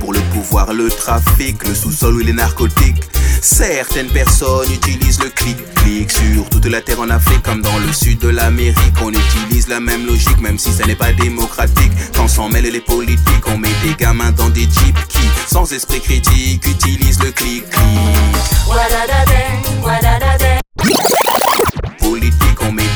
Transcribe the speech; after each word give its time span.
Pour 0.00 0.14
le 0.14 0.20
pouvoir, 0.32 0.72
le 0.72 0.88
trafic, 0.88 1.62
le 1.68 1.74
sous-sol 1.74 2.14
ou 2.14 2.18
les 2.20 2.32
narcotiques. 2.32 3.02
Certaines 3.42 4.08
personnes 4.08 4.72
utilisent 4.72 5.20
le 5.20 5.28
clic-clic 5.28 6.10
sur 6.10 6.48
toute 6.48 6.64
la 6.64 6.80
terre 6.80 7.00
en 7.00 7.10
Afrique 7.10 7.42
comme 7.42 7.60
dans 7.60 7.78
le 7.78 7.92
sud 7.92 8.18
de 8.20 8.28
l'Amérique. 8.28 8.94
On 9.02 9.10
utilise 9.10 9.68
la 9.68 9.78
même 9.78 10.06
logique 10.06 10.40
même 10.40 10.58
si 10.58 10.72
ça 10.72 10.86
n'est 10.86 10.94
pas 10.94 11.12
démocratique. 11.12 11.92
Quand 12.16 12.28
s'en 12.28 12.48
mêlent 12.48 12.72
les 12.72 12.80
politiques, 12.80 13.46
on 13.46 13.58
met 13.58 13.74
des 13.84 13.94
gamins 13.94 14.32
dans 14.32 14.48
des 14.48 14.62
jeeps 14.62 15.06
qui, 15.08 15.28
sans 15.46 15.70
esprit 15.70 16.00
critique, 16.00 16.66
utilisent 16.66 17.22
le 17.22 17.30
clic-clic. 17.30 17.82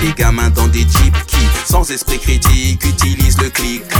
Des 0.07 0.13
gamins 0.13 0.51
dans 0.51 0.69
des 0.69 0.83
jeeps 0.83 1.27
qui, 1.27 1.49
sans 1.65 1.91
esprit 1.91 2.21
critique, 2.21 2.81
utilisent 2.85 3.41
le 3.43 3.51
clic-clic. 3.51 3.97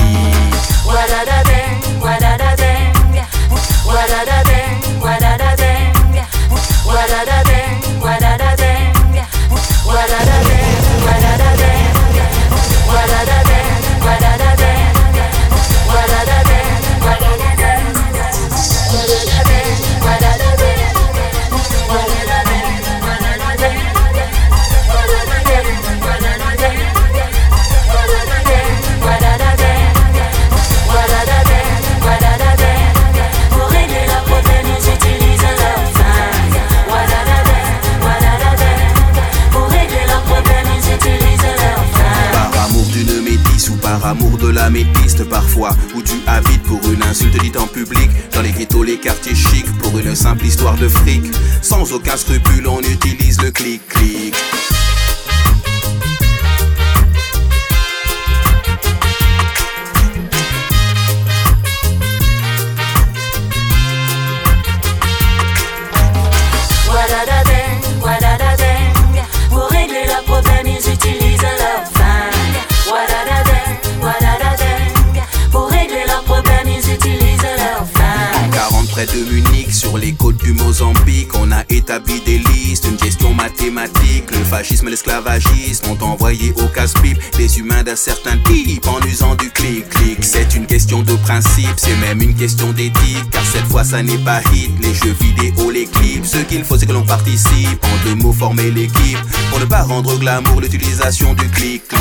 N'est 94.07 94.19
pas 94.19 94.41
hit. 94.53 94.71
Les 94.81 94.95
jeux 94.95 95.15
vidéo, 95.21 95.71
les 95.71 95.87
clips, 95.87 96.25
ce 96.25 96.39
qu'il 96.39 96.65
faut 96.65 96.79
c'est 96.79 96.87
que 96.87 96.93
l'on 96.93 97.05
participe. 97.05 97.85
En 97.85 98.09
deux 98.09 98.15
mots, 98.15 98.33
former 98.33 98.71
l'équipe 98.71 99.19
pour 99.51 99.61
ne 99.61 99.65
pas 99.65 99.83
rendre 99.83 100.17
glamour 100.19 100.61
l'utilisation 100.61 101.35
du 101.35 101.49
clic-clic. 101.49 102.01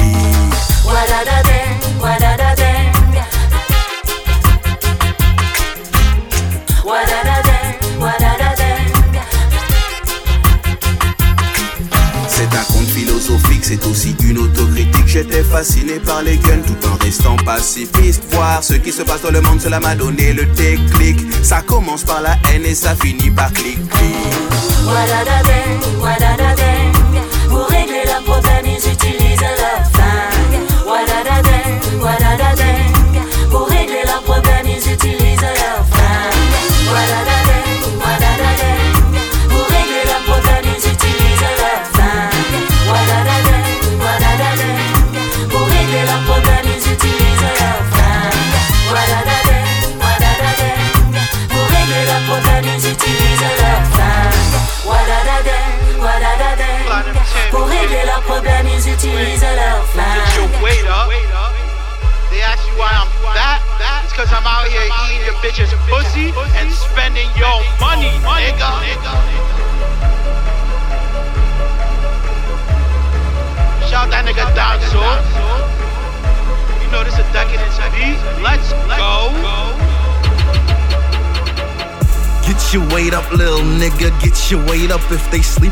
C'est 12.27 12.53
un 12.53 12.63
conte 12.65 12.87
philosophique, 12.87 13.63
c'est 13.63 13.85
aussi 13.85 14.15
une 14.23 14.37
autocritique. 14.37 15.07
J'étais 15.07 15.43
fasciné 15.43 15.99
par 15.99 16.21
les 16.21 16.37
guns 16.37 16.61
tout 16.65 16.87
en 16.87 17.03
restant 17.03 17.37
pacifiste. 17.37 18.24
Ce 18.61 18.73
qui 18.73 18.91
se 18.91 19.03
passe 19.03 19.21
dans 19.21 19.31
le 19.31 19.41
monde, 19.41 19.61
cela 19.61 19.79
m'a 19.79 19.95
donné 19.95 20.33
le 20.33 20.45
déclic. 20.45 21.19
Ça 21.43 21.61
commence 21.61 22.03
par 22.03 22.21
la 22.21 22.35
haine 22.49 22.65
et 22.65 22.75
ça 22.75 22.95
finit 22.95 23.29
par 23.29 23.51
clic-clic. 23.53 24.15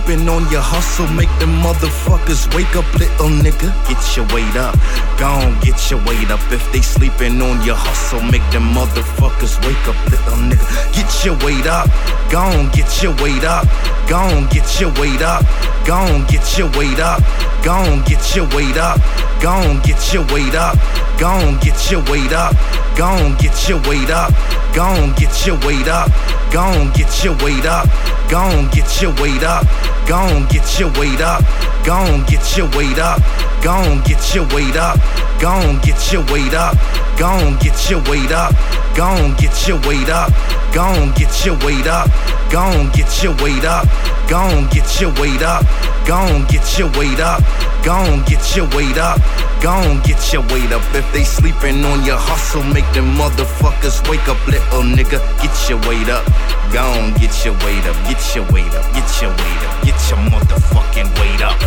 Sleeping 0.05 0.27
on 0.27 0.49
your 0.51 0.61
hustle, 0.61 1.07
make 1.15 1.29
them 1.39 1.49
motherfuckers 1.61 2.53
wake 2.55 2.75
up, 2.75 2.85
little 2.93 3.29
nigga. 3.29 3.71
Get 3.87 4.17
your 4.17 4.25
weight 4.33 4.55
up. 4.55 4.75
Gon' 5.17 5.57
get 5.61 5.79
your 5.89 5.99
weight 6.05 6.29
up. 6.29 6.39
If 6.51 6.63
they 6.71 6.81
sleeping 6.81 7.41
on 7.41 7.63
your 7.65 7.75
hustle, 7.75 8.21
make 8.21 8.43
them 8.51 8.73
motherfuckers 8.73 9.55
wake 9.65 9.87
up, 9.87 9.95
little 10.11 10.39
nigga. 10.49 10.93
Get 10.93 11.25
your 11.25 11.37
weight 11.45 11.67
up. 11.67 11.87
Gon' 12.29 12.69
get 12.71 13.01
your 13.01 13.15
weight 13.23 13.43
up. 13.43 13.65
Gon' 14.09 14.47
get 14.49 14.79
your 14.81 14.91
weight 14.99 15.21
up. 15.21 15.45
Gon' 15.85 16.25
get 16.27 16.57
your 16.57 16.69
weight 16.77 16.99
up. 16.99 17.21
Gon' 17.63 18.03
get 18.03 18.35
your 18.35 18.47
weight 18.55 18.77
up. 18.77 18.99
Gon' 19.39 19.79
get 19.81 20.13
your 20.13 20.25
weight 20.33 20.55
up. 20.55 20.75
Gon' 21.19 21.59
get 21.59 21.91
your 21.91 22.03
weight 22.11 22.31
up. 22.33 22.53
Gon' 22.95 23.35
get 23.37 23.67
your 23.69 23.79
weight 23.87 24.09
up. 24.09 24.31
Gon' 24.75 25.13
get 25.15 25.45
your 25.45 25.57
weight 25.59 25.87
up. 25.87 26.09
Gon' 26.51 26.91
get 26.91 27.23
your 27.23 27.35
weight 27.37 27.65
up. 27.65 27.87
Gon' 28.29 28.69
get 28.69 29.01
your 29.01 29.13
weight 29.21 29.43
up. 29.43 29.65
Gon' 30.07 30.45
get 30.47 30.79
your 30.79 30.91
weight 30.99 31.21
up. 31.21 31.43
Gon' 31.85 32.25
get 32.25 32.57
your 32.57 32.67
weight 32.71 32.99
up. 32.99 33.21
Gon' 33.63 34.01
get 34.03 34.35
your 34.35 34.45
weight 34.47 34.75
up. 34.75 34.99
Gon' 35.39 35.79
get 35.79 36.11
your 36.11 36.23
weight 36.25 36.53
up. 36.53 36.75
Gon' 37.17 37.57
get 37.59 37.89
your 37.89 38.01
weight 38.09 38.31
up. 38.31 38.53
Gon' 38.95 39.33
get 39.35 39.67
your 39.67 39.79
weight 39.87 40.09
up. 40.09 40.31
Gon' 40.73 41.13
get 41.13 41.45
your 41.45 41.55
weight 41.59 41.87
up. 41.87 42.09
Gon' 42.51 42.89
get 42.91 43.23
your 43.23 43.33
weight 43.43 43.65
up. 43.65 43.87
Gon' 44.29 44.69
get 44.69 45.01
your 45.01 45.13
weight 45.21 45.43
up. 45.45 45.65
Gon' 46.05 46.45
get 46.47 46.77
your 46.77 46.89
weight 46.97 47.19
up. 47.19 47.41
Gon' 47.83 48.23
get 48.25 48.55
your 48.55 48.67
weight 48.75 48.97
up. 48.97 49.19
Gon' 49.61 50.01
get 50.03 50.33
your 50.33 50.41
weight 50.51 50.71
up. 50.73 50.81
If 50.93 51.13
they 51.13 51.23
sleeping 51.23 51.85
on 51.85 52.03
your 52.03 52.17
hustle, 52.17 52.63
make 52.63 52.89
them 52.93 53.15
motherfuckers 53.15 54.07
wake 54.09 54.27
up, 54.27 54.39
little 54.47 54.83
nigga. 54.83 55.19
Get 55.41 55.69
your 55.69 55.79
weight 55.87 56.09
up. 56.09 56.25
Gon' 56.73 57.13
get 57.13 57.45
your 57.45 57.53
weight 57.63 57.85
up. 57.85 57.95
Get 58.07 58.35
your 58.35 58.45
weight 58.51 58.73
up. 58.73 58.93
Get 58.93 59.21
your 59.21 59.31
weight 59.31 59.63
up. 59.67 59.72
Get 59.83 59.99
your 60.09 60.19
motherfucking 60.31 61.09
weight 61.19 61.41
up. 61.41 61.59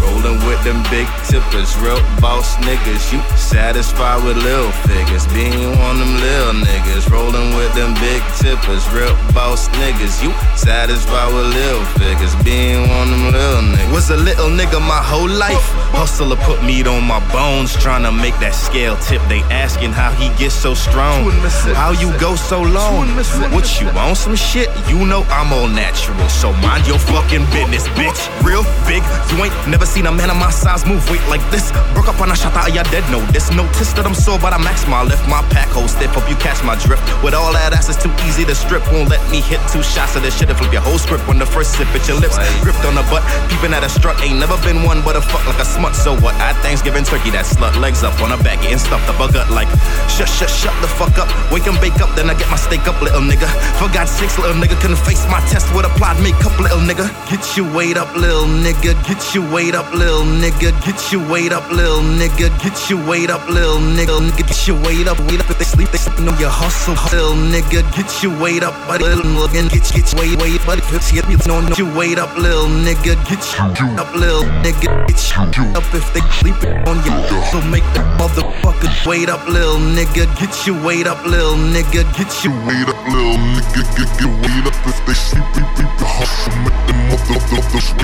Rolling 0.00 0.38
with 0.46 0.62
them 0.64 0.82
big 0.90 1.08
tippers, 1.24 1.76
real 1.78 1.98
boss 2.20 2.56
niggas. 2.56 3.10
You 3.12 3.20
satisfied 3.36 4.22
with 4.22 4.36
little 4.36 4.70
figures. 4.86 5.26
Being 5.28 5.78
one 5.80 5.96
of 5.96 6.06
them 6.06 6.20
little 6.20 6.54
niggas. 6.60 7.10
Rolling 7.10 7.56
with 7.56 7.72
them 7.74 7.94
big 7.94 8.22
tippers. 8.36 8.86
Real 8.92 9.14
boss 9.32 9.68
niggas. 9.80 10.22
You 10.22 10.30
satisfied 10.56 11.32
with 11.32 11.54
little 11.54 11.84
figures. 11.98 12.36
Being 12.44 12.86
one 12.90 13.08
of 13.08 13.18
them 13.18 13.32
little 13.32 13.62
niggas. 13.62 13.92
Was 13.92 14.10
a 14.10 14.16
little 14.16 14.50
nigga 14.50 14.78
my 14.80 15.02
whole 15.02 15.28
life. 15.28 15.64
Hustler 15.96 16.36
put 16.36 16.62
meat 16.62 16.86
on 16.86 17.02
my 17.04 17.20
bones. 17.32 17.72
Trying 17.74 18.04
to 18.04 18.12
make 18.12 18.36
that 18.40 18.54
scale 18.54 18.96
tip. 18.98 19.22
They 19.28 19.40
asking 19.48 19.92
how 19.92 20.12
he 20.12 20.28
gets 20.36 20.54
so 20.54 20.74
strong. 20.74 21.30
How 21.74 21.92
you 21.92 22.12
go 22.20 22.36
so 22.36 22.60
long? 22.60 23.08
What 23.54 23.80
you 23.80 23.88
on 23.96 24.14
some 24.14 24.36
shit? 24.36 24.68
You 24.86 25.06
know 25.06 25.24
I'm 25.30 25.52
all 25.52 25.68
natural. 25.68 26.28
So 26.28 26.52
mind 26.60 26.86
your 26.86 26.98
fucking 26.98 27.46
business, 27.56 27.63
bitch. 27.70 28.20
Real 28.44 28.64
big. 28.86 29.02
You 29.32 29.44
ain't 29.44 29.54
never 29.68 29.86
seen 29.86 30.06
a 30.06 30.12
man 30.12 30.30
of 30.30 30.36
my 30.36 30.50
size 30.50 30.84
move 30.84 31.00
weight 31.10 31.24
like 31.28 31.42
this. 31.50 31.72
Broke 31.94 32.08
up 32.08 32.20
on 32.20 32.30
a 32.30 32.36
shot 32.36 32.54
out 32.56 32.68
of 32.68 32.74
your 32.74 32.84
dead. 32.92 33.04
No, 33.10 33.20
this 33.32 33.50
notice 33.50 33.92
that 33.94 34.06
I'm 34.06 34.14
sore, 34.14 34.38
but 34.38 34.52
I 34.52 34.58
max 34.58 34.86
my 34.86 35.02
lift. 35.02 35.26
My 35.28 35.42
pack 35.48 35.68
hold 35.68 35.90
stiff. 35.90 36.12
Hope 36.12 36.28
you 36.28 36.36
catch 36.36 36.62
my 36.64 36.76
drift. 36.76 37.02
With 37.22 37.34
all 37.34 37.52
that 37.52 37.72
ass, 37.72 37.88
it's 37.88 38.00
too 38.02 38.12
easy 38.26 38.44
to 38.44 38.54
strip. 38.54 38.84
Won't 38.92 39.08
let 39.08 39.22
me 39.30 39.40
hit 39.40 39.60
two 39.72 39.82
shots 39.82 40.16
of 40.16 40.22
this 40.22 40.36
shit 40.36 40.48
and 40.48 40.58
flip 40.58 40.72
your 40.72 40.82
whole 40.82 40.98
script 40.98 41.26
when 41.26 41.38
the 41.38 41.46
first 41.46 41.76
sip 41.76 41.88
at 41.94 42.04
your 42.08 42.20
lips. 42.20 42.36
Gripped 42.60 42.84
on 42.84 42.94
the 42.94 43.04
butt, 43.08 43.24
peeping 43.48 43.72
at 43.72 43.84
a 43.84 43.88
strut. 43.88 44.20
Ain't 44.20 44.38
never 44.38 44.56
been 44.66 44.82
one 44.82 45.00
but 45.02 45.16
a 45.16 45.22
fuck 45.22 45.44
like 45.46 45.58
a 45.58 45.66
smut. 45.66 45.94
So 45.94 46.16
what? 46.20 46.34
At 46.36 46.56
Thanksgiving 46.60 47.04
turkey, 47.04 47.30
that 47.30 47.46
slut 47.46 47.76
legs 47.80 48.02
up 48.02 48.16
on 48.20 48.30
her 48.30 48.40
back, 48.42 48.60
getting 48.60 48.78
stuffed 48.78 49.08
up 49.08 49.20
a 49.20 49.30
gut 49.32 49.50
like 49.50 49.68
shut, 50.12 50.28
shut, 50.28 50.50
shut 50.50 50.74
the 50.82 50.88
fuck 50.88 51.16
up. 51.18 51.28
Wake 51.52 51.66
and 51.66 51.78
bake 51.80 52.00
up, 52.00 52.10
then 52.16 52.28
I 52.30 52.34
get 52.34 52.48
my 52.50 52.56
steak 52.56 52.86
up, 52.86 53.00
little 53.00 53.22
nigga. 53.22 53.48
For 53.78 53.88
God's 53.92 54.10
sakes, 54.12 54.38
little 54.38 54.56
nigga, 54.56 54.76
couldn't 54.80 55.00
face 55.02 55.24
my 55.30 55.40
test 55.48 55.70
with 55.74 55.86
applied 55.86 56.20
makeup, 56.22 56.54
little 56.58 56.82
nigga. 56.82 57.06
Get 57.30 57.53
your 57.56 57.72
weight 57.74 57.96
up, 57.96 58.14
little 58.16 58.46
nigga. 58.46 58.94
Get 59.06 59.34
your 59.34 59.44
weight 59.52 59.74
up, 59.74 59.92
little 59.92 60.24
nigga. 60.24 60.72
Get 60.84 61.12
your 61.12 61.22
weight 61.30 61.52
up, 61.52 61.70
little 61.70 62.00
nigga. 62.00 62.50
Get 62.62 62.90
your 62.90 63.04
weight 63.06 63.30
up, 63.30 63.48
little 63.48 63.78
nigga. 63.78 64.18
Nigga, 64.18 64.36
get 64.48 64.66
your 64.66 64.80
weight 64.82 65.06
up, 65.06 65.18
weight 65.20 65.40
up. 65.40 65.50
If 65.50 65.58
they 65.58 65.64
sleep, 65.64 65.90
they 65.90 65.98
sleeping 65.98 66.28
on 66.28 66.38
your 66.40 66.50
hustle, 66.50 66.94
little 67.12 67.34
nigga. 67.34 67.84
Get 67.94 68.22
your 68.22 68.34
weight 68.40 68.62
up, 68.62 68.74
buddy, 68.88 69.04
little 69.04 69.24
nigga. 69.24 69.70
Get 69.70 69.82
get 69.92 70.12
your 70.12 70.20
weight, 70.20 70.40
weight, 70.40 70.66
buddy. 70.66 70.82
If 70.90 71.12
get 71.12 71.46
no, 71.46 71.60
no, 71.60 71.74
your 71.76 71.90
weight 71.96 72.18
up, 72.18 72.36
little 72.36 72.66
nigga. 72.66 73.14
Get 73.28 73.42
your 73.54 74.00
up, 74.00 74.14
little 74.14 74.42
nigga. 74.64 75.06
Get 75.06 75.20
your 75.30 75.76
up 75.76 75.94
if 75.94 76.06
they 76.14 76.20
sleeping 76.40 76.74
on 76.88 76.96
your 77.06 77.18
hustle. 77.28 77.62
Make 77.70 77.86
the 77.94 78.02
motherfucker 78.18 79.06
wait 79.06 79.28
up, 79.28 79.46
little 79.46 79.78
nigga. 79.78 80.26
Get 80.40 80.66
your 80.66 80.80
weight 80.84 81.06
up, 81.06 81.24
little 81.24 81.56
nigga. 81.56 82.02
Get 82.16 82.32
your 82.44 82.54
Wait 82.66 82.88
up, 82.88 82.96
little 83.08 83.36
nigga, 83.36 83.82
get 83.96 84.08
get 84.18 84.30
wait 84.40 84.66
up 84.66 84.86
if 84.86 85.06
they 85.06 85.14
sleep, 85.14 85.44
beep, 85.54 85.86
hustle, 86.00 86.56
make 86.64 86.86
them 86.86 86.96
motherfuckers 87.10 87.43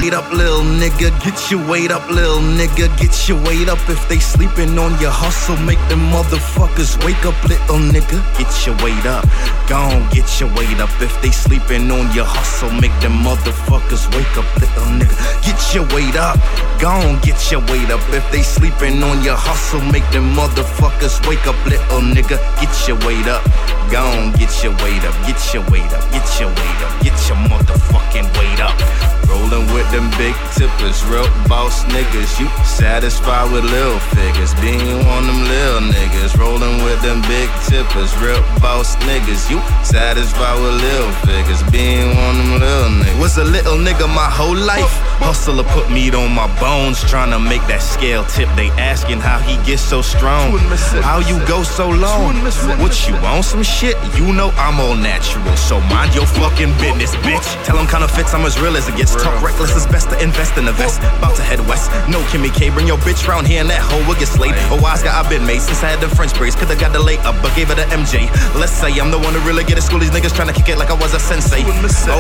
Wait 0.00 0.14
up, 0.14 0.32
little 0.32 0.62
nigga. 0.62 1.08
Get 1.24 1.50
your 1.50 1.64
weight 1.68 1.90
up, 1.90 2.08
little 2.10 2.40
nigga. 2.40 2.88
Get 2.98 3.28
your 3.28 3.40
weight 3.44 3.68
up 3.68 3.78
if 3.88 4.08
they 4.08 4.18
sleeping 4.18 4.78
on 4.78 4.98
your 5.00 5.10
hustle. 5.10 5.56
Make 5.56 5.78
them 5.88 6.00
motherfuckers 6.10 7.02
wake 7.04 7.24
up, 7.24 7.36
little 7.44 7.78
nigga. 7.78 8.20
Get 8.36 8.50
your 8.66 8.76
weight 8.84 9.06
up. 9.06 9.24
Gon' 9.68 10.08
get 10.10 10.40
your 10.40 10.48
weight 10.54 10.80
up 10.80 10.90
if 11.00 11.14
they 11.22 11.30
sleeping 11.30 11.90
on 11.90 12.12
your 12.14 12.24
hustle. 12.24 12.70
Make 12.80 12.92
them 13.00 13.12
motherfuckers 13.24 14.08
wake 14.14 14.36
up, 14.36 14.48
little 14.60 14.90
nigga. 14.98 15.16
Get 15.44 15.60
your 15.74 15.86
weight 15.94 16.16
up. 16.16 16.38
Gon' 16.80 17.20
get 17.20 17.50
your 17.50 17.60
weight 17.70 17.90
up 17.90 18.02
if 18.12 18.24
they 18.32 18.42
sleeping 18.42 19.02
on 19.02 19.22
your 19.22 19.36
hustle. 19.36 19.80
Make 19.92 20.08
them 20.10 20.34
motherfuckers 20.34 21.16
wake 21.28 21.46
up, 21.46 21.56
little 21.64 22.00
nigga. 22.00 22.36
Get 22.60 22.72
your 22.88 22.98
weight 23.06 23.28
up. 23.28 23.44
Gon' 23.90 24.32
get 24.32 24.52
your 24.62 24.72
weight 24.82 25.04
up. 25.04 25.14
Get 25.26 25.40
your 25.54 25.62
weight 25.70 25.92
up. 25.92 26.04
Get 26.12 26.28
your 26.40 26.48
weight 26.48 26.80
up. 26.84 26.92
Get 27.02 27.16
your 27.28 27.38
motherfucking 27.48 28.26
weight 28.38 28.60
up. 28.60 29.29
Rolling 29.30 29.66
with 29.72 29.86
them 29.92 30.10
big 30.18 30.34
tippers, 30.58 31.04
real 31.06 31.26
boss 31.46 31.84
niggas. 31.94 32.38
You 32.40 32.50
satisfied 32.64 33.52
with 33.52 33.64
little 33.64 33.98
figures, 34.10 34.52
being 34.58 35.06
one 35.06 35.22
of 35.22 35.34
them 35.34 35.44
little 35.46 35.86
niggas. 35.94 36.36
Rolling 36.36 36.82
with 36.82 37.00
them 37.02 37.22
big 37.22 37.48
tippers, 37.70 38.10
real 38.18 38.42
boss 38.58 38.96
niggas. 39.06 39.48
You 39.48 39.62
satisfied 39.86 40.58
with 40.60 40.82
little 40.82 41.12
figures, 41.22 41.62
being 41.70 42.10
one 42.16 42.36
of 42.40 42.46
them 42.46 42.60
little 42.60 42.90
niggas. 43.00 43.20
Was 43.20 43.38
a 43.38 43.44
little 43.44 43.78
nigga 43.78 44.08
my 44.08 44.28
whole 44.28 44.56
life. 44.56 44.90
Hustler 45.22 45.64
put 45.64 45.90
meat 45.90 46.14
on 46.14 46.32
my 46.34 46.48
bones, 46.58 46.98
trying 47.04 47.30
to 47.30 47.38
make 47.38 47.60
that 47.68 47.82
scale 47.82 48.24
tip. 48.24 48.48
They 48.56 48.70
asking 48.80 49.20
how 49.20 49.38
he 49.38 49.54
gets 49.64 49.82
so 49.82 50.02
strong, 50.02 50.58
how 51.04 51.20
you 51.20 51.38
go 51.46 51.62
so 51.62 51.88
long. 51.88 52.34
What 52.80 52.96
you 53.06 53.14
on 53.30 53.42
some 53.42 53.62
shit? 53.62 53.96
You 54.16 54.32
know 54.32 54.50
I'm 54.56 54.80
all 54.80 54.96
natural, 54.96 55.54
so 55.56 55.78
mind 55.92 56.14
your 56.14 56.26
fucking 56.26 56.72
business, 56.80 57.14
bitch. 57.22 57.46
Tell 57.64 57.76
them 57.76 57.86
counterfeits, 57.86 58.34
I'm 58.34 58.44
as 58.46 58.58
real 58.58 58.76
as 58.76 58.88
it 58.88 58.96
gets. 58.96 59.19
Talk 59.22 59.40
reckless, 59.42 59.72
it's 59.76 59.86
best 59.86 60.10
to 60.10 60.16
invest 60.22 60.58
in 60.58 60.68
a 60.68 60.72
vest. 60.72 61.00
About 61.18 61.36
to 61.36 61.42
head 61.42 61.60
west. 61.66 61.88
No 62.08 62.20
Kimmy 62.28 62.52
K, 62.52 62.68
bring 62.68 62.86
your 62.86 62.98
bitch 62.98 63.26
round 63.26 63.46
here 63.46 63.60
and 63.60 63.70
that 63.70 63.80
hoe 63.80 64.04
will 64.04 64.18
get 64.20 64.28
slayed. 64.28 64.54
A 64.70 64.76
wise 64.80 65.02
guy 65.02 65.16
I've 65.16 65.30
been 65.30 65.46
made 65.46 65.60
since 65.64 65.82
I 65.82 65.88
had 65.88 66.00
the 66.00 66.08
French 66.08 66.36
braids. 66.36 66.56
Coulda 66.56 66.76
got 66.76 66.92
the 66.92 67.00
lay 67.00 67.16
up, 67.24 67.36
but 67.40 67.54
gave 67.56 67.70
it 67.70 67.78
a 67.78 67.86
MJ. 67.96 68.28
Let's 68.54 68.72
say 68.72 68.92
I'm 69.00 69.10
the 69.10 69.18
one 69.18 69.32
to 69.32 69.40
really 69.40 69.64
get 69.64 69.78
it. 69.78 69.82
School 69.82 70.00
these 70.00 70.10
niggas 70.10 70.36
trying 70.36 70.52
to 70.52 70.56
kick 70.56 70.68
it 70.68 70.76
like 70.76 70.90
I 70.90 70.98
was 71.00 71.14
a 71.14 71.20
sensei. 71.20 71.64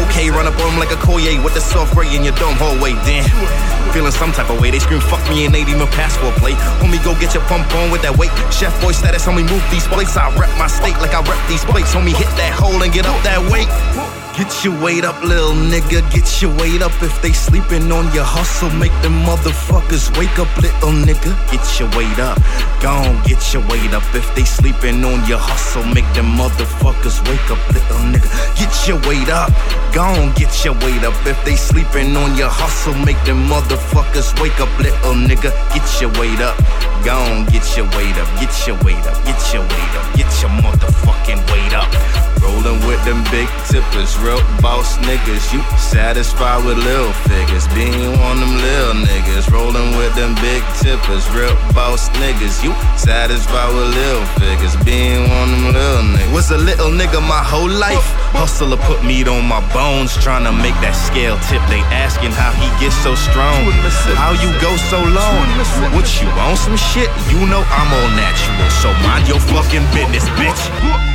Okay, 0.08 0.30
run 0.30 0.46
up 0.46 0.56
on 0.60 0.70
on 0.70 0.74
'em 0.74 0.78
like 0.78 0.92
a 0.92 1.00
Koye 1.02 1.42
with 1.42 1.54
the 1.54 1.60
soft 1.60 1.94
gray 1.94 2.14
in 2.14 2.22
your 2.22 2.34
dome 2.34 2.54
hallway. 2.56 2.94
Damn. 3.04 3.24
Feeling 3.92 4.12
some 4.12 4.32
type 4.32 4.50
of 4.50 4.60
way. 4.60 4.70
They 4.70 4.78
scream 4.78 5.00
fuck 5.00 5.22
me 5.28 5.46
and 5.46 5.54
ain't 5.54 5.68
even 5.68 5.86
passport 5.88 6.34
plate. 6.36 6.56
Homie, 6.80 7.02
go 7.02 7.14
get 7.14 7.34
your 7.34 7.42
pump 7.44 7.72
on 7.74 7.90
with 7.90 8.02
that 8.02 8.16
weight. 8.16 8.30
Chef 8.50 8.72
boy 8.80 8.92
status, 8.92 9.26
homie, 9.26 9.48
move 9.48 9.64
these 9.70 9.86
plates. 9.88 10.16
I 10.16 10.30
rep 10.38 10.50
my 10.56 10.68
state 10.68 10.98
like 11.00 11.14
I 11.14 11.20
rep 11.22 11.40
these 11.48 11.64
plates. 11.64 11.92
Homie, 11.92 12.14
hit 12.14 12.30
that 12.36 12.52
hole 12.52 12.82
and 12.82 12.92
get 12.92 13.06
up 13.06 13.20
that 13.24 13.40
weight. 13.50 13.68
Get 14.36 14.64
your 14.64 14.80
weight 14.82 15.04
up, 15.04 15.22
little 15.22 15.52
nigga. 15.52 16.00
Get 16.12 16.40
your 16.40 16.54
weight 16.56 16.82
up 16.82 16.92
if 17.02 17.20
they 17.20 17.32
sleeping 17.32 17.90
on 17.92 18.12
your 18.14 18.24
hustle. 18.24 18.70
Make 18.70 18.92
them 19.02 19.12
motherfuckers 19.26 20.16
wake 20.16 20.38
up, 20.38 20.48
little 20.56 20.92
nigga. 20.92 21.34
Get 21.50 21.66
your 21.78 21.90
weight 21.96 22.18
up. 22.18 22.38
Gon' 22.80 23.20
get 23.24 23.52
your 23.52 23.62
weight 23.68 23.92
up 23.92 24.02
if 24.14 24.24
they 24.34 24.44
sleeping 24.44 25.04
on 25.04 25.26
your 25.28 25.38
hustle. 25.38 25.84
Make 25.84 26.08
them 26.14 26.32
motherfuckers 26.38 27.20
wake 27.28 27.50
up, 27.50 27.60
little 27.74 28.00
nigga. 28.08 28.30
Get 28.56 28.72
your 28.88 28.96
weight 29.08 29.28
up. 29.28 29.52
Gon' 29.92 30.32
get 30.32 30.64
your 30.64 30.74
weight 30.80 31.04
up 31.04 31.14
if 31.26 31.36
they 31.44 31.56
sleeping 31.56 32.16
on 32.16 32.36
your 32.36 32.48
hustle. 32.48 32.94
Make 33.04 33.20
them 33.24 33.44
motherfuckers 33.48 34.32
wake 34.40 34.58
up, 34.60 34.72
little 34.78 35.14
nigga. 35.14 35.50
Get 35.74 35.84
your 36.00 36.10
weight 36.18 36.40
up. 36.40 36.56
Gon' 37.04 37.44
get 37.52 37.66
your 37.76 37.86
weight 37.98 38.16
up. 38.16 38.28
Get 38.40 38.54
your 38.66 38.78
weight 38.86 39.04
up. 39.04 39.18
Get 39.26 39.40
your 39.52 39.62
weight 39.62 39.94
up. 39.98 40.06
Get 40.16 40.30
your 40.40 40.52
motherfucking 40.64 41.40
weight 41.52 41.74
up. 41.74 41.90
Rolling 42.40 42.80
with 42.86 43.04
them 43.04 43.22
big 43.30 43.48
tippers, 43.68 44.16
real 44.20 44.40
boss 44.60 44.96
niggas. 44.98 45.52
You 45.52 45.60
satisfied 45.76 46.64
with 46.64 46.78
little 46.78 47.12
figures, 47.26 47.66
being 47.74 48.18
one 48.20 48.38
of 48.40 48.48
them 48.48 48.56
little 48.56 48.96
niggas. 49.08 49.50
Rolling 49.50 49.96
with 49.96 50.14
them 50.14 50.34
big 50.36 50.62
tippers, 50.80 51.24
real 51.30 51.54
boss 51.74 52.08
niggas. 52.20 52.62
You 52.62 52.72
satisfied 52.96 53.72
with 53.74 53.90
little 53.94 54.26
figures, 54.38 54.76
being 54.84 55.28
one 55.28 55.50
of 55.50 55.60
them 55.60 55.72
little 55.72 56.04
niggas. 56.14 56.34
Was 56.34 56.50
a 56.50 56.58
little 56.58 56.90
nigga 56.90 57.20
my 57.20 57.42
whole 57.42 57.68
life. 57.68 58.04
Hustler 58.36 58.76
put 58.76 59.02
meat 59.04 59.26
on 59.26 59.44
my 59.44 59.60
bones, 59.72 60.16
trying 60.16 60.44
to 60.44 60.52
make 60.52 60.76
that 60.84 60.94
scale 60.94 61.36
tip. 61.50 61.62
They 61.68 61.82
asking 61.90 62.32
how 62.32 62.52
he 62.54 62.68
gets 62.78 62.96
so 63.02 63.14
strong, 63.14 63.66
how 64.14 64.32
you 64.38 64.50
go 64.60 64.70
so 64.92 65.00
long. 65.02 65.44
What 65.96 66.06
you 66.20 66.28
on 66.46 66.56
some 66.56 66.76
shit? 66.76 67.10
You 67.32 67.40
know 67.46 67.64
I'm 67.66 67.90
all 67.90 68.10
natural, 68.14 68.70
so 68.80 68.88
mind 69.02 69.26
your 69.28 69.40
fucking 69.40 69.84
business, 69.92 70.28
bitch. 70.38 71.09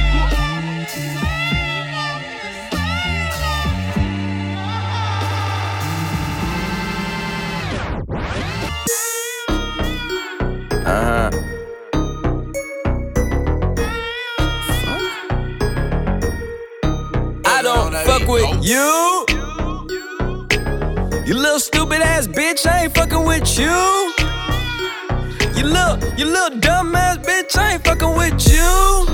Uh 10.85 11.31
huh. 11.31 11.31
I 17.43 17.61
don't 17.63 17.93
fuck 18.05 18.27
with 18.27 18.63
you. 18.63 19.25
You 21.25 21.33
little 21.33 21.59
stupid 21.59 22.01
ass 22.01 22.27
bitch, 22.27 22.67
I 22.67 22.83
ain't 22.83 22.93
fucking 22.93 23.25
with 23.25 23.57
you. 23.57 24.13
You 25.57 25.65
little, 25.65 25.97
you 26.19 26.25
little 26.25 26.59
dumb 26.59 26.95
ass 26.95 27.17
bitch, 27.17 27.57
I 27.57 27.73
ain't 27.73 27.83
fucking 27.83 28.15
with 28.15 28.47
you. 28.47 29.07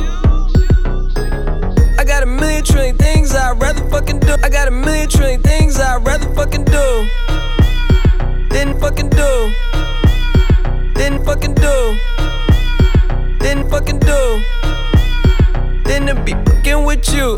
I 1.97 2.03
got 2.05 2.23
a 2.23 2.25
million 2.25 2.65
trillion 2.65 2.97
things 2.97 3.34
I'd 3.34 3.62
rather 3.62 3.88
fucking 3.89 4.19
do. 4.19 4.36
I 4.43 4.49
got 4.49 4.67
a 4.67 4.71
million 4.71 5.07
trillion 5.07 5.41
things 5.41 5.79
I'd 5.79 6.05
rather 6.05 6.27
fucking 6.36 6.65
do. 6.65 7.07
Didn't 8.49 8.81
fucking 8.81 9.07
do. 9.07 9.70
Fucking 11.32 11.54
do. 11.54 11.98
Didn't 13.39 13.70
fucking 13.70 14.00
do. 14.00 14.41
Didn't 15.86 16.26
be 16.26 16.34
fucking 16.34 16.84
with 16.84 17.08
you. 17.13 17.38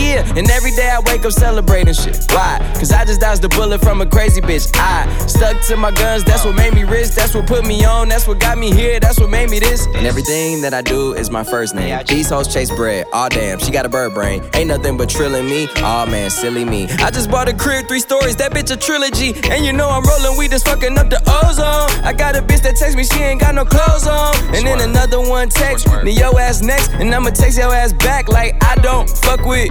and 0.00 0.50
every 0.50 0.70
day 0.72 0.90
I 0.90 1.00
wake 1.06 1.24
up 1.24 1.32
celebrating 1.32 1.94
shit. 1.94 2.24
Why? 2.30 2.58
Cause 2.74 2.92
I 2.92 3.04
just 3.04 3.20
dodged 3.20 3.44
a 3.44 3.48
bullet 3.48 3.80
from 3.80 4.00
a 4.00 4.06
crazy 4.06 4.40
bitch. 4.40 4.70
I 4.76 5.06
stuck 5.26 5.60
to 5.66 5.76
my 5.76 5.90
guns, 5.90 6.24
that's 6.24 6.44
what 6.44 6.54
made 6.54 6.74
me 6.74 6.84
rich. 6.84 7.10
That's 7.10 7.34
what 7.34 7.46
put 7.46 7.66
me 7.66 7.84
on, 7.84 8.08
that's 8.08 8.26
what 8.26 8.38
got 8.38 8.58
me 8.58 8.72
here, 8.72 9.00
that's 9.00 9.18
what 9.18 9.30
made 9.30 9.50
me 9.50 9.58
this. 9.58 9.86
And 9.86 10.06
everything 10.06 10.60
that 10.62 10.74
I 10.74 10.82
do 10.82 11.14
is 11.14 11.30
my 11.30 11.44
first 11.44 11.74
name. 11.74 11.98
These 12.06 12.28
hoes 12.28 12.52
chase 12.52 12.70
bread, 12.70 13.06
aw 13.12 13.26
oh, 13.26 13.28
damn, 13.28 13.58
she 13.58 13.70
got 13.70 13.86
a 13.86 13.88
bird 13.88 14.14
brain. 14.14 14.42
Ain't 14.54 14.68
nothing 14.68 14.96
but 14.96 15.08
trilling 15.08 15.46
me, 15.46 15.68
aw 15.78 16.04
oh, 16.06 16.10
man, 16.10 16.30
silly 16.30 16.64
me. 16.64 16.88
I 16.98 17.10
just 17.10 17.30
bought 17.30 17.48
a 17.48 17.54
crib, 17.54 17.88
three 17.88 18.00
stories, 18.00 18.36
that 18.36 18.52
bitch 18.52 18.72
a 18.72 18.76
trilogy. 18.76 19.34
And 19.50 19.64
you 19.64 19.72
know 19.72 19.88
I'm 19.88 20.04
rolling 20.04 20.38
weed, 20.38 20.50
just 20.50 20.66
fucking 20.66 20.98
up 20.98 21.10
the 21.10 21.20
ozone. 21.26 22.04
I 22.04 22.12
got 22.12 22.36
a 22.36 22.42
bitch 22.42 22.62
that 22.62 22.76
text 22.76 22.96
me, 22.96 23.04
she 23.04 23.20
ain't 23.20 23.40
got 23.40 23.54
no 23.54 23.64
clothes 23.64 24.06
on. 24.06 24.34
And 24.54 24.66
then 24.66 24.80
another 24.80 25.20
one 25.20 25.48
text 25.48 25.88
me, 26.02 26.12
yo 26.12 26.36
ass 26.38 26.62
next, 26.62 26.92
and 26.92 27.14
I'ma 27.14 27.30
text 27.30 27.58
your 27.58 27.74
ass 27.74 27.92
back 27.92 28.28
like 28.28 28.62
I 28.62 28.74
don't 28.76 29.08
fuck 29.08 29.44
with 29.44 29.70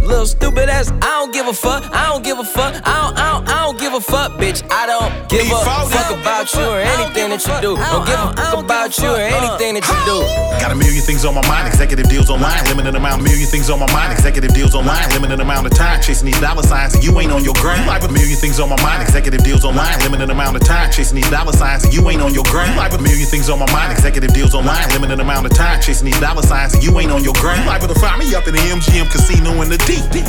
Little 0.00 0.26
stupid 0.26 0.68
ass, 0.68 0.90
I 1.02 1.20
don't 1.20 1.32
give 1.32 1.46
a 1.46 1.52
fuck. 1.52 1.84
I 1.92 2.08
don't 2.08 2.24
give 2.24 2.38
a 2.38 2.44
fuck. 2.44 2.74
I 2.86 2.94
don't, 3.04 3.18
I 3.18 3.32
don't, 3.32 3.48
I 3.48 3.64
don't 3.64 3.78
give 3.78 3.92
a 3.94 4.00
fuck, 4.00 4.32
bitch. 4.40 4.64
I 4.70 4.86
don't 4.86 5.12
give 5.28 5.46
a 5.46 5.60
fuck 5.60 5.92
about 6.10 6.52
you 6.54 6.64
or 6.64 6.80
anything 6.80 7.30
that 7.30 7.44
you 7.44 7.56
do. 7.60 7.76
Don't 7.76 8.06
give 8.08 8.18
a 8.18 8.32
fuck 8.32 8.64
about 8.64 8.96
you 8.98 9.08
or 9.08 9.20
anything 9.20 9.76
that 9.76 9.84
you 9.84 9.98
do. 10.08 10.18
Got 10.60 10.72
a 10.72 10.74
million 10.74 11.02
things 11.04 11.24
on 11.24 11.34
my 11.34 11.44
mind, 11.48 11.68
executive 11.68 12.08
deals 12.08 12.28
online, 12.30 12.64
limited 12.64 12.94
amount, 12.94 13.22
million 13.22 13.48
things 13.48 13.68
on 13.68 13.78
my 13.78 13.90
mind, 13.92 14.12
executive 14.12 14.52
deals 14.52 14.74
online, 14.74 15.08
limited 15.10 15.40
amount 15.40 15.66
of 15.66 15.72
time, 15.72 16.00
chasing 16.00 16.26
these 16.26 16.40
dollar 16.40 16.62
signs, 16.62 16.94
and 16.94 17.04
you 17.04 17.12
ain't 17.20 17.32
on 17.32 17.44
your 17.44 17.54
grind. 17.60 17.86
Like 17.86 18.02
a 18.02 18.12
million 18.12 18.36
things 18.36 18.60
on 18.60 18.68
my 18.68 18.80
mind, 18.82 19.02
executive 19.02 19.44
deals 19.44 19.64
online, 19.64 20.00
limited 20.00 20.30
amount 20.30 20.56
of 20.56 20.64
time, 20.64 20.90
chasing 20.90 21.16
these 21.16 21.30
dollar 21.30 21.52
signs, 21.52 21.84
and 21.84 21.92
you 21.92 22.08
ain't 22.08 22.20
on 22.20 22.32
your 22.32 22.44
grind. 22.44 22.76
Like 22.76 22.92
a 22.92 23.00
million 23.00 23.28
things 23.28 23.48
on 23.48 23.58
my 23.58 23.70
mind, 23.72 23.92
executive 23.92 24.32
deals 24.32 24.54
online, 24.54 24.88
limited 24.90 25.20
amount 25.20 25.46
of 25.46 25.52
time, 25.52 25.80
chasing 25.80 26.06
these 26.06 26.20
dollar 26.20 26.42
signs, 26.42 26.74
and 26.74 26.82
you 26.82 26.98
ain't 26.98 27.12
on 27.12 27.22
your 27.22 27.34
grind. 27.34 27.64
You 27.64 27.68
like 27.68 27.80
to 27.84 27.94
find 28.00 28.18
me 28.18 28.34
up 28.34 28.46
in 28.48 28.54
the 28.54 28.60
MGM 28.60 29.10
casino 29.10 29.60
in 29.62 29.68
the 29.68 29.78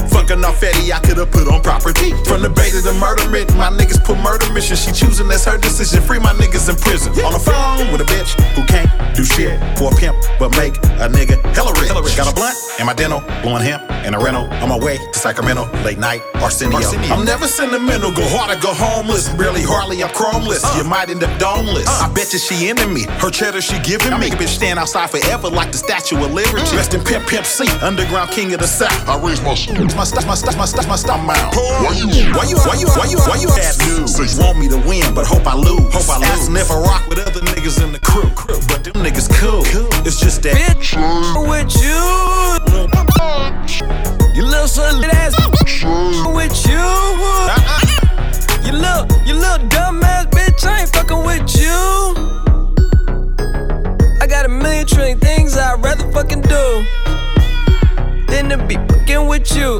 Fucking 0.09 0.43
off 0.43 0.63
Eddie, 0.63 0.93
I 0.93 0.99
could've 0.99 1.31
put 1.31 1.47
on 1.47 1.61
property. 1.61 2.11
From 2.25 2.41
the 2.41 2.49
bay 2.49 2.69
to 2.71 2.81
the 2.81 2.93
murder 2.93 3.27
myth, 3.29 3.53
my 3.55 3.69
niggas 3.69 4.03
put 4.03 4.17
murder 4.19 4.51
mission. 4.53 4.75
She 4.75 4.91
choosing, 4.91 5.27
that's 5.27 5.45
her 5.45 5.57
decision. 5.57 6.01
Free 6.01 6.19
my 6.19 6.33
niggas 6.33 6.69
in 6.69 6.75
prison. 6.75 7.11
On 7.25 7.33
the 7.33 7.39
phone 7.39 7.91
with 7.91 8.01
a 8.01 8.05
bitch 8.05 8.39
who 8.55 8.65
can't 8.65 8.89
do 9.15 9.23
shit 9.23 9.59
for 9.77 9.91
a 9.91 9.95
pimp, 9.95 10.17
but 10.39 10.51
make 10.57 10.77
a 11.01 11.07
nigga 11.09 11.37
hella 11.55 11.73
rich. 11.79 12.17
Got 12.17 12.31
a 12.31 12.35
blunt 12.35 12.70
in 12.81 12.87
my 12.87 12.93
dental, 12.93 13.21
blowing 13.45 13.61
hemp 13.61 13.85
in 14.03 14.15
a 14.15 14.19
rental. 14.19 14.49
On 14.59 14.67
my 14.67 14.77
way 14.77 14.97
to 14.97 15.19
Sacramento, 15.19 15.69
late 15.85 15.99
night, 15.99 16.21
Arsenio. 16.41 16.77
Arsenio. 16.77 17.13
I'm 17.13 17.23
never 17.23 17.47
sentimental, 17.47 18.11
go 18.11 18.25
hard 18.33 18.49
or 18.49 18.59
go 18.59 18.73
homeless. 18.73 19.29
Barely, 19.37 19.61
hardly, 19.61 20.03
I'm 20.03 20.09
chromeless. 20.09 20.65
Uh. 20.65 20.81
You 20.81 20.89
might 20.89 21.09
end 21.09 21.23
up 21.23 21.29
domeless. 21.39 21.85
Uh. 21.85 22.09
I 22.09 22.13
bet 22.13 22.33
you 22.33 22.39
she 22.39 22.69
into 22.69 22.87
me. 22.87 23.05
Her 23.21 23.29
cheddar 23.29 23.61
she 23.61 23.79
giving 23.79 24.11
I 24.11 24.17
me. 24.17 24.29
Make 24.29 24.33
a 24.33 24.43
bitch 24.43 24.57
stand 24.57 24.79
outside 24.79 25.11
forever 25.11 25.47
like 25.47 25.71
the 25.71 25.77
Statue 25.77 26.17
of 26.17 26.33
Liberty. 26.33 26.65
Mm. 26.65 26.75
Rest 26.75 26.93
in 26.95 27.03
Pimp 27.03 27.27
Pimp 27.29 27.45
C, 27.45 27.69
underground 27.85 28.31
king 28.31 28.51
of 28.53 28.59
the 28.59 28.67
South. 28.67 28.91
I 29.07 29.15
raise 29.21 29.39
my 29.41 29.53
my 29.95 30.03
stuff, 30.03 30.25
my 30.25 30.33
stuff, 30.33 30.57
my 30.57 30.65
stuff, 30.65 30.87
my 30.87 30.95
stuff, 30.95 31.21
my 31.21 31.37
mouth. 31.37 31.53
Why 31.55 31.93
you, 31.93 32.09
why 32.33 32.49
you, 32.49 32.57
why 32.65 32.75
you, 32.81 32.89
why 32.97 33.05
you, 33.05 33.19
why 33.29 33.37
you 33.37 33.47
bad 33.53 33.77
news? 33.85 34.17
So 34.17 34.25
you 34.25 34.33
want 34.41 34.57
me 34.57 34.67
to 34.69 34.81
win, 34.89 35.13
but 35.13 35.27
hope 35.27 35.45
I 35.45 35.53
lose. 35.53 35.93
Hope 35.93 36.09
I 36.09 36.17
lose. 36.17 36.49
If 36.49 36.71
I 36.71 36.81
rock 36.81 37.07
with 37.07 37.19
other 37.19 37.45
niggas 37.53 37.83
in 37.83 37.91
the 37.93 37.99
crew, 37.99 38.25
but 38.67 38.83
them 38.83 39.05
niggas 39.05 39.29
cool. 39.37 39.61
It's 40.01 40.19
just 40.19 40.41
that 40.43 40.55
bitch 40.55 40.97
with 41.47 41.69
you. 41.77 42.70
You 44.33 44.43
little 44.43 44.67
son 44.67 45.03
ass 45.03 45.35
with 46.33 46.65
you. 46.65 46.79
You 48.65 48.71
little, 48.71 49.05
you 49.25 49.33
little 49.33 49.67
dumb 49.67 50.01
ass 50.03 50.25
bitch. 50.27 50.65
I 50.65 50.81
ain't 50.81 50.89
fucking 50.89 51.23
with 51.25 51.55
you. 51.59 52.15
I 54.21 54.27
got 54.27 54.45
a 54.45 54.49
million 54.49 54.87
trillion 54.87 55.19
things 55.19 55.57
I'd 55.57 55.83
rather 55.83 56.09
fucking 56.11 56.41
do 56.43 56.85
than 58.27 58.49
to 58.49 58.57
be 58.67 58.75
fucking 58.75 59.27
with 59.27 59.53
you. 59.55 59.79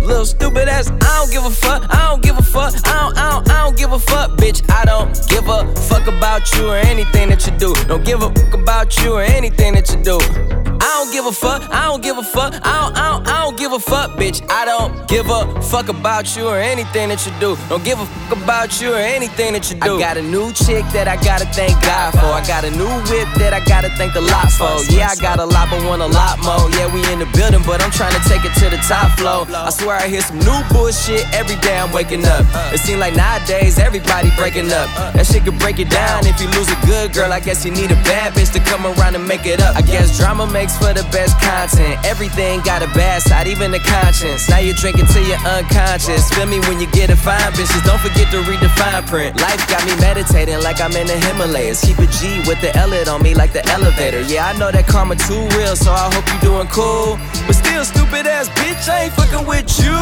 Little 0.00 0.24
stupid 0.24 0.68
ass, 0.68 0.90
I 0.90 0.98
don't 0.98 1.32
give 1.32 1.44
a 1.44 1.50
fuck, 1.50 1.84
I 1.90 2.08
don't 2.08 2.22
give 2.22 2.38
a 2.38 2.42
fuck, 2.42 2.74
I 2.86 3.00
don't, 3.00 3.18
I 3.18 3.30
don't, 3.30 3.50
I 3.50 3.64
don't 3.64 3.76
give 3.76 3.92
a 3.92 3.98
fuck, 3.98 4.30
bitch. 4.38 4.62
I 4.70 4.84
don't 4.84 5.12
give 5.28 5.48
a 5.48 5.66
fuck 5.88 6.06
about 6.06 6.54
you 6.54 6.68
or 6.68 6.76
anything 6.76 7.28
that 7.30 7.44
you 7.46 7.52
do. 7.58 7.74
Don't 7.86 8.04
give 8.04 8.22
a 8.22 8.30
fuck 8.32 8.54
about 8.54 8.96
you 9.02 9.14
or 9.14 9.22
anything 9.22 9.74
that 9.74 9.90
you 9.90 10.02
do. 10.02 10.67
I 10.80 11.02
don't 11.02 11.12
give 11.12 11.26
a 11.26 11.32
fuck, 11.32 11.62
I 11.70 11.86
don't 11.86 12.02
give 12.02 12.18
a 12.18 12.22
fuck, 12.22 12.54
I 12.54 12.58
don't, 12.58 12.96
I 12.96 13.10
don't, 13.10 13.28
I 13.28 13.44
don't 13.44 13.56
give 13.56 13.72
a 13.72 13.78
fuck, 13.78 14.10
bitch. 14.12 14.44
I 14.50 14.64
don't 14.64 15.08
give 15.08 15.28
a 15.28 15.60
fuck 15.62 15.88
about 15.88 16.36
you 16.36 16.46
or 16.46 16.58
anything 16.58 17.08
that 17.08 17.24
you 17.26 17.32
do. 17.40 17.56
Don't 17.68 17.84
give 17.84 17.98
a 17.98 18.06
fuck 18.06 18.42
about 18.42 18.80
you 18.80 18.92
or 18.92 18.98
anything 18.98 19.52
that 19.54 19.70
you 19.70 19.76
do. 19.80 19.96
I 19.96 19.98
got 19.98 20.16
a 20.16 20.22
new 20.22 20.52
chick 20.52 20.84
that 20.92 21.08
I 21.08 21.16
gotta 21.16 21.46
thank 21.46 21.74
God 21.82 22.12
for. 22.12 22.30
I 22.30 22.44
got 22.46 22.64
a 22.64 22.70
new 22.70 22.90
whip 23.10 23.28
that 23.40 23.52
I 23.52 23.64
gotta 23.64 23.90
thank 23.96 24.14
the 24.14 24.20
lot 24.20 24.50
for. 24.52 24.78
Yeah, 24.92 25.08
I 25.10 25.16
got 25.16 25.38
a 25.40 25.46
lot, 25.46 25.70
but 25.70 25.82
want 25.84 26.02
a 26.02 26.06
lot 26.06 26.38
more. 26.44 26.68
Yeah, 26.76 26.92
we 26.92 27.00
in 27.12 27.18
the 27.18 27.30
building, 27.34 27.62
but 27.64 27.82
I'm 27.82 27.90
trying 27.90 28.14
to 28.14 28.22
take 28.28 28.44
it 28.44 28.54
to 28.60 28.70
the 28.70 28.80
top 28.86 29.18
floor. 29.18 29.46
I 29.50 29.70
swear 29.70 29.96
I 29.96 30.06
hear 30.06 30.22
some 30.22 30.38
new 30.38 30.60
bullshit 30.70 31.24
every 31.34 31.56
day 31.64 31.78
I'm 31.78 31.92
waking 31.92 32.24
up. 32.26 32.44
It 32.72 32.78
seems 32.78 33.00
like 33.00 33.14
nowadays 33.14 33.78
everybody 33.78 34.30
breaking 34.36 34.70
up. 34.72 34.86
That 35.14 35.26
shit 35.26 35.44
could 35.44 35.58
break 35.58 35.78
it 35.78 35.90
down 35.90 36.26
if 36.26 36.40
you 36.40 36.48
lose 36.54 36.68
a 36.70 36.78
good 36.86 37.12
girl. 37.12 37.32
I 37.32 37.40
guess 37.40 37.64
you 37.64 37.72
need 37.72 37.90
a 37.90 38.00
bad 38.06 38.34
bitch 38.34 38.52
to 38.52 38.60
come 38.60 38.86
around 38.86 39.14
and 39.16 39.26
make 39.26 39.46
it 39.46 39.60
up. 39.60 39.76
I 39.76 39.82
guess 39.82 40.18
drama 40.18 40.46
makes 40.46 40.67
for 40.76 40.92
the 40.92 41.06
best 41.14 41.38
content. 41.40 41.96
Everything 42.04 42.60
got 42.60 42.82
a 42.82 42.90
bad 42.92 43.22
side, 43.22 43.46
even 43.46 43.70
the 43.70 43.78
conscience. 43.78 44.48
Now 44.48 44.58
you're 44.58 44.74
drinking 44.74 45.06
till 45.06 45.24
you're 45.24 45.40
unconscious. 45.46 46.28
Feel 46.34 46.46
me 46.46 46.60
when 46.68 46.80
you 46.80 46.90
get 46.90 47.10
a 47.10 47.16
fine 47.16 47.52
bitches. 47.56 47.84
Don't 47.84 48.00
forget 48.00 48.30
to 48.32 48.42
read 48.44 48.60
the 48.60 48.68
fine 48.76 49.04
print. 49.04 49.40
Life 49.40 49.62
got 49.68 49.84
me 49.86 49.94
meditating 50.00 50.60
like 50.60 50.80
I'm 50.80 50.92
in 50.92 51.06
the 51.06 51.16
Himalayas. 51.16 51.80
Keep 51.84 51.98
a 51.98 52.06
G 52.06 52.42
with 52.46 52.60
the 52.60 52.74
L 52.76 52.92
on 53.08 53.22
me 53.22 53.34
like 53.34 53.52
the 53.52 53.64
elevator. 53.70 54.20
Yeah, 54.22 54.46
I 54.46 54.58
know 54.58 54.70
that 54.70 54.86
karma 54.86 55.16
too 55.16 55.46
real, 55.56 55.76
so 55.76 55.92
I 55.92 56.10
hope 56.12 56.26
you're 56.26 56.52
doing 56.52 56.68
cool. 56.68 57.16
But 57.46 57.54
still, 57.54 57.84
stupid 57.84 58.26
ass 58.26 58.48
bitch, 58.58 58.88
I 58.88 59.08
ain't 59.08 59.14
fucking 59.14 59.46
with 59.46 59.68
you. 59.78 59.94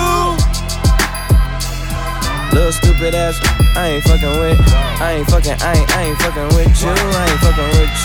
Little 2.57 2.73
stupid 2.73 3.15
ass, 3.15 3.37
I 3.77 3.99
ain't 3.99 4.05
fucking 4.05 4.41
with. 4.41 4.61
I 5.03 5.19
ain't 5.19 5.29
fucking, 5.29 5.61
I 5.61 5.73
ain't, 5.77 5.97
I 5.97 6.03
ain't 6.09 6.19
fucking 6.19 6.49
with 6.57 6.73
you. 6.81 6.89
I 6.89 7.27
ain't 7.29 7.41
fucking 7.45 7.71
with 7.77 8.05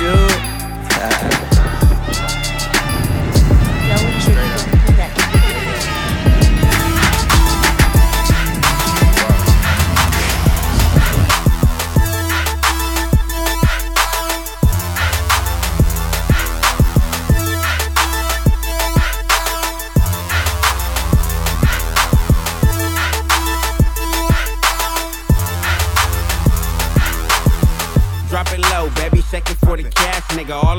you. 1.48 1.51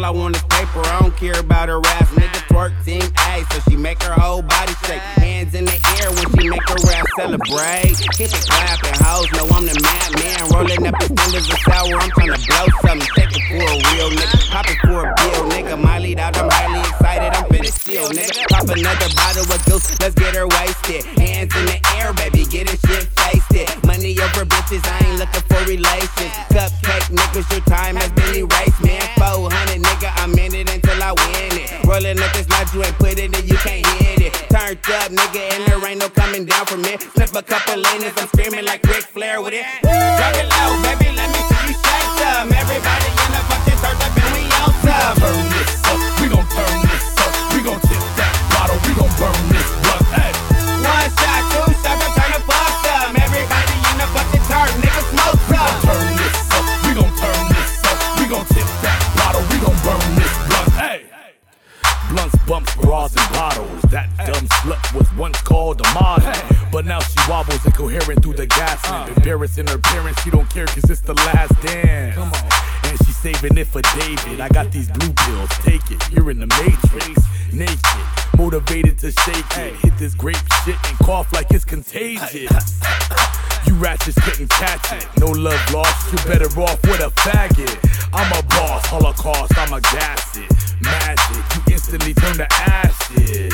All 0.02 0.08
I 0.08 0.18
want 0.18 0.34
is 0.34 0.42
paper, 0.42 0.82
I 0.82 0.98
don't 0.98 1.16
care 1.16 1.38
about 1.38 1.68
her 1.68 1.78
ass. 1.78 2.10
Nigga 2.18 2.42
twerk 2.50 2.74
team 2.84 3.06
A, 3.30 3.46
so 3.54 3.70
she 3.70 3.76
make 3.76 4.02
her 4.02 4.12
whole 4.12 4.42
body 4.42 4.74
shake. 4.82 4.98
Hands 5.22 5.54
in 5.54 5.64
the 5.64 5.78
air 6.02 6.10
when 6.10 6.26
she 6.34 6.50
make 6.50 6.66
her 6.66 6.82
ass 6.90 7.06
celebrate. 7.14 7.94
Hit 8.18 8.34
the 8.34 8.42
clapping 8.50 8.98
hoes, 8.98 9.30
know 9.30 9.46
I'm 9.54 9.62
the 9.62 9.78
madman. 9.78 10.42
Rolling 10.50 10.90
up 10.90 10.98
the 10.98 11.06
cylinders 11.06 11.46
of 11.46 11.58
sour, 11.62 11.94
I'm 12.02 12.10
trying 12.18 12.34
to 12.34 12.40
blow 12.50 12.66
something. 12.82 13.06
Take 13.14 13.30
it 13.30 13.46
for 13.46 13.62
a 13.62 13.78
real 13.94 14.10
nigga, 14.10 14.50
pop 14.50 14.66
it 14.66 14.78
for 14.82 15.06
a 15.06 15.14
bill, 15.22 15.42
nigga. 15.54 15.78
My 15.78 16.00
lead 16.00 16.18
out, 16.18 16.34
I'm 16.34 16.50
highly 16.50 16.82
excited, 16.82 17.30
I'm 17.38 17.46
finna 17.46 17.70
chill, 17.70 18.10
nigga. 18.10 18.42
Pop 18.50 18.74
another 18.74 19.06
bottle 19.14 19.46
of 19.54 19.62
juice, 19.70 19.86
let's 20.02 20.18
get 20.18 20.34
her 20.34 20.48
wasted. 20.50 21.06
Hands 21.14 21.46
in 21.54 21.64
the 21.70 21.78
air, 22.02 22.10
baby, 22.18 22.42
getting 22.50 22.74
shit 22.90 23.06
faced 23.22 23.54
it. 23.54 23.70
Money 23.86 24.18
over 24.18 24.50
bitches, 24.50 24.82
I 24.82 24.98
ain't 25.06 25.22
looking 25.22 25.46
for 25.46 25.62
relations. 25.62 26.34
Cupcake 26.50 27.06
niggas, 27.14 27.46
your 27.54 27.62
time 27.70 27.94
has 27.94 28.10
been 28.18 28.34
erased, 28.34 28.82
man. 28.82 29.01
This 32.32 32.48
life, 32.50 32.72
you 32.74 32.82
ain't 32.84 32.98
put 32.98 33.18
it 33.18 33.36
in, 33.36 33.46
you 33.46 33.56
can't 33.56 33.86
hit 33.86 34.20
it. 34.20 34.32
turned 34.50 34.78
up, 34.96 35.10
nigga, 35.10 35.42
and 35.52 35.66
there 35.66 35.88
ain't 35.88 36.00
no 36.00 36.08
coming 36.08 36.44
down 36.44 36.66
from 36.66 36.84
it. 36.84 37.02
Slip 37.02 37.34
a 37.34 37.42
couple 37.42 37.76
lanes, 37.76 38.12
I'm 38.16 38.28
screaming 38.28 38.64
like 38.64 38.82
Ric 38.84 39.04
Flair 39.04 39.40
with 39.40 39.54
it. 39.54 39.64
Drop 39.82 40.34
it 40.34 40.48
low, 40.48 40.81
called 65.74 65.86
a 65.86 65.94
model. 65.94 66.32
But 66.70 66.86
now 66.86 67.00
she 67.00 67.18
wobbles 67.28 67.64
incoherent 67.64 68.22
through 68.22 68.34
the 68.34 68.46
gas 68.46 68.90
lamp. 68.90 69.16
Embarrassing 69.16 69.66
her 69.68 69.78
parents, 69.78 70.22
she 70.22 70.30
don't 70.30 70.48
care 70.50 70.66
cause 70.66 70.88
it's 70.88 71.00
the 71.00 71.14
last 71.14 71.54
dance. 71.62 72.14
Come 72.14 72.32
on. 72.32 72.90
And 72.90 72.98
she's 73.04 73.16
saving 73.16 73.56
it 73.56 73.66
for 73.66 73.82
David. 73.98 74.40
I 74.40 74.48
got 74.48 74.72
these 74.72 74.90
blue 74.90 75.12
pills, 75.12 75.50
take 75.60 75.90
it. 75.90 76.00
You're 76.10 76.30
in 76.30 76.38
the 76.40 76.46
matrix. 76.46 77.20
Naked, 77.52 78.38
motivated 78.38 78.98
to 79.00 79.12
shake 79.12 79.58
it. 79.58 79.74
Hit 79.76 79.98
this 79.98 80.14
grape 80.14 80.36
shit 80.64 80.76
and 80.88 80.98
cough 80.98 81.32
like 81.34 81.50
it's 81.50 81.64
contagious. 81.66 82.80
You 83.66 83.74
ratchets 83.74 84.18
couldn't 84.24 84.48
catch 84.48 84.92
it. 84.92 85.06
No 85.20 85.26
love 85.26 85.60
lost, 85.72 86.12
you 86.12 86.18
better 86.30 86.48
off 86.60 86.82
with 86.82 87.00
a 87.00 87.10
faggot. 87.20 88.08
I'm 88.14 88.32
a 88.32 88.42
boss, 88.48 88.86
holocaust, 88.86 89.52
I'm 89.58 89.72
a 89.74 89.80
gas 89.80 90.36
it. 90.38 90.50
Magic, 90.80 91.66
you 91.68 91.74
instantly 91.74 92.14
turn 92.14 92.38
to 92.38 92.46
ashes. 92.50 93.52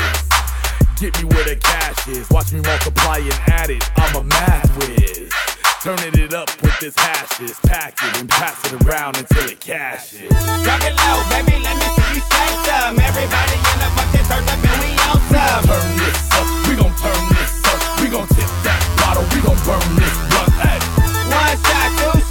Get 0.99 1.15
me 1.23 1.31
where 1.31 1.45
the 1.47 1.55
cash 1.55 2.09
is. 2.09 2.29
Watch 2.29 2.51
me 2.51 2.59
multiply 2.59 3.23
and 3.23 3.39
add 3.47 3.69
it. 3.69 3.79
I'm 3.95 4.19
a 4.19 4.23
math 4.23 4.67
whiz. 4.83 5.31
Turning 5.79 6.11
it 6.19 6.33
up 6.33 6.51
with 6.61 6.77
this 6.81 6.93
hashes. 6.97 7.55
Pack 7.63 7.95
it 8.03 8.19
and 8.19 8.27
pass 8.27 8.59
it 8.67 8.75
around 8.83 9.15
until 9.15 9.47
it 9.47 9.61
cashes. 9.61 10.27
Drop 10.27 10.83
it 10.83 10.91
low, 10.99 11.23
baby, 11.31 11.55
let 11.63 11.79
me 11.79 11.87
see 11.95 12.19
you 12.19 12.19
shake 12.19 12.57
some. 12.67 12.99
Everybody 12.99 13.55
in 13.55 13.77
the 13.79 13.89
fucking 13.95 14.27
turned 14.27 14.51
up 14.51 14.59
and 14.59 14.75
we 14.83 14.91
on 15.07 15.19
some. 15.31 15.63
Turn 15.71 15.87
this 16.03 16.19
up, 16.35 16.47
we 16.67 16.75
gon' 16.75 16.91
turn 16.99 17.23
this 17.31 17.63
up. 17.63 17.79
We 18.03 18.07
gon' 18.11 18.27
tip 18.35 18.51
that 18.67 18.83
bottle, 18.99 19.23
we 19.31 19.39
gon' 19.39 19.55
burn 19.63 19.87
this 19.95 20.15
blunt. 20.27 20.51
Hey. 20.59 20.83
One 21.31 21.55
shot, 21.63 21.89
two 21.95 22.28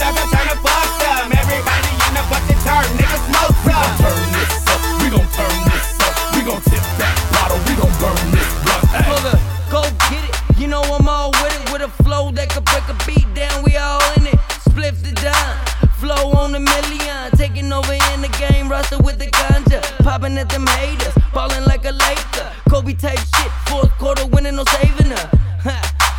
Popping 20.18 20.36
at 20.36 20.48
them 20.48 20.66
haters, 20.66 21.14
ballin' 21.32 21.64
like 21.66 21.84
a 21.84 21.92
Laker. 21.92 22.50
Kobe 22.68 22.92
type 22.92 23.20
shit, 23.36 23.52
fourth 23.68 23.90
quarter 23.98 24.26
winning, 24.26 24.56
no 24.56 24.64
saving 24.64 25.12
her. 25.12 25.30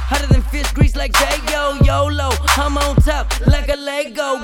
Hotter 0.07 0.27
than 0.27 0.41
fish 0.41 0.71
grease 0.71 0.95
like 0.95 1.11
J-Yo, 1.11 1.75
YOLO. 1.83 2.29
I'm 2.55 2.77
on 2.77 2.95
top 3.03 3.27
like 3.45 3.67
a 3.67 3.75
Lego, 3.75 4.39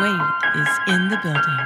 Suede 0.00 0.16
is 0.56 0.72
in 0.88 1.12
the 1.12 1.20
building. 1.20 1.60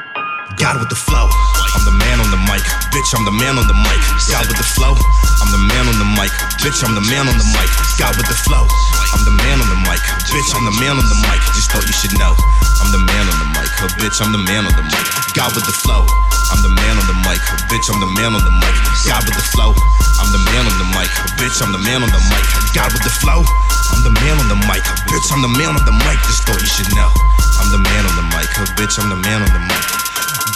God 0.58 0.82
with 0.82 0.90
the 0.90 0.98
flow. 0.98 1.30
I'm 1.70 1.86
the 1.86 1.94
man 2.02 2.18
on 2.18 2.34
the 2.34 2.40
mic. 2.50 2.66
Bitch, 2.90 3.14
I'm 3.14 3.22
the 3.22 3.30
man 3.30 3.54
on 3.54 3.62
the 3.70 3.78
mic. 3.78 4.02
God 4.26 4.50
with 4.50 4.58
the 4.58 4.66
flow. 4.74 4.90
I'm 4.90 5.50
the 5.54 5.62
man 5.70 5.86
on 5.86 5.94
the 6.02 6.08
mic. 6.18 6.34
Bitch, 6.58 6.82
I'm 6.82 6.98
the 6.98 7.04
man 7.06 7.30
on 7.30 7.38
the 7.38 7.46
mic. 7.54 7.70
God 7.94 8.10
with 8.18 8.26
the 8.26 8.34
flow. 8.34 8.66
I'm 9.14 9.22
the 9.22 9.38
man 9.38 9.62
on 9.62 9.70
the 9.70 9.78
mic. 9.86 10.02
Bitch, 10.34 10.50
I'm 10.50 10.66
the 10.66 10.74
man 10.82 10.98
on 10.98 11.06
the 11.06 11.18
mic. 11.30 11.38
Just 11.54 11.70
thought 11.70 11.86
you 11.86 11.94
should 11.94 12.10
know. 12.18 12.34
I'm 12.82 12.90
the 12.90 13.06
man 13.06 13.22
on 13.22 13.38
the 13.38 13.48
mic. 13.54 13.70
Oh, 13.86 13.90
bitch, 14.02 14.18
I'm 14.18 14.34
the 14.34 14.42
man 14.42 14.66
on 14.66 14.74
the 14.74 14.82
mic. 14.82 15.06
God 15.38 15.54
with 15.54 15.70
the 15.70 15.76
flow. 15.86 16.02
I'm 16.50 16.58
the 16.66 16.74
man 16.74 16.98
on 16.98 17.06
the 17.06 17.14
mic. 17.22 17.38
Oh, 17.38 17.62
bitch, 17.70 17.86
I'm 17.86 18.02
the 18.02 18.10
man 18.18 18.34
on 18.34 18.42
the 18.42 18.50
mic. 18.50 18.74
God 19.06 19.22
with 19.30 19.38
the 19.38 19.46
flow. 19.54 19.78
I'm 20.18 20.34
the 20.34 20.42
man 20.50 20.66
on 20.66 20.74
the 20.82 20.88
mic. 20.90 21.06
Oh, 21.22 21.30
bitch, 21.38 21.62
I'm 21.62 21.70
the 21.70 21.82
man 21.86 22.02
on 22.02 22.10
the 22.10 22.22
mic. 22.34 22.42
God 22.74 22.90
with 22.90 23.06
the 23.06 23.14
flow. 23.14 23.46
I'm 23.94 24.02
the 24.02 24.10
man 24.26 24.42
on 24.42 24.50
the 24.50 24.58
mic. 24.66 24.82
Oh, 24.82 24.98
bitch, 25.06 25.30
I'm 25.30 25.38
the 25.38 25.54
man 25.54 25.70
on 25.70 25.86
the 25.86 25.94
mic. 26.02 26.18
Just 26.26 26.42
thought 26.50 26.58
you 26.58 26.66
should 26.66 26.90
know. 26.98 27.14
I'm 27.60 27.70
the 27.70 27.78
man 27.78 28.06
on 28.06 28.16
the 28.16 28.22
mic. 28.36 28.48
Oh, 28.58 28.64
bitch, 28.76 28.98
I'm 28.98 29.08
the 29.08 29.16
man 29.16 29.42
on 29.42 29.52
the 29.52 29.60
mic. 29.60 30.03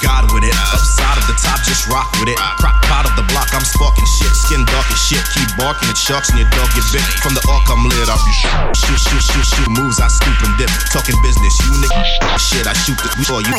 God 0.02 0.30
with 0.34 0.44
it. 0.44 0.54
Upside 0.74 1.18
of 1.18 1.26
the 1.26 1.36
top, 1.40 1.60
just 1.64 1.88
rock 1.88 2.08
with 2.18 2.30
it. 2.30 2.38
Crock 2.58 2.78
pot 2.86 3.04
of 3.06 3.14
the 3.18 3.26
block, 3.30 3.50
I'm 3.54 3.64
sparking 3.64 4.06
shit. 4.18 4.32
Skin 4.34 4.62
dark 4.68 4.86
as 4.90 5.00
shit, 5.00 5.22
keep 5.34 5.48
barking 5.58 5.88
at 5.90 5.98
sharks 5.98 6.30
and 6.30 6.38
your 6.38 6.50
dog 6.54 6.68
get 6.74 6.86
bit. 6.92 7.04
From 7.22 7.34
the 7.34 7.42
arc, 7.50 7.66
I'm 7.70 7.84
lit 7.86 8.08
off 8.08 8.22
shoot, 8.74 9.00
shoot, 9.00 9.22
shoot, 9.22 9.46
shoot. 9.46 9.68
Moves, 9.74 10.00
I 10.00 10.08
scoop 10.08 10.38
and 10.44 10.54
dip. 10.56 10.70
Talking 10.92 11.18
business, 11.22 11.54
you 11.62 11.70
nigga 11.82 12.02
shit, 12.40 12.66
I 12.66 12.74
shoot 12.74 12.98
the 12.98 13.10
or 13.32 13.42
you 13.44 13.54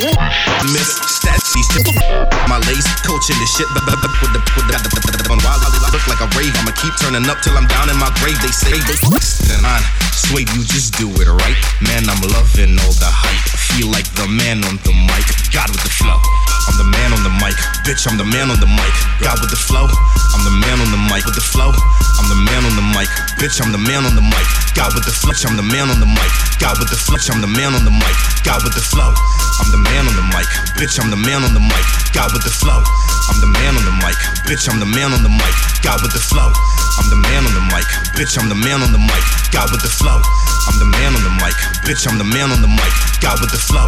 miss. 0.73 0.89
Stats, 1.19 1.53
these 1.53 1.67
shit. 1.69 1.85
Oh, 2.09 2.25
my 2.47 2.57
lace, 2.65 2.87
coaching 3.05 3.37
this 3.37 3.51
shit. 3.53 3.67
The, 3.75 3.81
with 3.85 4.01
the, 4.01 4.39
with 4.55 4.65
the, 4.73 5.25
on 5.29 5.39
wild, 5.45 5.61
I 5.61 5.69
look 5.93 6.05
like 6.09 6.21
a 6.21 6.29
rave. 6.33 6.53
I'ma 6.57 6.73
keep 6.73 6.93
turning 6.97 7.25
up 7.29 7.39
till 7.41 7.55
I'm 7.57 7.67
down 7.67 7.89
in 7.89 7.97
my 7.97 8.09
grave. 8.21 8.39
They 8.41 8.53
say, 8.53 8.73
then 8.73 9.61
I 9.65 9.77
swear 10.13 10.41
you 10.41 10.61
just 10.65 10.97
do 10.97 11.09
it 11.09 11.29
right. 11.29 11.57
Man, 11.81 12.09
I'm 12.09 12.21
loving 12.33 12.77
all 12.81 12.95
the 12.97 13.09
hype. 13.09 13.45
Feel 13.77 13.89
like 13.93 14.09
the 14.17 14.27
man 14.27 14.63
on 14.65 14.81
the 14.81 14.93
mic. 14.93 15.27
God 15.53 15.69
with 15.69 15.83
the 15.83 15.93
flow. 15.93 16.28
I'm 16.69 16.75
the 16.77 16.87
man 16.91 17.09
on 17.13 17.21
the 17.25 17.33
mic. 17.41 17.57
Bitch, 17.81 18.05
I'm 18.05 18.17
the 18.17 18.25
man 18.25 18.51
on 18.53 18.59
the 18.59 18.69
mic. 18.69 18.93
God 19.19 19.41
with 19.41 19.49
the 19.49 19.59
flow. 19.59 19.85
I'm 19.85 20.43
the 20.45 20.53
man 20.61 20.77
on 20.79 20.89
the 20.93 21.01
mic 21.09 21.25
with 21.25 21.35
the 21.35 21.43
flow. 21.43 21.73
I'm 21.73 22.27
the 22.29 22.39
man 22.45 22.61
on 22.67 22.75
the 22.75 22.85
mic. 22.93 23.09
Bitch, 23.41 23.57
I'm 23.63 23.71
the 23.71 23.81
man 23.81 24.05
on 24.05 24.13
the 24.13 24.21
mic. 24.21 24.45
God 24.75 24.93
with 24.93 25.03
the 25.03 25.11
flitch, 25.11 25.43
I'm 25.47 25.55
the 25.57 25.65
man 25.65 25.89
on 25.89 25.99
the 25.99 26.05
mic. 26.05 26.31
God 26.61 26.77
with 26.77 26.91
the 26.91 26.99
flitch, 26.99 27.31
I'm 27.31 27.41
the 27.41 27.49
man 27.49 27.73
on 27.73 27.83
the 27.83 27.91
mic. 27.91 28.15
God 28.43 28.61
with 28.63 28.75
the 28.75 28.83
flow. 28.83 29.11
I'm 29.59 29.71
the 29.71 29.81
man 29.81 30.07
on 30.07 30.15
the 30.15 30.25
mic. 30.31 30.47
Bitch, 30.79 30.95
I'm 30.99 31.11
the 31.11 31.19
man 31.19 31.43
on 31.43 31.51
the 31.51 31.59
mic. 31.59 31.85
God 32.15 32.31
with 32.31 32.43
the 32.43 32.53
flow. 32.53 32.79
I'm 32.79 33.39
the 33.41 33.49
man 33.49 33.75
on 33.75 33.83
the 33.83 33.95
mic. 33.99 34.15
Bitch, 34.47 34.69
I'm 34.71 34.79
the 34.79 34.87
man 34.87 35.11
on 35.11 35.23
the 35.23 35.31
mic. 35.31 35.55
God 35.83 35.99
with 35.99 36.13
the 36.15 36.21
flow. 36.21 36.47
I'm 36.47 37.07
the 37.11 37.19
man 37.27 37.43
on 37.43 37.53
the 37.55 37.63
mic. 37.71 37.87
Bitch, 38.15 38.35
I'm 38.39 38.47
the 38.47 38.55
man 38.55 38.83
on 38.83 38.91
the 38.91 39.01
mic. 39.01 39.23
God 39.51 39.71
with 39.71 39.81
the 39.81 39.91
flow. 39.91 40.19
I'm 40.67 40.77
the 40.79 40.87
man 40.91 41.15
on 41.15 41.23
the 41.23 41.33
mic. 41.43 41.55
Bitch, 41.83 42.03
I'm 42.07 42.19
the 42.19 42.27
man 42.27 42.51
on 42.51 42.61
the 42.61 42.71
mic. 42.71 42.93
God 43.23 43.39
with 43.39 43.51
the 43.51 43.59
flow. 43.59 43.87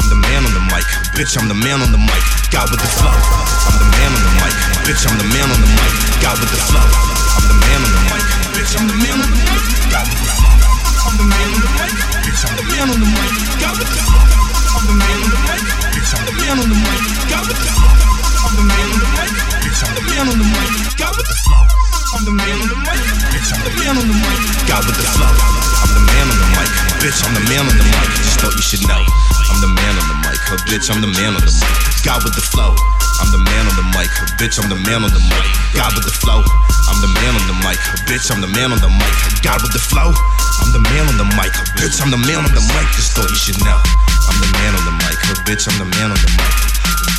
I'm 0.00 0.08
the 0.08 0.18
man 0.20 0.44
on 0.44 0.52
the 0.52 0.64
mic. 0.72 0.84
Bitch, 1.16 1.36
I'm 1.36 1.48
the 1.48 1.58
man 1.58 1.79
on 1.82 1.92
the 1.92 2.02
mic. 2.02 2.24
God 2.52 2.68
with 2.68 2.80
the 2.80 2.90
flow. 2.98 3.08
I'm 3.08 3.76
the 3.80 3.88
man 3.96 4.10
on 4.12 4.20
the 4.20 4.32
mic. 4.36 4.54
Bitch, 4.84 5.02
I'm 5.08 5.16
the 5.16 5.26
man 5.32 5.48
on 5.48 5.60
the 5.60 5.70
mic. 5.70 5.92
God 6.20 6.36
with 6.36 6.50
the 6.52 6.60
flow. 6.68 6.84
I'm 6.84 7.44
the 7.48 7.56
man 7.56 7.80
on 7.80 7.90
the 7.90 8.02
mic. 8.10 8.24
Bitch, 8.52 8.72
I'm 8.76 8.84
the 8.84 8.96
man 9.00 9.16
on 9.16 9.28
the 9.30 9.40
mic. 9.40 9.64
God 9.88 10.04
with 10.08 10.20
the 10.20 10.28
flow. 10.36 10.56
I'm 11.00 11.14
the 11.16 11.26
man 11.30 11.48
on 11.50 11.60
the 11.60 11.70
mic. 11.80 11.92
Bitch, 12.20 12.42
I'm 12.44 12.52
the 12.58 12.64
man 12.68 12.86
on 12.90 12.98
the 13.00 13.08
mic. 13.08 13.32
God 13.60 13.74
with 13.80 13.88
the 13.88 14.02
flow. 14.02 14.24
I'm 14.70 14.84
the 14.88 14.94
man 15.00 15.18
on 15.20 15.30
the 15.30 15.40
mic. 15.40 15.62
Bitch, 15.94 16.10
I'm 16.10 16.22
the 16.26 16.34
man 16.36 16.56
on 16.60 16.68
the 16.68 16.78
mic. 16.80 17.00
God 17.30 17.44
with 17.48 17.60
the 17.60 17.68
flow. 17.70 17.92
I'm 18.40 18.52
the 18.56 18.64
man 18.66 18.86
on 18.90 18.98
the 19.00 19.08
mic. 19.16 19.30
Bitch, 19.64 19.80
I'm 19.80 19.92
the 19.96 20.02
man 20.10 20.26
on 20.26 20.36
the 20.36 20.46
mic. 20.50 20.68
God 21.00 21.12
with 21.16 21.28
the 21.30 21.36
flow. 21.40 21.64
I'm 22.10 22.22
the 22.26 22.34
man 22.34 22.56
on 22.60 22.68
the 22.68 22.78
mic. 22.82 23.00
Bitch, 23.30 23.50
I'm 23.54 23.60
the 23.64 23.72
man 23.80 23.94
on 23.94 24.06
the 24.10 24.16
mic. 24.20 24.38
God 24.68 24.82
with 24.84 24.98
the 25.00 25.06
flow. 25.16 25.32
I'm 25.32 25.90
the 25.96 26.02
man 26.12 26.26
on 26.28 26.36
the 26.36 26.48
mic. 26.60 26.70
Bitch, 27.00 27.20
I'm 27.24 27.32
the 27.32 27.42
man 27.48 27.64
on 27.64 27.74
the 27.78 27.86
mic. 27.88 28.08
Just 28.20 28.36
thought 28.42 28.54
you 28.58 28.64
should 28.66 28.84
know. 28.84 29.00
I'm 29.00 29.58
the 29.64 29.70
man 29.72 29.94
on 29.96 30.06
the 30.10 30.14
mic. 30.14 30.19
Her 30.50 30.58
bitch, 30.66 30.90
I'm 30.90 30.98
the 30.98 31.06
man 31.14 31.38
on 31.38 31.42
the 31.46 31.54
mic. 31.54 31.78
God 32.02 32.26
with 32.26 32.34
the 32.34 32.42
flow. 32.42 32.74
I'm 33.22 33.30
the 33.30 33.38
man 33.38 33.70
on 33.70 33.76
the 33.78 33.86
mic. 33.94 34.10
Her 34.10 34.26
bitch, 34.34 34.58
I'm 34.58 34.66
the 34.66 34.74
man 34.82 35.06
on 35.06 35.14
the 35.14 35.22
mic. 35.22 35.46
God 35.78 35.94
with 35.94 36.02
the 36.02 36.10
flow. 36.10 36.42
I'm 36.90 36.98
the 36.98 37.10
man 37.22 37.38
on 37.38 37.46
the 37.46 37.54
mic. 37.62 37.78
Her 37.78 38.02
bitch, 38.10 38.26
I'm 38.34 38.42
the 38.42 38.50
man 38.50 38.74
on 38.74 38.82
the 38.82 38.90
mic. 38.90 39.14
God 39.46 39.62
with 39.62 39.70
the 39.70 39.78
flow. 39.78 40.10
I'm 40.10 40.74
the 40.74 40.82
man 40.90 41.06
on 41.06 41.16
the 41.22 41.28
mic. 41.38 41.54
Her 41.54 41.70
bitch, 41.78 42.02
I'm 42.02 42.10
the 42.10 42.18
man 42.18 42.42
on 42.42 42.50
the 42.50 42.64
mic. 42.74 42.86
Just 42.98 43.14
thought 43.14 43.30
you 43.30 43.38
should 43.38 43.62
know. 43.62 43.78
I'm 43.78 44.38
the 44.42 44.50
man 44.58 44.74
on 44.74 44.82
the 44.90 44.94
mic. 45.06 45.22
Her 45.22 45.38
bitch, 45.46 45.70
I'm 45.70 45.78
the 45.78 45.86
man 45.86 46.10
on 46.10 46.18
the 46.18 46.30
mic. 46.34 46.70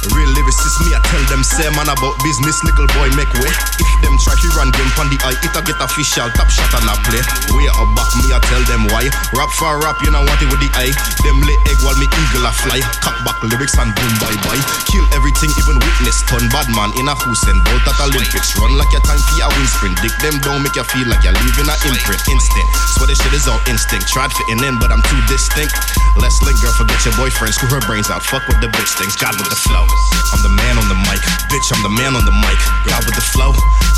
Real 0.10 0.34
lyricist, 0.34 0.82
me, 0.82 0.98
I 0.98 1.02
tell 1.14 1.22
them, 1.30 1.46
say 1.46 1.70
man 1.78 1.86
about 1.86 2.18
business, 2.26 2.58
little 2.66 2.90
boy, 2.98 3.14
make 3.14 3.30
way. 3.38 3.54
If 3.54 3.90
them 4.02 4.18
try 4.18 4.34
to 4.34 4.48
run 4.58 4.74
game 4.74 4.90
on 4.98 5.14
the 5.14 5.18
eye, 5.22 5.38
it 5.38 5.54
a 5.54 5.62
get 5.62 5.78
official, 5.78 6.26
top 6.34 6.50
shot 6.50 6.74
and 6.74 6.90
a 6.90 6.98
play. 7.06 7.22
Way 7.54 7.70
up 7.70 7.86
back, 7.94 8.10
me, 8.18 8.34
I 8.34 8.42
tell 8.50 8.66
them 8.66 8.90
why. 8.90 9.14
Rap 9.38 9.54
for 9.54 9.78
rap, 9.78 10.02
you 10.02 10.10
know 10.10 10.26
what 10.26 10.42
it 10.42 10.50
with 10.50 10.58
the 10.58 10.74
eye. 10.74 10.90
Them 11.22 11.38
lay 11.46 11.54
egg 11.70 11.78
while 11.86 11.94
me 12.02 12.10
eagle 12.10 12.50
a 12.50 12.52
fly. 12.66 12.82
Cut 13.06 13.14
back 13.24 13.38
lyrics 13.44 13.78
and 13.78 13.92
boom, 13.94 14.14
bye 14.22 14.36
bye. 14.46 14.62
Kill 14.90 15.06
everything, 15.14 15.52
even 15.58 15.78
witness. 15.82 16.22
Turn 16.30 16.46
bad 16.50 16.68
man 16.74 16.92
in 16.98 17.10
a 17.10 17.16
Usain 17.28 17.58
Bolt 17.66 17.86
at 17.86 17.98
Olympics. 18.02 18.54
Run 18.58 18.74
like 18.78 18.92
your 18.94 19.04
time 19.06 19.20
for 19.20 19.36
your 19.38 19.50
win 19.54 19.68
sprint. 19.68 19.96
Dick 20.02 20.14
them 20.22 20.38
don't 20.42 20.62
make 20.62 20.76
you 20.78 20.86
feel 20.88 21.08
like 21.08 21.22
you're 21.26 21.36
leaving 21.42 21.68
an 21.70 21.78
imprint. 21.86 22.22
Instant. 22.28 22.68
Swear 22.98 23.08
this 23.10 23.20
shit 23.22 23.34
is 23.34 23.46
all 23.48 23.62
instinct. 23.70 24.10
Tried 24.10 24.32
fitting 24.34 24.62
in, 24.66 24.78
but 24.78 24.90
I'm 24.90 25.04
too 25.06 25.22
distinct. 25.30 25.74
Let's 26.18 26.42
link, 26.44 26.58
girl, 26.62 26.74
forget 26.76 27.00
your 27.06 27.16
boyfriend. 27.18 27.54
Screw 27.54 27.70
her 27.72 27.84
brains 27.86 28.10
out. 28.10 28.22
Fuck 28.26 28.46
with 28.50 28.60
the 28.62 28.70
bitch 28.74 28.92
things. 28.98 29.16
God 29.18 29.38
with 29.38 29.50
the 29.50 29.60
flow. 29.60 29.86
I'm 30.34 30.42
the 30.44 30.54
man 30.54 30.78
on 30.78 30.88
the 30.90 31.00
mic. 31.08 31.22
Bitch, 31.52 31.68
I'm 31.72 31.82
the 31.84 31.94
man 31.94 32.14
on 32.14 32.24
the 32.26 32.36
mic. 32.44 32.60
God 32.88 33.04
with 33.06 33.16
the 33.16 33.26
flow. 33.34 33.52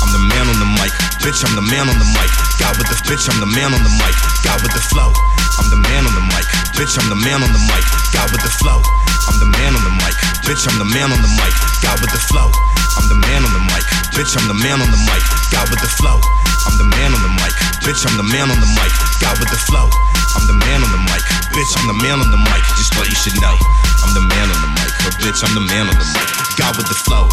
I'm 0.04 0.10
the 0.12 0.22
man 0.32 0.46
on 0.50 0.58
the 0.60 0.70
mic. 0.78 0.92
Bitch, 1.24 1.40
I'm 1.44 1.54
the 1.56 1.64
man 1.64 1.88
on 1.88 1.96
the 1.96 2.08
mic. 2.12 2.30
God 2.60 2.76
with 2.76 2.88
the 2.90 2.98
bitch, 3.08 3.24
I'm 3.30 3.40
the 3.40 3.50
man 3.50 3.72
on 3.72 3.82
the 3.82 3.94
mic. 3.96 4.14
God 4.44 4.60
with 4.62 4.74
the 4.76 4.84
flow. 4.92 5.12
I'm 5.58 5.70
the 5.70 5.80
man 5.88 6.04
on 6.04 6.14
the 6.14 6.24
mic. 6.34 6.46
Bitch, 6.74 6.98
I'm 6.98 7.08
the 7.08 7.16
man 7.16 7.42
on 7.42 7.50
the 7.52 7.62
mic. 7.70 7.84
God 8.12 8.30
with 8.32 8.42
the 8.42 8.52
flow. 8.60 8.82
I'm 9.28 9.36
the 9.40 9.48
man 9.48 9.72
on 9.72 9.82
the 9.84 9.94
mic. 10.04 10.14
Bitch, 10.44 10.64
I'm 10.68 10.76
the 10.76 10.88
man 10.88 11.08
on 11.08 11.20
the 11.20 11.32
mic. 11.40 11.54
God 11.80 11.96
with 12.00 12.12
the 12.12 12.20
flow. 12.28 12.52
I'm 13.00 13.06
the 13.08 13.16
man 13.16 13.40
on 13.42 13.52
the 13.56 13.64
mic. 13.72 13.84
Bitch, 14.12 14.36
I'm 14.36 14.46
the 14.46 14.56
man 14.56 14.78
on 14.78 14.90
the 14.90 15.00
mic. 15.08 15.22
God 15.50 15.66
with 15.72 15.80
the 15.80 15.90
flow. 15.96 16.20
I'm 16.68 16.76
the 16.76 16.86
man 16.96 17.10
on 17.12 17.20
the 17.24 17.32
mic. 17.40 17.52
Bitch, 17.84 18.04
I'm 18.04 18.16
the 18.16 18.26
man 18.28 18.48
on 18.52 18.58
the 18.60 18.70
mic. 18.76 18.92
God 19.20 19.36
with 19.40 19.50
the 19.50 19.60
flow. 19.64 19.88
I'm 20.36 20.44
the 20.48 20.56
man 20.66 20.80
on 20.84 20.90
the 20.92 21.02
mic. 21.08 21.22
Bitch, 21.56 21.72
I'm 21.78 21.86
the 21.88 21.96
man 22.00 22.20
on 22.20 22.28
the 22.28 22.40
mic. 22.40 22.62
Just 22.76 22.92
thought 22.92 23.08
you 23.08 23.16
should 23.16 23.36
know. 23.40 23.56
I'm 24.04 24.12
the 24.12 24.24
man 24.28 24.46
on 24.50 24.58
the 24.60 24.70
mic. 24.76 24.90
But 25.06 25.14
bitch, 25.22 25.40
I'm 25.40 25.52
the 25.54 25.64
man 25.64 25.88
on 25.88 25.96
the 25.96 26.08
mic. 26.12 26.28
God 26.60 26.76
with 26.76 26.88
the 26.88 26.98
flow. 27.06 27.24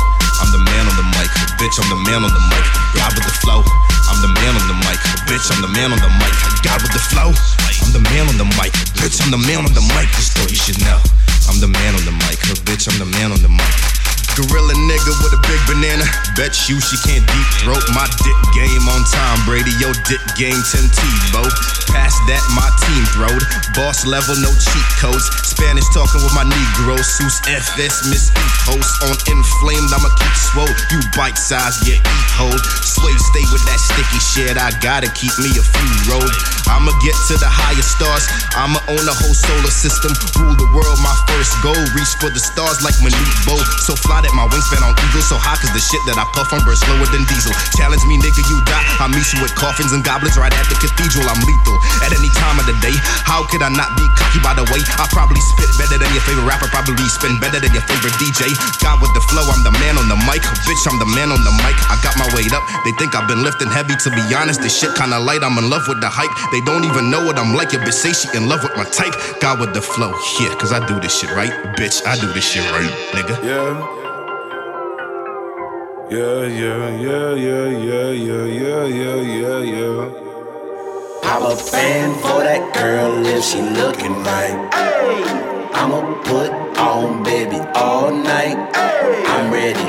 I'm 0.41 0.49
the 0.51 0.62
man 0.62 0.86
on 0.88 0.95
the 0.95 1.08
mic. 1.15 1.30
Bitch, 1.60 1.75
I'm 1.80 1.89
the 1.91 1.99
man 2.08 2.23
on 2.23 2.32
the 2.32 2.43
mic. 2.51 2.65
God 2.95 3.12
with 3.13 3.25
the 3.25 3.36
flow. 3.43 3.62
I'm 4.08 4.19
the 4.21 4.32
man 4.39 4.54
on 4.58 4.65
the 4.67 4.77
mic. 4.86 4.99
Bitch, 5.27 5.47
I'm 5.49 5.62
the 5.62 5.71
man 5.71 5.91
on 5.91 5.99
the 5.99 6.12
mic. 6.19 6.34
God 6.63 6.80
with 6.84 6.93
the 6.93 7.04
flow. 7.12 7.30
I'm 7.84 7.91
the 7.93 8.04
man 8.12 8.27
on 8.27 8.38
the 8.38 8.47
mic. 8.60 8.71
Bitch, 8.99 9.17
I'm 9.23 9.32
the 9.32 9.41
man 9.41 9.65
on 9.65 9.73
the 9.73 9.84
mic. 9.93 10.08
Just 10.15 10.38
thought 10.38 10.51
you 10.51 10.58
should 10.58 10.80
know. 10.84 10.99
I'm 11.51 11.59
the 11.59 11.67
man 11.67 11.95
on 11.95 12.05
the 12.05 12.11
mic. 12.11 12.39
Bitch, 12.63 12.87
I'm 12.87 12.97
the 12.97 13.05
man 13.17 13.33
on 13.33 13.41
the 13.41 13.49
mic. 13.49 14.00
Gorilla 14.39 14.75
nigga 14.87 15.11
with 15.19 15.35
a 15.35 15.41
big 15.43 15.61
banana. 15.67 16.07
Bet 16.39 16.55
you 16.71 16.79
she 16.79 16.95
can't 17.03 17.25
deep 17.27 17.49
throat 17.59 17.83
my 17.91 18.07
dick 18.23 18.39
game 18.55 18.85
on 18.87 19.03
time, 19.11 19.39
Brady. 19.43 19.75
Yo, 19.83 19.91
dick 20.07 20.23
game 20.39 20.61
Tim 20.71 20.87
Tebow. 20.87 21.47
Past 21.91 22.15
that, 22.31 22.39
my 22.55 22.67
team 22.87 23.03
throwed. 23.11 23.43
Boss 23.75 24.07
level, 24.07 24.35
no 24.39 24.47
cheat 24.55 24.87
codes. 24.95 25.27
Spanish 25.43 25.83
talking 25.91 26.23
with 26.23 26.31
my 26.31 26.47
Negro. 26.47 26.95
Sus 27.03 27.43
FS, 27.43 28.07
Miss 28.07 28.31
E 28.31 28.45
host. 28.63 29.03
On 29.03 29.15
inflamed, 29.27 29.91
I'ma 29.91 30.07
keep 30.15 30.35
swole. 30.39 30.73
You 30.87 31.03
bite 31.19 31.35
size, 31.35 31.83
yeah, 31.83 31.99
eat 31.99 32.29
hold. 32.39 32.61
Sway, 32.87 33.11
stay 33.35 33.43
with 33.51 33.63
that 33.67 33.79
sticky 33.83 34.21
shit. 34.23 34.55
I 34.55 34.71
gotta 34.79 35.11
keep 35.11 35.35
me 35.43 35.51
a 35.59 35.63
few 35.63 35.91
road. 36.07 36.31
I'ma 36.71 36.95
get 37.03 37.17
to 37.27 37.35
the 37.35 37.51
higher 37.51 37.83
stars. 37.83 38.23
I'ma 38.55 38.79
own 38.87 39.03
the 39.03 39.11
whole 39.11 39.35
solar 39.35 39.73
system. 39.73 40.15
Rule 40.39 40.55
the 40.55 40.69
world, 40.71 40.99
my 41.03 41.15
first 41.27 41.51
goal. 41.59 41.75
Reach 41.91 42.15
for 42.23 42.31
the 42.31 42.39
stars 42.39 42.79
like 42.79 42.95
Manute 43.03 43.35
Bol. 43.43 43.59
So 43.83 43.99
fly 43.99 44.20
that 44.21 44.34
my 44.38 44.45
wingspan 44.47 44.81
on 44.86 44.93
eagle. 44.93 45.25
So 45.25 45.38
high 45.38 45.57
cause 45.57 45.73
the 45.73 45.84
shit 45.84 46.01
that 46.10 46.17
I 46.17 46.25
puff 46.34 46.53
on 46.53 46.62
burst 46.63 46.86
slower 46.86 47.07
than 47.10 47.25
diesel. 47.27 47.53
Challenge 47.77 48.03
me, 48.07 48.21
nigga, 48.21 48.41
you 48.45 48.57
die. 48.65 48.86
I 49.01 49.10
meet 49.10 49.25
you 49.34 49.41
with 49.41 49.53
coffins 49.57 49.91
and 49.91 50.05
goblets 50.05 50.38
right 50.38 50.53
at 50.53 50.67
the 50.69 50.77
cathedral. 50.77 51.25
I'm 51.27 51.41
lethal 51.43 51.77
at 52.05 52.13
any 52.13 52.31
time 52.38 52.57
of 52.62 52.65
the 52.69 52.77
day. 52.79 52.93
How 53.25 53.43
could 53.49 53.62
I 53.65 53.69
not 53.73 53.93
be 53.97 54.05
cocky 54.17 54.39
by 54.41 54.53
the 54.53 54.65
way? 54.69 54.81
I 55.01 55.05
probably 55.10 55.41
spit 55.53 55.69
better 55.77 55.97
than 55.97 56.10
your 56.13 56.23
favorite 56.23 56.47
rapper. 56.47 56.69
Probably 56.69 57.05
spin 57.10 57.41
better 57.41 57.60
than 57.60 57.73
your 57.73 57.86
favorite 57.86 58.15
DJ. 58.21 58.53
God 58.81 59.01
with 59.01 59.13
the 59.17 59.23
flow, 59.27 59.43
I'm 59.43 59.62
the 59.65 59.73
man 59.81 59.97
on 59.97 60.07
the 60.07 60.19
mic. 60.29 60.45
Bitch, 60.65 60.84
I'm 60.86 60.97
the 61.01 61.10
man 61.12 61.34
on 61.34 61.41
the 61.41 61.53
mic. 61.65 61.75
I 61.89 61.97
got 62.05 62.15
my 62.15 62.29
weight 62.38 62.53
up. 62.53 62.63
They 62.86 62.93
think 62.95 63.17
I've 63.17 63.27
been 63.27 63.43
lifting 63.43 63.69
heavy. 63.69 63.97
To 64.05 64.10
be 64.13 64.23
honest, 64.34 64.62
this 64.62 64.73
shit 64.73 64.93
kinda 64.95 65.17
light. 65.19 65.43
I'm 65.43 65.57
in 65.57 65.69
love 65.69 65.88
with 65.89 66.01
the 66.01 66.10
hype. 66.10 66.31
They 66.51 66.62
don't 66.62 66.86
even 66.86 67.10
know 67.10 67.25
what 67.25 67.38
I'm 67.38 67.53
like. 67.53 67.73
Your 67.73 67.81
bitch 67.81 67.99
say 67.99 68.13
she 68.13 68.29
in 68.38 68.47
love 68.47 68.63
with 68.63 68.75
my 68.77 68.86
type. 68.86 69.13
God 69.39 69.60
with 69.60 69.73
the 69.73 69.81
flow, 69.81 70.13
yeah, 70.39 70.53
cause 70.55 70.71
I 70.71 70.86
do 70.86 70.99
this 70.99 71.19
shit 71.19 71.31
right. 71.31 71.51
Bitch, 71.75 72.05
I 72.05 72.19
do 72.19 72.31
this 72.34 72.45
shit 72.45 72.63
right, 72.71 72.91
nigga. 73.13 73.43
Yeah. 73.43 74.11
Yeah, 76.12 76.43
yeah, 76.45 76.89
yeah, 77.00 77.36
yeah, 77.36 77.69
yeah, 77.69 78.12
yeah, 78.12 78.43
yeah, 78.43 78.86
yeah, 78.86 79.15
yeah, 79.15 79.60
yeah. 79.63 80.12
I'm 81.24 81.43
a 81.43 81.56
fan 81.56 82.13
for 82.15 82.43
that 82.43 82.74
girl 82.76 83.26
if 83.26 83.45
she 83.45 83.62
looking 83.62 84.21
right. 84.21 84.60
I'ma 85.74 86.02
put 86.26 86.52
on 86.78 87.24
baby 87.24 87.62
all 87.76 88.12
night. 88.12 88.58
I'm 88.76 89.54
ready. 89.54 89.88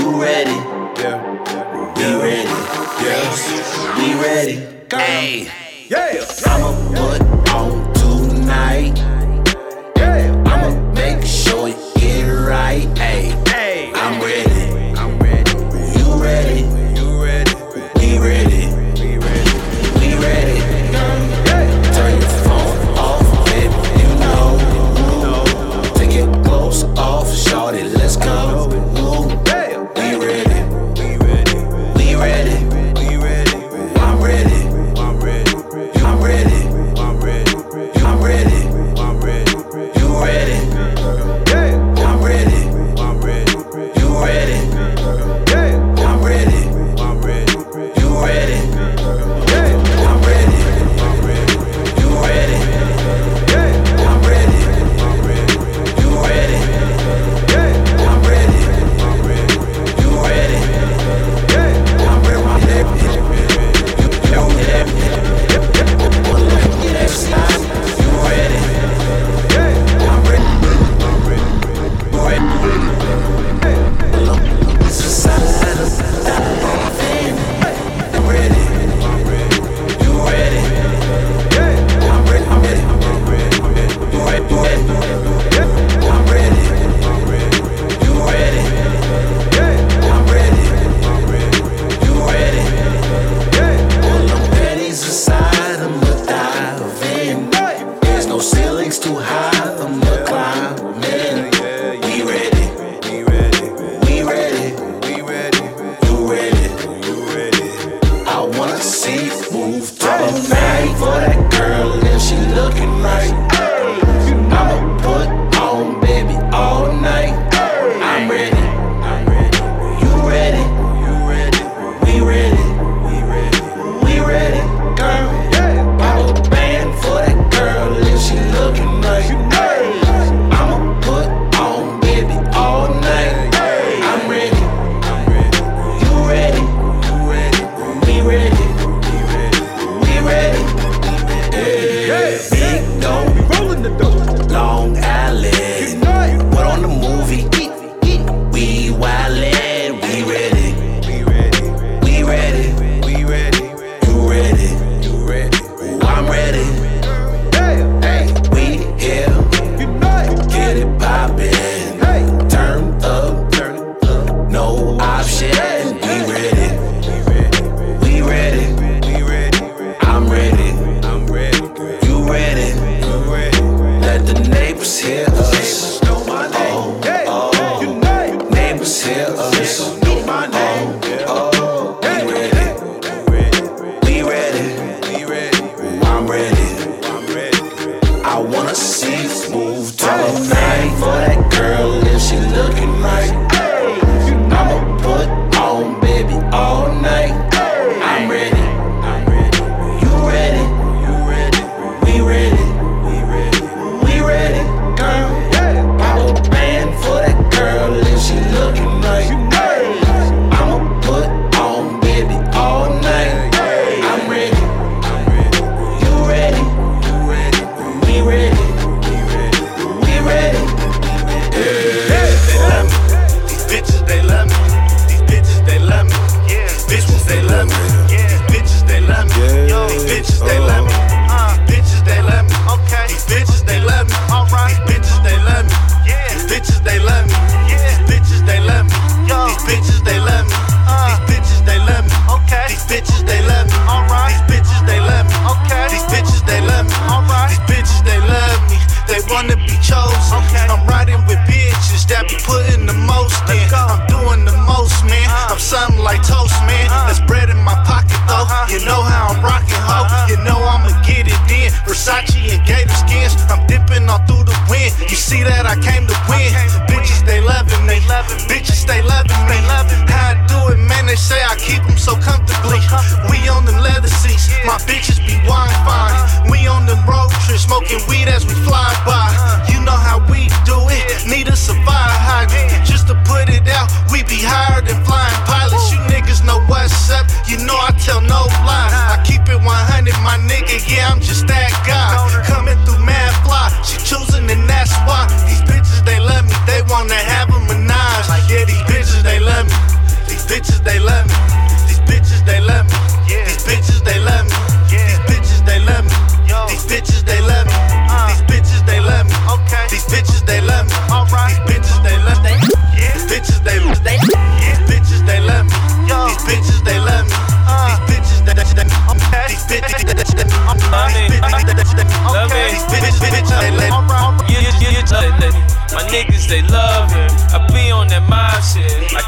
You 0.00 0.20
ready? 0.20 0.58
Yeah. 0.98 1.22
We 1.94 2.18
ready. 2.18 2.50
Yes. 3.06 3.38
We 3.96 4.14
ready. 4.20 4.66
Hey. 4.90 5.48
Yeah. 5.88 6.26
I'ma 6.44 6.72
put 6.90 7.22
on 7.54 7.94
tonight. 7.94 8.98
Yeah. 9.96 10.42
I'ma 10.44 10.92
make 10.92 11.24
sure 11.24 11.68
you 11.68 11.76
get 11.94 12.26
right. 12.26 12.98
Hey. 12.98 13.11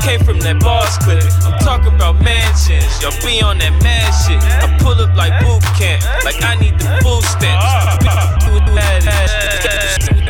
Came 0.05 0.21
from 0.21 0.39
that 0.45 0.61
boss 0.61 1.01
clique. 1.01 1.25
I'm 1.49 1.57
talking 1.65 1.95
about 1.97 2.21
mansions. 2.21 2.85
Y'all 3.01 3.17
be 3.25 3.41
on 3.41 3.57
that 3.59 3.73
mad 3.81 4.13
shit. 4.13 4.37
I 4.61 4.69
pull 4.79 5.01
up 5.01 5.17
like 5.17 5.33
boot 5.41 5.65
camp. 5.81 6.05
Like 6.23 6.37
I 6.45 6.55
need 6.61 6.77
the 6.77 6.85
food 7.01 7.25
stamps. 7.25 7.65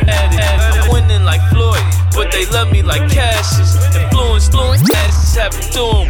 I'm 0.07 0.87
winning 0.91 1.27
like 1.27 1.43
Floyd. 1.51 1.83
But 2.15 2.31
they 2.31 2.47
love 2.47 2.71
me 2.71 2.81
like 2.81 3.03
Cassius. 3.11 3.75
Influence, 3.91 4.47
influence, 4.47 4.81
Madison's 4.87 5.35
having 5.35 5.67
doom. 5.75 6.07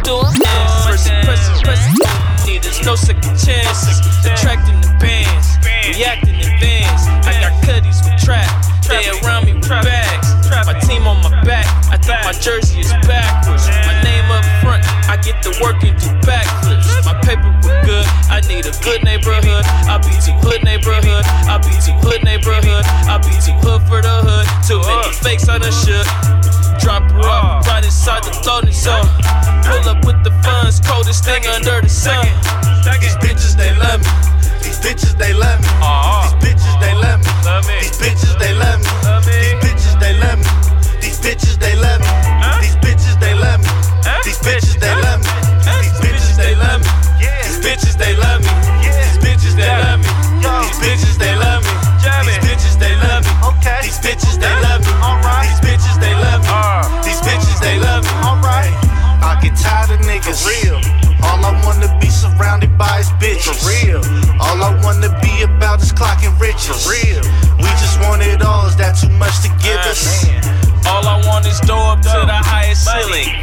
Pressing, 0.86 1.18
pressing, 1.26 1.58
pressing. 1.66 1.98
Need 2.46 2.62
there's 2.62 2.86
no 2.86 2.94
second 2.94 3.34
chances. 3.34 3.98
Attracting 4.22 4.78
the 4.78 4.94
bands. 5.02 5.58
Reacting 5.90 6.38
in 6.38 6.52
vans. 6.62 7.02
I 7.26 7.34
got 7.42 7.52
cutties 7.66 7.98
with 8.06 8.14
trap. 8.22 8.46
They 8.86 9.10
around 9.18 9.46
me 9.46 9.54
with 9.54 9.68
bags. 9.68 10.30
My 10.64 10.78
team 10.86 11.06
on 11.06 11.18
my 11.22 11.42
back. 11.42 11.66
I 11.90 11.96
think 11.96 12.22
my 12.24 12.32
jersey 12.32 12.80
is 12.80 12.92
backwards. 13.06 13.55
I 15.16 15.22
get 15.24 15.40
to 15.48 15.50
work 15.64 15.80
and 15.80 15.96
do 15.96 16.12
backflips. 16.28 17.08
My 17.08 17.16
paper 17.24 17.48
was 17.64 17.72
good. 17.88 18.04
I 18.28 18.44
need 18.52 18.68
a 18.68 18.74
good 18.84 19.00
neighborhood. 19.00 19.64
I 19.88 19.96
be 19.96 20.12
too 20.20 20.36
hood 20.44 20.60
neighborhood. 20.60 21.24
I 21.48 21.56
be 21.56 21.72
too 21.80 21.96
hood 22.04 22.20
neighborhood. 22.20 22.84
I 23.08 23.16
be 23.24 23.32
too 23.40 23.56
hood 23.64 23.80
for 23.88 24.04
the 24.04 24.12
hood. 24.12 24.44
Too 24.68 24.76
many 24.84 25.08
fakes 25.16 25.48
I 25.48 25.56
done 25.56 25.72
should. 25.72 26.04
Drop 26.76 27.08
her 27.16 27.24
off 27.24 27.64
right 27.64 27.80
inside 27.80 28.28
the 28.28 28.36
loading 28.44 28.76
zone. 28.76 29.08
Pull 29.64 29.88
up 29.88 30.04
with 30.04 30.20
the 30.20 30.36
funds, 30.44 30.84
coldest 30.84 31.24
thing 31.24 31.48
under 31.48 31.80
the 31.80 31.88
sun. 31.88 32.20
These 33.00 33.16
bitches, 33.16 33.56
they 33.56 33.72
love 33.72 34.04
me. 34.04 34.12
These 34.60 34.84
bitches, 34.84 35.16
they 35.16 35.32
love 35.32 35.64
me. 35.64 35.68
These 36.44 36.44
bitches, 36.44 36.76
they 36.76 36.92
love 36.92 37.24
me. 37.24 37.32
These 37.80 37.96
bitches, 37.96 38.36
they 38.36 38.52
love 38.52 38.84
me. 38.84 38.92
These 39.40 39.64
bitches, 39.64 39.96
they 39.96 40.12
love 40.20 40.44
me. 40.44 40.52
These 41.00 41.16
bitches, 41.24 41.56
they 41.56 41.72
love 41.80 42.04
me. 42.04 42.12
These 42.60 42.76
bitches, 42.84 43.16
they 43.16 43.32
love 43.32 43.64
me. 43.64 43.75
These 44.46 44.62
bitches, 44.62 44.78
they 44.78 44.94
love 44.94 45.18
me. 45.26 45.30
These 45.66 45.98
bitches, 45.98 46.36
they 46.38 46.54
love 46.54 46.78
me. 46.78 46.90
These 47.18 47.58
bitches, 47.66 47.98
they 47.98 48.14
love 48.14 48.38
me. 48.38 48.52
These 48.78 49.18
bitches, 49.18 49.58
they 49.58 49.74
love 49.74 49.98
me. 49.98 50.10
These 50.38 50.78
bitches, 50.78 51.18
they 51.18 51.34
love 51.34 51.66
me. 51.66 51.74
These 51.98 52.38
bitches, 52.46 52.78
they 52.78 52.94
love 52.94 53.26
me. 53.26 53.34
These 53.82 53.98
bitches, 53.98 54.38
they 54.38 54.54
love 54.54 54.78
me. 54.86 54.94
These 55.42 55.58
bitches, 55.66 55.98
they 55.98 56.14
love 56.14 56.42
me. 56.46 56.48
Uh. 56.54 57.02
These 57.02 57.20
bitches, 57.26 57.58
they 57.58 57.78
love 57.82 58.04
me. 58.06 58.10
I 59.18 59.34
get 59.42 59.58
tired 59.58 59.90
of 59.90 60.06
niggas. 60.06 60.46
real. 60.46 60.78
All 61.26 61.42
I 61.42 61.50
wanna 61.66 61.90
be 61.98 62.06
surrounded 62.06 62.78
by 62.78 63.00
is 63.00 63.10
bitches. 63.18 63.66
real. 63.66 63.98
All 64.38 64.62
I 64.62 64.78
wanna 64.84 65.10
be 65.20 65.42
about 65.42 65.82
is 65.82 65.92
clocking 65.92 66.38
riches. 66.38 66.86
real. 66.86 67.18
We 67.58 67.66
just 67.82 67.98
want 67.98 68.22
it 68.22 68.42
all. 68.42 68.66
Is 68.68 68.76
that 68.76 68.94
too 68.94 69.10
much 69.10 69.42
to 69.42 69.48
give 69.58 69.82
uh, 69.82 69.90
us? 69.90 70.65
All 70.86 71.06
I 71.06 71.22
want 71.26 71.46
is 71.46 71.60
door 71.60 71.94
up 71.94 72.02
to 72.02 72.22
the 72.26 72.40
highest 72.46 72.84
ceiling. 72.86 73.34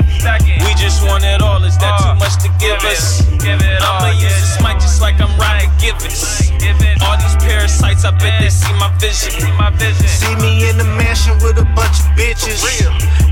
We 0.63 0.71
just 0.75 1.03
want 1.05 1.23
it 1.23 1.41
all. 1.41 1.63
Is 1.63 1.77
that 1.77 1.99
too 1.99 2.15
much 2.15 2.39
to 2.43 2.49
give 2.59 2.79
us? 2.87 3.23
I'ma 3.43 4.15
use 4.15 4.31
this 4.31 4.57
mic 4.63 4.79
just 4.79 5.01
like 5.01 5.19
I'm 5.19 5.31
Rodney 5.39 5.67
Givens. 5.79 6.51
All 7.03 7.17
these 7.19 7.35
parasites, 7.43 8.05
I 8.05 8.11
bet 8.11 8.39
they 8.39 8.49
see 8.49 8.71
my 8.79 8.89
vision. 8.95 9.31
See 10.07 10.35
me 10.39 10.69
in 10.69 10.77
the 10.77 10.87
mansion 10.95 11.35
with 11.43 11.59
a 11.59 11.67
bunch 11.75 11.99
of 11.99 12.07
bitches. 12.15 12.63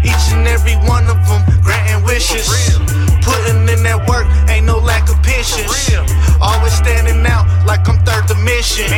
Each 0.03 0.33
and 0.33 0.47
every 0.47 0.75
one 0.87 1.07
of 1.07 1.17
them 1.27 1.41
granting 1.61 2.03
wishes. 2.05 2.47
Putting 3.21 3.69
in 3.69 3.83
that 3.83 4.01
work, 4.09 4.25
ain't 4.49 4.65
no 4.65 4.77
lack 4.77 5.09
of 5.09 5.21
patience. 5.23 5.93
Always 6.41 6.73
standing 6.73 7.25
out 7.25 7.45
like 7.65 7.87
I'm 7.87 7.99
third 8.01 8.25
dimension. 8.27 8.89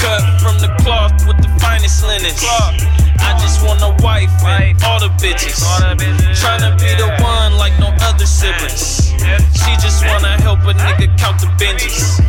Cut 0.00 0.22
from 0.40 0.58
the 0.58 0.72
cloth 0.80 1.12
with 1.28 1.36
the 1.38 1.48
finest 1.60 2.02
linens. 2.04 2.40
I 2.42 3.38
just 3.38 3.62
want 3.64 3.80
a 3.82 3.92
wife 4.02 4.32
and 4.44 4.82
all 4.82 4.98
the 4.98 5.12
bitches. 5.20 5.60
Tryna 6.40 6.78
be 6.80 6.90
the 6.96 7.08
one 7.22 7.56
like 7.56 7.78
no 7.78 7.94
other 8.00 8.26
siblings. 8.26 9.12
She 9.52 9.72
just 9.78 10.04
wanna 10.06 10.40
help 10.40 10.60
a 10.60 10.74
nigga 10.74 11.16
count 11.18 11.40
the 11.40 11.50
benches. 11.58 12.20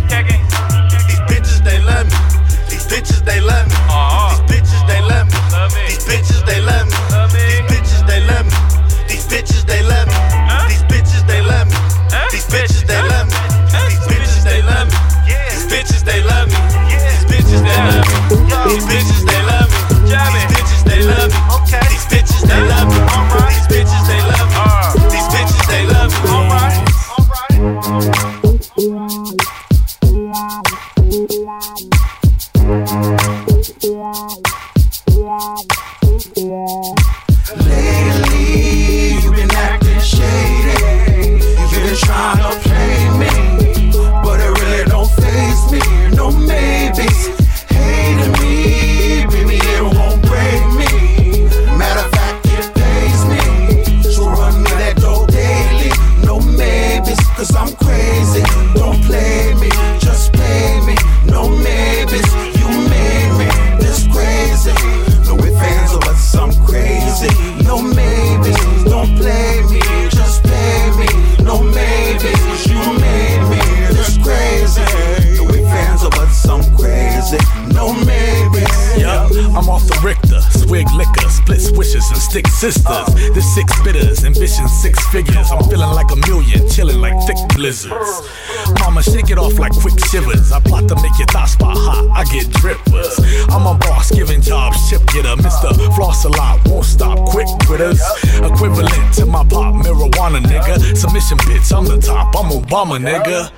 Obama 102.94 103.00
nigga. 103.00 103.52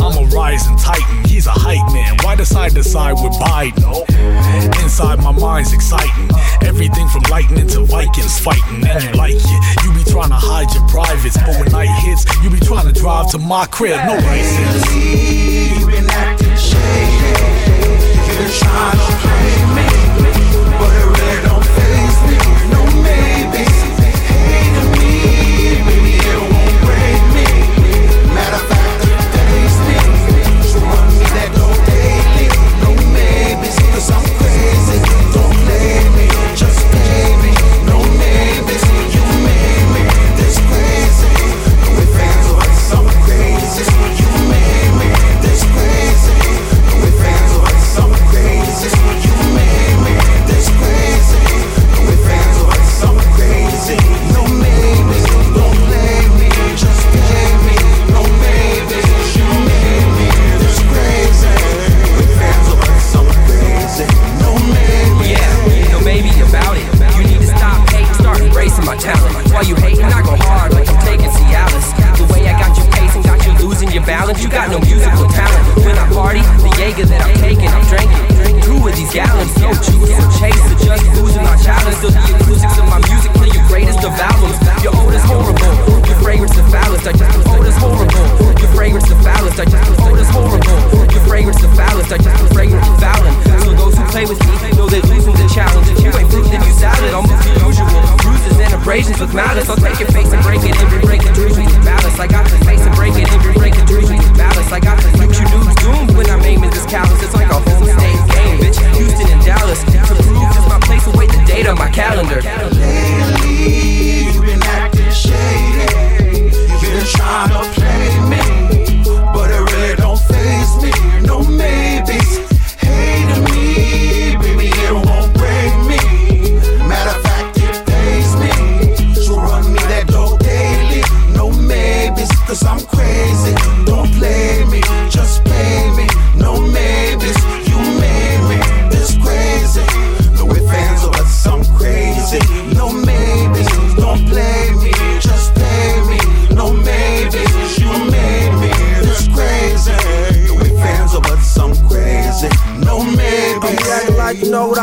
I'm 0.00 0.16
a 0.16 0.28
rising 0.30 0.76
titan, 0.76 1.24
he's 1.24 1.46
a 1.46 1.50
hype 1.50 1.92
man. 1.92 2.16
Why 2.22 2.36
decide 2.36 2.72
to 2.72 2.84
side 2.84 3.14
with 3.14 3.32
Biden? 3.34 3.82
Inside 4.82 5.18
my 5.22 5.32
mind's 5.32 5.72
exciting. 5.72 6.28
Everything 6.62 7.08
from 7.08 7.22
lightning 7.30 7.66
to 7.68 7.84
Vikings 7.84 8.38
fighting, 8.38 8.86
and 8.86 9.02
you 9.02 9.10
like 9.12 9.34
it. 9.34 9.84
You 9.84 9.92
be 9.92 10.04
trying 10.10 10.28
to 10.28 10.36
hide 10.36 10.72
your 10.74 10.86
privates, 10.88 11.36
but 11.38 11.58
when 11.58 11.72
night 11.72 11.92
hits, 12.04 12.24
you 12.42 12.50
be 12.50 12.60
trying 12.60 12.86
to 12.86 12.92
drive 12.92 13.30
to 13.32 13.38
my 13.38 13.66
crib. 13.66 13.96
No 14.06 14.14
license. 14.14 14.87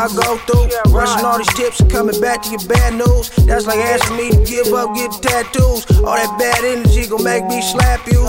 I 0.06 0.14
go 0.14 0.36
through. 0.46 0.65
Rushing 1.16 1.32
all 1.32 1.38
these 1.38 1.54
tips 1.54 1.80
and 1.80 1.90
coming 1.90 2.20
back 2.20 2.42
to 2.42 2.50
your 2.50 2.60
bad 2.68 2.92
news. 2.92 3.30
That's 3.48 3.64
like 3.64 3.78
asking 3.78 4.16
me 4.18 4.30
to 4.32 4.44
give 4.44 4.68
up, 4.74 4.94
get 4.94 5.10
tattoos. 5.22 5.88
All 6.04 6.12
that 6.12 6.28
bad 6.36 6.60
energy 6.62 7.08
gon' 7.08 7.24
make 7.24 7.46
me 7.46 7.62
slap 7.62 8.06
you. 8.06 8.20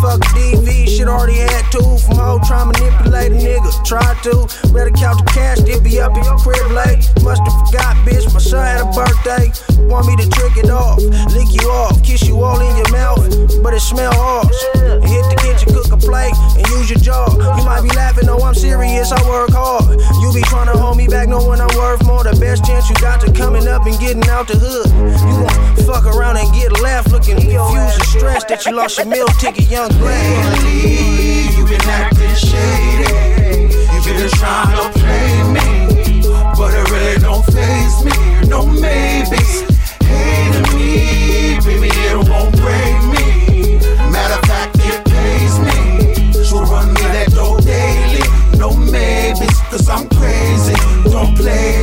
Fuck 0.00 0.24
DV, 0.32 0.88
shit 0.88 1.08
already 1.08 1.36
had 1.36 1.60
two. 1.68 1.84
From 2.08 2.16
a 2.16 2.24
whole 2.24 2.40
try 2.40 2.64
manipulate 2.64 3.32
a 3.32 3.36
nigga. 3.36 3.68
Try 3.84 4.16
to. 4.24 4.48
Better 4.72 4.90
count 4.96 5.20
the 5.20 5.28
cash, 5.28 5.60
they 5.60 5.78
be 5.80 6.00
up 6.00 6.16
in 6.16 6.24
your 6.24 6.38
crib 6.38 6.72
late. 6.72 7.04
Musta 7.20 7.52
forgot, 7.68 8.00
bitch, 8.08 8.24
my 8.32 8.40
son 8.40 8.64
had 8.64 8.80
a 8.80 8.88
birthday. 8.96 9.52
Want 9.92 10.06
me 10.06 10.16
to 10.16 10.26
trick 10.30 10.56
it 10.56 10.70
off, 10.70 11.04
lick 11.36 11.52
you 11.52 11.68
off, 11.68 12.02
kiss 12.02 12.24
you 12.24 12.40
all 12.40 12.58
in 12.64 12.76
your 12.80 12.90
mouth, 12.92 13.28
but 13.62 13.74
it 13.74 13.80
smell. 13.80 14.48
And 14.72 15.04
hit 15.04 15.24
the 15.28 15.36
kitchen, 15.36 15.74
cook 15.74 15.92
a 15.92 15.98
plate, 15.98 16.32
and 16.56 16.64
use 16.80 16.88
your 16.88 16.98
jaw. 16.98 17.28
You 17.28 17.64
might 17.66 17.82
be 17.82 17.92
laughing, 17.92 18.24
no, 18.24 18.38
I'm 18.38 18.54
serious, 18.54 19.12
I 19.12 19.20
work 19.28 19.50
hard. 19.52 20.00
You 20.22 20.32
be 20.32 20.40
trying 20.48 20.72
to 20.72 20.78
hold 20.80 20.96
me 20.96 21.08
back, 21.08 21.28
knowing 21.28 21.60
I'm 21.60 21.76
worth 21.76 22.02
more. 22.06 22.21
The 22.22 22.38
best 22.38 22.64
chance 22.64 22.88
you 22.88 22.94
got 22.96 23.20
to 23.22 23.32
coming 23.32 23.66
up 23.66 23.84
and 23.84 23.98
getting 23.98 24.22
out 24.30 24.46
the 24.46 24.54
hood. 24.54 24.86
You 25.26 25.42
gon' 25.42 25.84
fuck 25.84 26.06
around 26.06 26.36
and 26.36 26.46
get 26.54 26.70
left 26.80 27.10
looking 27.10 27.34
confused 27.34 27.66
and 27.66 28.04
stressed 28.04 28.46
that 28.46 28.64
you 28.64 28.76
lost 28.76 28.96
your 28.96 29.06
meal 29.06 29.26
ticket, 29.42 29.68
young 29.68 29.90
black. 29.98 30.22
Lately, 30.62 31.50
you 31.50 31.66
been 31.66 31.82
acting 31.82 32.30
shady. 32.38 33.74
You've 33.90 34.06
been 34.06 34.30
trying 34.38 34.70
to 34.70 34.86
play 35.02 35.34
me, 35.50 36.22
but 36.54 36.70
it 36.72 36.86
really 36.94 37.18
don't 37.18 37.42
phase 37.50 38.06
me. 38.06 38.14
No 38.46 38.66
maybes, 38.70 39.66
hating 40.06 40.78
me, 40.78 41.58
baby, 41.66 41.90
it 41.90 42.16
won't 42.30 42.54
break 42.62 42.96
me. 43.10 43.82
Matter 44.14 44.38
of 44.38 44.46
fact, 44.46 44.78
it 44.78 45.02
pays 45.10 45.58
me. 45.58 46.32
So 46.44 46.62
run 46.62 46.94
me 46.94 47.02
that 47.02 47.34
dough 47.34 47.58
daily. 47.58 48.22
No 48.56 48.70
maybes, 48.78 49.58
cause 49.74 49.88
I'm 49.90 50.08
crazy. 50.08 50.78
Don't 51.10 51.36
play 51.36 51.81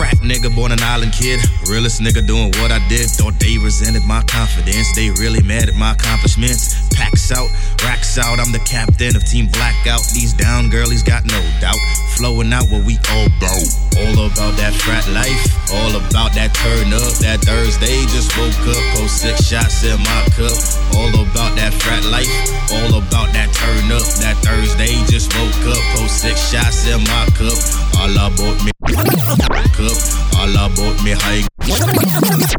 Frat 0.00 0.24
nigga, 0.24 0.48
born 0.56 0.72
an 0.72 0.80
island 0.80 1.12
kid. 1.12 1.44
Realest 1.68 2.00
nigga 2.00 2.26
doing 2.26 2.48
what 2.56 2.72
I 2.72 2.80
did. 2.88 3.04
Thought 3.20 3.36
they 3.36 3.58
resented 3.58 4.00
my 4.08 4.24
confidence. 4.24 4.88
They 4.96 5.10
really 5.20 5.42
mad 5.42 5.68
at 5.68 5.76
my 5.76 5.92
accomplishments. 5.92 6.72
Packs 6.96 7.30
out, 7.30 7.52
racks 7.84 8.16
out. 8.16 8.40
I'm 8.40 8.50
the 8.50 8.64
captain 8.64 9.14
of 9.14 9.28
Team 9.28 9.52
Blackout. 9.52 10.00
These 10.16 10.32
down 10.32 10.70
girlies 10.70 11.02
got 11.02 11.28
no 11.28 11.36
doubt. 11.60 11.76
Flowing 12.16 12.50
out 12.50 12.64
what 12.72 12.80
we 12.88 12.96
all 13.12 13.28
about. 13.28 13.60
All 14.00 14.24
about 14.24 14.56
that 14.56 14.72
frat 14.72 15.04
life. 15.12 15.36
All 15.68 15.92
about 15.92 16.32
that 16.32 16.56
turn 16.56 16.96
up. 16.96 17.12
That 17.20 17.44
Thursday 17.44 18.00
just 18.08 18.32
woke 18.40 18.56
up. 18.72 18.80
Post 18.96 19.20
six 19.20 19.52
shots 19.52 19.84
in 19.84 20.00
my 20.00 20.24
cup. 20.32 20.56
All 20.96 21.12
about 21.12 21.60
that 21.60 21.76
frat 21.76 22.08
life. 22.08 22.32
All 22.72 23.04
about 23.04 23.36
that 23.36 23.52
turn 23.52 23.92
up. 23.92 24.08
That 24.24 24.40
Thursday 24.40 24.96
just 25.12 25.28
woke 25.36 25.76
up. 25.76 25.82
Post 25.92 26.24
six 26.24 26.40
shots 26.48 26.88
in 26.88 27.04
my 27.04 27.28
cup. 27.36 27.52
All 28.00 28.16
about 28.16 28.64
me 28.64 28.72
cup, 29.06 30.29
all 30.40 30.56
about 30.56 30.96
me 31.04 31.12
high. 31.12 31.44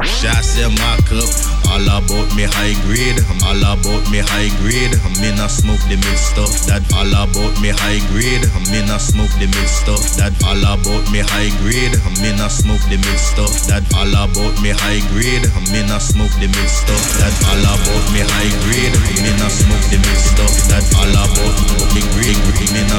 Shots 0.05 0.61
in 0.61 0.69
my 0.77 1.01
cup, 1.09 1.25
all 1.65 1.81
about 1.81 2.29
me 2.37 2.45
high 2.45 2.77
grade. 2.85 3.17
I'm 3.25 3.41
all 3.41 3.73
about 3.73 4.05
me 4.13 4.21
high 4.21 4.53
grade. 4.61 4.93
I'm 5.01 5.17
in 5.25 5.41
a 5.41 5.49
smoke 5.49 5.81
the 5.89 5.97
mid 5.97 6.19
stuff. 6.21 6.53
That 6.69 6.85
all 6.93 7.09
about 7.09 7.57
me 7.57 7.73
high 7.73 7.97
grade. 8.13 8.45
I'm 8.53 8.69
in 8.69 8.85
a 8.85 9.01
smoke 9.01 9.33
the 9.41 9.49
mid 9.49 9.65
stuff. 9.65 10.13
That 10.21 10.29
all 10.45 10.61
about 10.61 11.09
me 11.09 11.25
high 11.25 11.49
grade. 11.65 11.97
I'm 12.05 12.13
in 12.21 12.37
a 12.37 12.45
smoke 12.53 12.85
the 12.85 13.01
mid 13.01 13.17
stuff. 13.17 13.65
That 13.65 13.81
all 13.97 14.13
about 14.13 14.53
me 14.61 14.77
high 14.77 15.01
grade. 15.17 15.49
I'm 15.57 15.65
in 15.73 15.89
a 15.89 15.97
smoke 15.97 16.37
the 16.37 16.45
mid 16.53 16.69
stuff. 16.69 17.01
That 17.17 17.33
all 17.49 17.65
about 17.65 18.05
me 18.13 18.21
high 18.21 18.53
grade. 18.61 18.93
I'm 18.93 19.25
in 19.25 19.41
a 19.41 19.49
smoke 19.49 19.85
the 19.89 19.97
mid 19.97 20.19
stuff. 20.21 20.53
That 20.69 20.85
all 21.01 21.17
about 21.17 21.89
me 21.97 22.05
grade. 22.13 22.37
I'm 22.45 22.77
in 22.77 22.93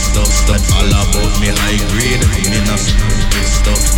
stuff. 0.00 0.32
That 0.48 0.64
all 0.80 0.88
about 0.96 1.32
me 1.44 1.52
high 1.52 1.76
grade. 1.92 2.24
I'm 2.24 2.56
in 2.56 2.68
a 2.72 2.76
stuff. 2.80 3.18
See 3.44 3.68
that 3.68 3.78
he 3.84 3.97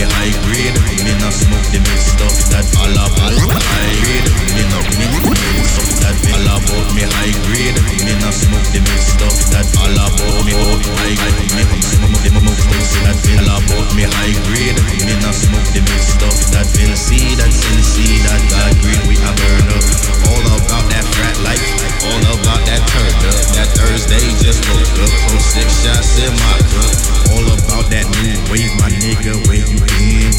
me 0.00 0.06
high. 0.06 0.32
Grade. 0.46 0.76
Me 1.04 1.12
not 1.20 1.32
smoke 1.32 1.66
the 1.72 1.78
mix 1.80 2.14
stuff. 2.14 2.34
That 2.50 2.64
all 2.80 2.92
about 2.92 3.34
high 3.36 3.96
grade. 4.00 4.28
Me 4.54 4.62
not 4.72 4.86
me 4.98 5.09
about 6.70 6.94
me 6.94 7.02
high 7.02 7.34
grade. 7.50 7.74
Me 8.06 8.14
not 8.22 8.34
smoke 8.34 8.62
the 8.70 8.78
mix 8.78 9.18
stuff. 9.18 9.34
That 9.50 9.66
all 9.82 9.90
about 9.90 10.46
me 10.46 10.54
high 10.54 10.78
grade. 10.94 11.18
Me 11.54 11.62
not 11.66 11.82
smoke 11.82 12.22
the 12.22 12.30
mix 12.30 12.62
stuff. 12.62 12.86
That 13.02 13.18
all 13.26 13.58
about 13.58 13.90
me 13.98 14.06
high 14.06 14.34
grade. 14.46 14.78
Me 15.02 15.14
not 15.18 15.34
smoke 15.34 15.66
the 15.74 15.82
mix 15.82 16.14
stuff. 16.14 16.36
That 16.54 16.66
Vinci, 16.70 17.34
that 17.34 17.50
Cincy, 17.50 18.22
that 18.22 18.40
God 18.50 18.72
green. 18.82 19.02
We 19.10 19.18
are 19.18 19.34
burn 19.34 19.66
up. 19.74 19.84
All 20.30 20.46
about 20.62 20.86
that 20.94 21.04
frat 21.18 21.36
life. 21.42 21.62
All 22.06 22.22
about 22.38 22.62
that 22.66 22.82
turn 22.86 23.14
up. 23.26 23.38
That 23.58 23.68
Thursday 23.74 24.22
just 24.38 24.62
woke 24.70 24.94
up. 25.02 25.12
From 25.26 25.38
six 25.42 25.66
shots 25.82 26.22
in 26.22 26.32
my 26.38 26.56
cup. 26.70 26.92
All 27.34 27.46
about 27.50 27.90
that 27.90 28.06
new 28.22 28.38
wave, 28.46 28.72
my 28.78 28.90
nigga. 29.02 29.34
Where 29.50 29.58
you 29.58 29.78
been? 29.82 30.30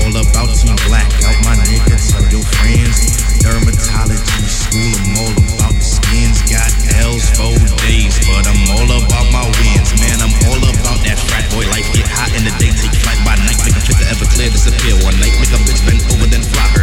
All 0.00 0.14
about 0.16 0.48
Team 0.56 0.76
Blackout, 0.88 1.36
my 1.44 1.54
nigga. 1.68 1.96
Tell 2.08 2.24
your 2.32 2.44
friends. 2.56 3.24
Dermatology 3.44 4.48
school, 4.48 4.96
I'm 5.04 5.20
all 5.20 5.36
about 5.36 5.73
skins. 5.80 6.42
Got 6.50 6.70
L's 7.00 7.26
for 7.34 7.54
days, 7.86 8.14
but 8.26 8.44
I'm 8.46 8.62
all 8.74 8.90
about 8.90 9.26
my 9.32 9.46
wins. 9.62 9.90
Man, 10.02 10.18
I'm 10.20 10.34
all 10.50 10.60
about 10.60 11.00
that 11.06 11.18
frat 11.30 11.46
boy 11.54 11.66
life. 11.70 11.86
Get 11.94 12.06
hot 12.10 12.30
in 12.36 12.44
the 12.44 12.54
day, 12.60 12.74
take 12.74 12.94
flight 12.98 13.18
by 13.22 13.38
night. 13.46 13.58
Make 13.62 13.78
a 13.78 13.82
fit 13.82 13.96
to 14.02 14.06
ever 14.10 14.26
clear, 14.28 14.50
disappear 14.50 14.94
one 15.06 15.16
night. 15.22 15.34
Make 15.38 15.54
a 15.54 15.60
bitch 15.62 15.82
bend 15.86 16.02
over, 16.12 16.26
then 16.26 16.42
fly 16.42 16.73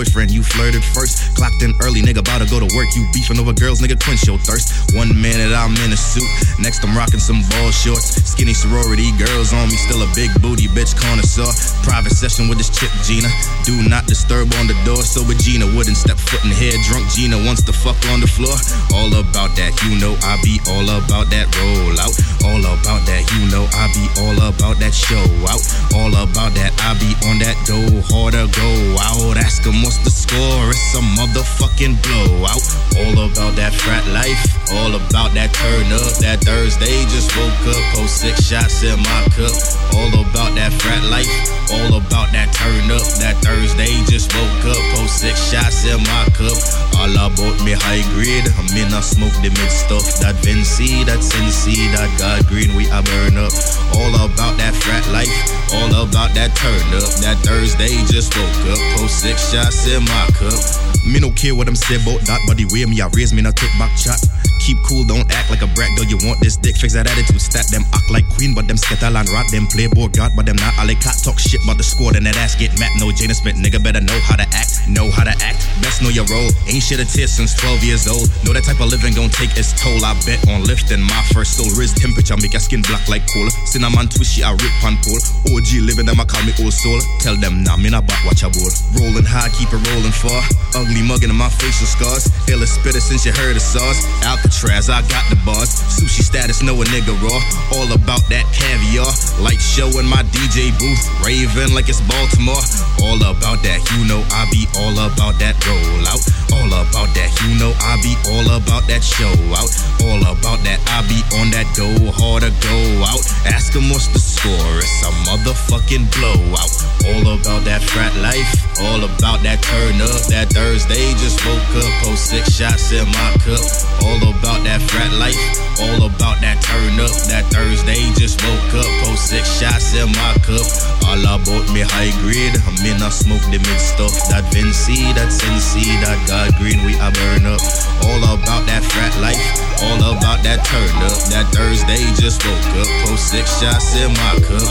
boyfriend, 0.00 0.30
you 0.30 0.42
flirted 0.42 0.80
first. 0.80 1.36
Clocked 1.36 1.60
in 1.60 1.76
early, 1.84 2.00
nigga, 2.00 2.24
about 2.24 2.40
to 2.40 2.48
go 2.48 2.56
to 2.56 2.68
work. 2.72 2.88
You 2.96 3.04
beefing 3.12 3.36
over 3.36 3.52
girls, 3.52 3.84
nigga, 3.84 4.00
quench 4.00 4.24
your 4.24 4.40
thirst. 4.40 4.96
One 4.96 5.12
minute 5.12 5.52
I'm 5.52 5.76
in 5.84 5.92
a 5.92 6.00
suit, 6.00 6.24
next 6.56 6.80
I'm 6.80 6.96
rocking 6.96 7.20
some 7.20 7.44
ball 7.52 7.68
shorts. 7.68 8.16
Skinny 8.24 8.56
sorority 8.56 9.12
girls 9.20 9.52
on 9.52 9.68
me, 9.68 9.76
still 9.76 10.00
a 10.00 10.08
big 10.16 10.32
booty 10.40 10.72
bitch 10.72 10.96
connoisseur. 10.96 11.52
Private 11.84 12.16
session 12.16 12.48
with 12.48 12.56
this 12.56 12.72
chick 12.72 12.88
Gina. 13.04 13.28
Do 13.68 13.76
not 13.92 14.08
disturb 14.08 14.48
on 14.56 14.72
the 14.72 14.76
door, 14.88 15.04
so 15.04 15.20
Gina 15.36 15.68
wouldn't 15.76 16.00
step 16.00 16.16
foot 16.16 16.40
in 16.48 16.56
here. 16.56 16.72
Drunk 16.88 17.04
Gina 17.12 17.36
wants 17.36 17.60
to 17.68 17.72
fuck 17.72 18.00
on 18.08 18.24
the 18.24 18.30
floor. 18.30 18.56
All 18.96 19.12
about 19.20 19.52
that, 19.60 19.76
you 19.84 20.00
know 20.00 20.16
I 20.24 20.40
be 20.40 20.64
all 20.72 20.88
about 20.96 21.28
that 21.28 21.52
roll 21.60 21.92
out. 22.00 22.16
All 22.44 22.60
about 22.60 23.04
that, 23.06 23.22
you 23.34 23.46
know 23.50 23.68
I 23.74 23.86
be 23.92 24.04
all 24.22 24.48
about 24.48 24.78
that 24.80 24.94
show 24.94 25.22
out. 25.48 25.62
All 25.94 26.12
about 26.22 26.54
that, 26.54 26.72
I 26.80 26.94
be 26.98 27.12
on 27.28 27.38
that 27.40 27.56
go 27.66 27.80
harder, 28.08 28.46
go 28.52 28.70
out. 29.00 29.36
Ask 29.36 29.66
'em 29.66 29.82
what's 29.82 29.98
the 29.98 30.10
score, 30.10 30.70
it's 30.70 30.94
a 30.94 31.02
motherfucking 31.18 32.00
blowout. 32.02 32.64
All 32.96 33.26
about 33.28 33.56
that 33.56 33.74
frat 33.74 34.06
life, 34.08 34.40
all 34.72 34.94
about 34.94 35.34
that 35.34 35.50
turn 35.54 35.90
up. 35.90 36.12
That 36.22 36.40
Thursday 36.46 37.02
just 37.10 37.34
woke 37.34 37.74
up, 37.74 37.82
post 37.94 38.22
six 38.22 38.46
shots 38.46 38.82
in 38.82 38.98
my 39.02 39.22
cup. 39.34 39.54
All 39.98 40.12
about 40.22 40.54
that 40.54 40.70
frat 40.78 41.02
life, 41.10 41.30
all 41.74 41.98
about 41.98 42.30
that 42.30 42.54
turn 42.54 42.86
up. 42.90 43.02
That 43.18 43.38
Thursday 43.42 43.90
just 44.06 44.30
woke 44.34 44.70
up, 44.70 44.80
post 44.94 45.20
six 45.20 45.36
shots 45.50 45.86
in 45.86 45.98
my 46.06 46.24
cup. 46.38 46.54
All 46.98 47.10
about 47.10 47.56
me 47.66 47.74
high 47.74 48.04
grade, 48.14 48.46
I'm 48.54 48.70
in 48.78 48.94
a 48.94 49.02
smoke 49.02 49.34
the 49.42 49.50
mid 49.50 49.72
stuff. 49.72 50.06
That 50.22 50.38
Vinci, 50.42 51.02
that 51.04 51.18
Cincy, 51.18 51.90
that 51.96 52.10
God 52.18 52.46
green, 52.46 52.74
we 52.78 52.86
a 52.90 53.02
burn 53.02 53.38
up. 53.38 53.52
All 53.98 54.14
about 54.22 54.54
that 54.62 54.74
frat 54.78 55.06
life, 55.10 55.34
all 55.74 56.06
about 56.06 56.30
that 56.38 56.54
turn 56.54 56.86
up. 56.94 57.10
That 57.26 57.42
Thursday 57.42 57.98
just 58.06 58.36
woke 58.38 58.62
up, 58.70 58.80
post 58.94 59.20
six 59.22 59.50
shots 59.50 59.86
in 59.90 60.04
my 60.06 60.26
cup. 60.38 60.99
Me 61.10 61.18
no 61.18 61.34
care 61.34 61.58
what 61.58 61.66
I'm 61.66 61.74
say 61.74 61.98
about 61.98 62.22
that, 62.30 62.38
but 62.46 62.54
the 62.54 62.70
way 62.70 62.86
me 62.86 63.02
I 63.02 63.10
raise 63.18 63.34
me, 63.34 63.42
I 63.42 63.50
take 63.50 63.74
back 63.82 63.90
chat. 63.98 64.22
Keep 64.62 64.78
cool, 64.86 65.02
don't 65.02 65.26
act 65.34 65.50
like 65.50 65.58
a 65.58 65.66
brat, 65.74 65.90
though 65.98 66.06
you 66.06 66.14
want 66.22 66.38
this 66.38 66.54
dick. 66.54 66.78
Fix 66.78 66.94
that 66.94 67.10
attitude, 67.10 67.42
stat 67.42 67.66
them 67.74 67.82
act 67.90 68.06
like 68.14 68.22
queen, 68.38 68.54
but 68.54 68.70
them 68.70 68.78
skittle 68.78 69.18
and 69.18 69.26
rat. 69.34 69.50
Them 69.50 69.66
playboy 69.66 70.14
god, 70.14 70.30
but 70.38 70.46
them 70.46 70.54
not. 70.62 70.70
All 70.78 70.86
they 70.86 70.94
cat 70.94 71.18
talk 71.18 71.34
shit, 71.42 71.58
but 71.66 71.74
the 71.74 71.82
squad 71.82 72.14
and 72.14 72.22
that 72.30 72.38
ass 72.38 72.54
get 72.54 72.70
mad. 72.78 72.94
No 73.02 73.10
Jada 73.10 73.34
Smith, 73.34 73.58
nigga 73.58 73.82
better 73.82 73.98
know 73.98 74.14
how 74.22 74.38
to 74.38 74.46
act, 74.54 74.79
know 74.88 75.10
how 75.10 75.24
to 75.24 75.34
act. 75.44 75.66
Best 75.82 76.02
know 76.02 76.08
your 76.08 76.26
role. 76.28 76.50
Ain't 76.68 76.82
shit 76.84 77.00
a 77.00 77.06
tear 77.08 77.26
since 77.26 77.54
12 77.56 77.84
years 77.84 78.04
old. 78.08 78.28
Know 78.44 78.52
that 78.52 78.64
type 78.64 78.80
of 78.80 78.88
living 78.88 79.12
gon' 79.12 79.28
take 79.28 79.52
its 79.56 79.72
toll. 79.76 80.00
I 80.04 80.14
bet 80.24 80.40
on 80.48 80.64
lifting 80.64 81.00
my 81.00 81.22
first 81.32 81.56
soul. 81.56 81.68
Riz 81.76 81.92
temperature, 81.92 82.36
make 82.36 82.52
your 82.52 82.64
skin 82.64 82.82
black 82.86 83.08
like 83.08 83.24
coal. 83.28 83.48
Cinnamon 83.68 84.08
twist 84.08 84.36
shit, 84.36 84.44
I 84.44 84.52
rip 84.52 84.72
pan 84.80 84.96
pull. 85.04 85.20
OG 85.52 85.84
living, 85.84 86.06
them 86.06 86.20
I 86.20 86.24
call 86.24 86.44
me 86.44 86.52
old 86.62 86.72
soul. 86.72 87.00
Tell 87.20 87.36
them 87.36 87.64
nah, 87.64 87.76
me 87.76 87.90
not 87.90 88.06
back, 88.06 88.24
watch 88.24 88.46
a 88.46 88.48
bowl. 88.48 88.70
Rolling 88.96 89.26
high, 89.26 89.52
keep 89.52 89.68
it 89.72 89.82
rolling 89.92 90.14
far. 90.14 90.40
Ugly 90.76 91.02
mugging 91.04 91.28
in 91.28 91.36
my 91.36 91.48
facial 91.48 91.88
scars. 91.88 92.28
Illest 92.48 92.78
spitter 92.78 93.00
since 93.00 93.24
you 93.26 93.32
heard 93.32 93.56
the 93.56 93.62
sauce. 93.62 94.06
Alcatraz, 94.24 94.88
I 94.88 95.02
got 95.08 95.24
the 95.28 95.36
bars. 95.44 95.72
Sushi 95.98 96.22
status, 96.22 96.62
know 96.62 96.78
a 96.80 96.84
nigga 96.92 97.12
raw. 97.18 97.40
All 97.74 97.90
about 97.92 98.22
that 98.30 98.46
caviar. 98.54 99.10
Light 99.42 99.60
show 99.60 99.88
in 99.98 100.06
my 100.06 100.22
DJ 100.30 100.70
booth. 100.78 101.02
Raving 101.24 101.74
like 101.74 101.88
it's 101.88 102.00
Baltimore. 102.06 102.62
All 103.02 103.18
about 103.18 103.62
that, 103.66 103.80
you 103.96 104.06
know 104.06 104.22
I 104.30 104.46
be 104.52 104.69
all 104.76 104.92
about 104.92 105.38
that 105.38 105.56
roll 105.66 106.06
out. 106.06 106.22
All 106.52 106.66
about 106.66 107.08
that, 107.14 107.30
you 107.42 107.54
know 107.58 107.72
I 107.80 107.96
be 108.02 108.14
all 108.30 108.56
about 108.58 108.86
that 108.90 109.02
show 109.02 109.30
out. 109.54 109.70
All 110.02 110.20
about 110.20 110.60
that, 110.66 110.82
I 110.90 111.02
be 111.06 111.22
on 111.38 111.50
that 111.54 111.66
go 111.78 111.88
harder, 112.10 112.50
go 112.60 112.76
out. 113.06 113.22
Ask 113.46 113.74
'em 113.74 113.88
what's 113.90 114.08
the 114.08 114.18
score, 114.18 114.78
it's 114.78 115.02
a 115.06 115.10
motherfucking 115.26 116.10
blowout. 116.10 116.72
All 117.06 117.34
about 117.38 117.64
that 117.64 117.82
frat 117.82 118.14
life, 118.16 118.50
all 118.80 119.02
about 119.04 119.42
that 119.42 119.62
turn 119.62 120.00
up. 120.02 120.20
That 120.28 120.52
Thursday 120.52 121.14
just 121.22 121.44
woke 121.46 121.74
up, 121.76 121.90
post 122.02 122.30
six 122.30 122.56
shots 122.56 122.92
in 122.92 123.06
my 123.08 123.30
cup. 123.46 123.62
All 124.02 124.20
about 124.28 124.64
that 124.64 124.82
frat 124.90 125.12
life, 125.14 125.40
all 125.80 126.02
about 126.04 126.40
that 126.40 126.60
turn 126.62 126.98
up. 127.00 127.14
That 127.30 127.46
Thursday 127.50 128.02
just 128.18 128.42
woke 128.44 128.74
up, 128.74 128.90
post 129.04 129.28
six 129.30 129.46
shots 129.58 129.94
in 129.94 130.10
my 130.12 130.34
cup. 130.44 130.66
All 131.06 131.22
about 131.34 131.66
me 131.70 131.80
high 131.80 132.12
grade, 132.22 132.56
I'm 132.66 132.76
in 132.84 133.00
a 133.02 133.10
smoke 133.10 133.42
the 133.50 133.58
mid 133.58 133.80
stuff. 133.80 134.12
That 134.28 134.44
Vinci, 134.60 135.08
that 135.16 135.32
Cincy, 135.32 135.88
that 136.04 136.20
God 136.28 136.52
green, 136.60 136.84
we 136.84 136.92
a 137.00 137.08
burn 137.08 137.48
up. 137.48 137.64
All 138.04 138.20
about 138.36 138.68
that 138.68 138.84
frat 138.92 139.16
life, 139.16 139.40
all 139.88 140.12
about 140.12 140.44
that 140.44 140.60
turn 140.68 140.92
up. 141.00 141.16
That 141.32 141.48
Thursday 141.48 142.04
just 142.20 142.44
woke 142.44 142.84
up, 142.84 142.88
post 143.08 143.32
six 143.32 143.48
shots 143.56 143.96
in 143.96 144.12
my 144.20 144.36
cup. 144.44 144.68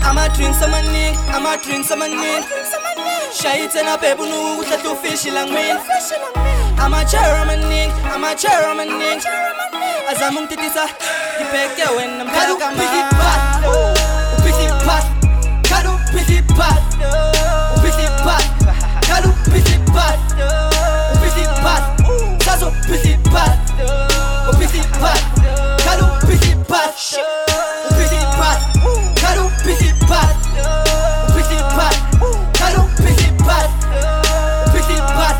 I'ma 0.00 0.32
drink 0.32 0.56
some 0.56 0.72
money, 0.72 1.12
I'ma 1.36 1.60
drink 1.60 1.84
some 1.84 2.00
money. 2.00 2.40
Shy 3.28 3.68
tena 3.68 4.00
pebu 4.00 4.24
nu 4.24 4.64
utatu 4.64 4.96
fishi 5.04 5.28
lang 5.28 5.52
min. 5.52 5.76
I'ma 6.80 7.04
chera 7.04 7.44
maning, 7.44 7.92
I'ma 8.08 8.32
chera 8.32 8.72
maning. 8.72 9.20
Azamung 10.08 10.48
titisa, 10.48 10.88
ipeke 11.44 11.84
when 11.92 12.24
I'm 12.24 12.28
Kadu 12.32 13.97
pat, 16.98 17.82
piti 17.82 18.06
pat. 18.24 18.44
Kadu 19.08 19.30
piti 19.52 19.78
pat, 19.92 20.18
piti 21.22 21.44
pat. 21.62 21.82
Sazo 22.44 22.72
piti 22.86 23.16
pat, 23.32 23.58
piti 24.58 24.82
pat. 25.00 25.22
Kadu 25.84 26.06
piti 26.26 26.54
pat, 26.68 26.94
piti 27.96 28.20
pat. 28.38 28.58
Kadu 29.22 29.44
piti 29.64 29.92
pat, 30.08 30.36
piti 31.34 31.58
pat. 31.76 31.96
Kadu 32.58 32.82
piti 33.02 33.28
pat, 33.46 33.70
piti 34.72 34.96
pat. 35.16 35.36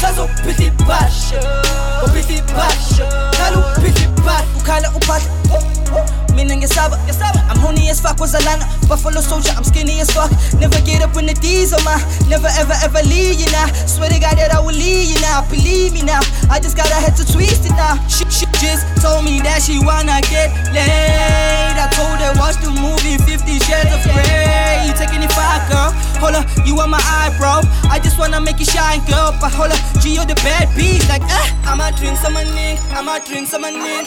Sazo 0.00 0.28
piti 0.44 0.70
pat, 0.86 1.10
piti 2.12 2.42
pat. 2.54 2.78
Kadu 3.38 3.60
piti 3.82 4.09
Ukala 4.58 4.88
upat. 4.94 5.22
Mina 6.34 6.54
I'm 6.54 7.58
horny 7.58 7.90
as 7.90 8.00
fuck 8.00 8.20
with 8.20 8.32
Zalana. 8.32 8.64
Buffalo 8.88 9.20
soldier, 9.20 9.52
I'm 9.56 9.64
skinny 9.64 10.00
as 10.00 10.10
fuck. 10.10 10.30
Never 10.60 10.80
get 10.86 11.02
up 11.02 11.14
when 11.14 11.26
the 11.26 11.34
D's 11.34 11.72
on 11.72 11.82
my. 11.84 11.98
Never 12.28 12.48
ever 12.56 12.74
ever 12.84 13.02
leave 13.08 13.40
you 13.40 13.50
now. 13.50 13.66
Swear 13.86 14.10
to 14.10 14.18
God 14.20 14.38
that 14.38 14.54
I 14.54 14.60
will 14.60 14.76
leave 14.76 15.10
you 15.10 15.20
now. 15.20 15.42
Believe 15.50 15.92
me 15.92 16.02
now. 16.02 16.20
I 16.48 16.60
just 16.60 16.76
gotta 16.76 16.94
head 16.94 17.16
to 17.16 17.24
twist 17.26 17.66
it 17.66 17.74
now. 17.74 17.98
She, 18.06 18.24
she 18.30 18.46
just 18.62 18.86
told 19.02 19.24
me 19.24 19.40
that 19.42 19.62
she 19.62 19.82
wanna 19.82 20.22
get 20.30 20.54
laid. 20.70 21.76
I 21.76 21.88
told 21.92 22.20
her 22.22 22.32
watch 22.38 22.56
the 22.62 22.70
movie 22.70 23.18
Fifty 23.26 23.58
Shades 23.58 23.90
of 23.90 24.00
Grey. 24.14 24.86
You 24.86 24.94
taking 24.94 25.22
it 25.22 25.32
far, 25.32 25.58
girl? 25.66 25.90
Hold 26.22 26.36
up, 26.36 26.46
you 26.64 26.78
on 26.78 26.90
my 26.90 27.02
eyebrow. 27.02 27.60
I 27.90 27.98
just 27.98 28.18
wanna 28.18 28.40
make 28.40 28.60
you 28.60 28.66
shine, 28.66 29.02
girl. 29.10 29.34
But 29.40 29.50
hold 29.52 29.72
up, 29.72 29.80
Gio 29.98 30.22
the 30.26 30.38
bad 30.46 30.70
beat. 30.76 31.02
Like, 31.08 31.26
eh, 31.26 31.46
I'ma 31.66 31.90
drink 31.98 32.16
some 32.18 32.34
money. 32.34 32.78
I'ma 32.94 33.18
drink 33.24 33.48
some 33.48 33.62
money. 33.62 34.06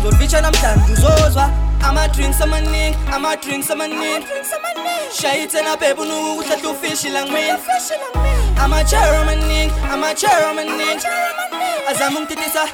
Ngizolivitsha 0.00 0.40
namhlanje 0.40 0.92
uzozwa. 0.92 1.50
I'ma 1.82 2.08
drink 2.08 2.34
some 2.34 2.50
money, 2.50 2.96
I'ma 3.12 3.36
drink 3.36 3.64
some 3.64 3.78
money. 3.78 4.24
Shy 5.12 5.46
tena 5.46 5.76
pebu 5.76 6.04
nu 6.04 6.38
utatu 6.40 6.74
fish 6.74 7.04
lang 7.12 7.30
min. 7.30 7.56
I'ma 8.56 8.82
cherry 8.84 9.24
money, 9.26 9.70
I'ma 9.92 10.14
cherry 10.14 10.54
money. 10.54 10.96
Azamung 11.86 12.26
titisa, 12.26 12.64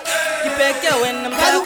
kipeke 0.43 0.93
when 1.03 1.27
I'm 1.27 1.33
kalu 1.33 1.65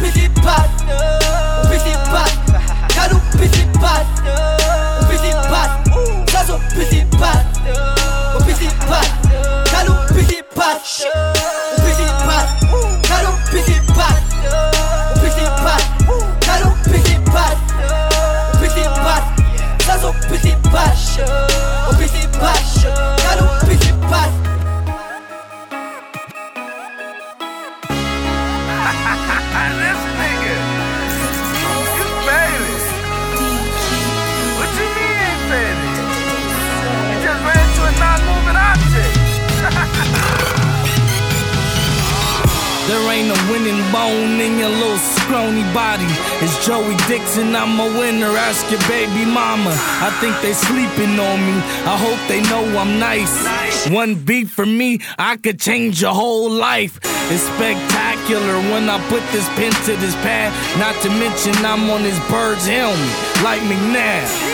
piti 0.00 0.28
pat, 0.42 0.77
It's 46.40 46.66
Joey 46.66 46.96
Dixon, 47.08 47.54
I'm 47.54 47.78
a 47.78 47.98
winner. 47.98 48.26
Ask 48.26 48.70
your 48.70 48.80
baby 48.88 49.24
mama. 49.24 49.70
I 50.00 50.10
think 50.20 50.34
they 50.40 50.52
sleeping 50.52 51.18
on 51.18 51.40
me. 51.46 51.52
I 51.84 51.96
hope 51.96 52.20
they 52.28 52.40
know 52.48 52.64
I'm 52.78 52.98
nice. 52.98 53.88
One 53.90 54.14
beat 54.14 54.48
for 54.48 54.64
me, 54.64 55.00
I 55.18 55.36
could 55.36 55.60
change 55.60 56.00
your 56.00 56.14
whole 56.14 56.50
life. 56.50 56.98
It's 57.30 57.42
spectacular 57.42 58.56
when 58.72 58.88
I 58.88 58.98
put 59.08 59.22
this 59.30 59.48
pen 59.50 59.72
to 59.84 59.96
this 59.96 60.14
pad. 60.24 60.52
Not 60.78 60.94
to 61.02 61.10
mention 61.10 61.54
I'm 61.64 61.90
on 61.90 62.02
this 62.02 62.18
bird's 62.30 62.66
helmet, 62.66 62.98
like 63.44 63.60
McNabb. 63.62 64.47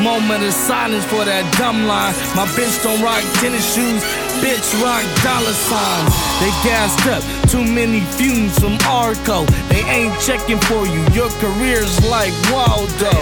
Moment 0.00 0.42
of 0.42 0.52
silence 0.52 1.04
for 1.04 1.24
that 1.24 1.44
dumb 1.58 1.84
line. 1.86 2.14
My 2.34 2.46
bitch 2.56 2.82
don't 2.82 3.02
rock 3.02 3.20
tennis 3.38 3.62
shoes, 3.74 4.00
bitch 4.40 4.72
rock 4.80 5.04
dollar 5.20 5.52
signs. 5.52 6.14
They 6.40 6.50
gassed 6.64 7.06
up, 7.06 7.22
too 7.50 7.62
many 7.62 8.00
fumes 8.16 8.58
from 8.58 8.78
Arco. 8.88 9.44
They 9.68 9.84
ain't 9.84 10.18
checking 10.20 10.58
for 10.64 10.86
you, 10.86 11.04
your 11.12 11.30
career's 11.38 11.92
like 12.08 12.32
Waldo. 12.50 13.12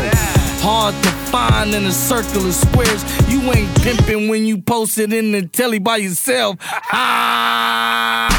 Hard 0.62 0.94
to 1.02 1.10
find 1.32 1.74
in 1.74 1.86
a 1.86 1.92
circle 1.92 2.46
of 2.46 2.54
squares. 2.54 3.02
You 3.28 3.40
ain't 3.52 3.74
pimping 3.82 4.28
when 4.28 4.46
you 4.46 4.62
post 4.62 4.98
it 4.98 5.12
in 5.12 5.32
the 5.32 5.46
telly 5.46 5.80
by 5.80 5.96
yourself. 5.96 6.56
Ah, 6.92 8.30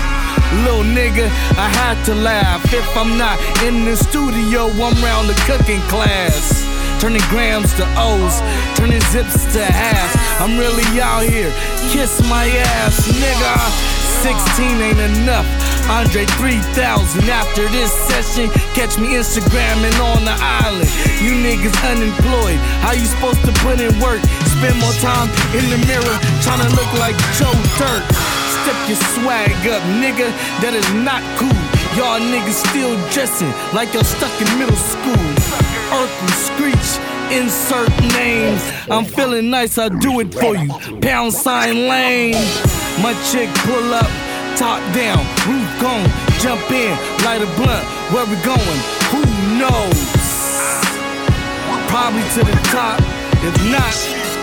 little 0.63 0.83
nigga, 0.83 1.27
I 1.57 1.67
had 1.67 2.01
to 2.05 2.15
laugh. 2.15 2.63
If 2.73 2.95
I'm 2.95 3.17
not 3.17 3.37
in 3.63 3.85
the 3.85 3.97
studio, 3.97 4.67
I'm 4.67 5.03
round 5.03 5.27
the 5.27 5.35
cooking 5.45 5.81
class. 5.89 6.70
Turning 7.01 7.25
grams 7.33 7.73
to 7.73 7.85
O's, 7.97 8.45
turning 8.77 9.01
zips 9.09 9.41
to 9.57 9.65
halves. 9.65 10.13
I'm 10.37 10.53
really 10.53 10.85
out 11.01 11.25
here. 11.25 11.49
Kiss 11.89 12.21
my 12.29 12.45
ass, 12.77 13.09
nigga. 13.17 13.57
16 14.21 14.77
ain't 14.77 15.01
enough. 15.17 15.49
Andre 15.89 16.29
3000 16.37 17.25
after 17.25 17.65
this 17.73 17.89
session. 18.05 18.53
Catch 18.77 19.01
me 19.01 19.17
Instagramming 19.17 19.97
on 19.97 20.29
the 20.29 20.37
island. 20.37 20.85
You 21.17 21.33
niggas 21.41 21.73
unemployed. 21.89 22.61
How 22.85 22.93
you 22.93 23.09
supposed 23.09 23.41
to 23.49 23.53
put 23.65 23.81
in 23.81 23.97
work? 23.97 24.21
Spend 24.61 24.77
more 24.77 24.93
time 25.01 25.25
in 25.57 25.65
the 25.73 25.81
mirror 25.89 26.17
trying 26.45 26.61
to 26.61 26.69
look 26.77 26.91
like 27.01 27.17
Joe 27.33 27.49
Dirt. 27.81 28.05
Step 28.61 28.77
your 28.85 29.01
swag 29.17 29.57
up, 29.73 29.81
nigga. 29.97 30.29
That 30.61 30.77
is 30.77 30.85
not 31.01 31.25
cool. 31.41 31.49
Y'all 31.97 32.21
niggas 32.21 32.61
still 32.69 32.93
dressing 33.09 33.51
like 33.73 33.91
y'all 33.93 34.05
stuck 34.05 34.31
in 34.37 34.47
middle 34.61 34.77
school. 34.77 35.50
Earthly 35.93 36.31
screech, 36.47 36.89
insert 37.31 37.89
names. 38.13 38.63
I'm 38.89 39.05
feeling 39.05 39.49
nice, 39.49 39.77
I'll 39.77 39.89
do 39.89 40.19
it 40.21 40.33
for 40.33 40.55
you. 40.55 40.69
Pound 41.01 41.33
sign 41.33 41.87
lane. 41.87 42.35
My 43.01 43.13
chick 43.31 43.49
pull 43.67 43.93
up, 43.93 44.09
top 44.55 44.79
down, 44.93 45.19
roof 45.47 45.67
gone, 45.81 46.07
jump 46.39 46.63
in, 46.71 46.91
light 47.25 47.41
a 47.41 47.49
blunt. 47.59 47.85
Where 48.11 48.25
we 48.25 48.35
going? 48.43 48.79
Who 49.11 49.21
knows? 49.59 49.99
Probably 51.87 52.23
to 52.35 52.43
the 52.45 52.57
top. 52.71 52.99
If 53.43 53.55
not, 53.71 53.95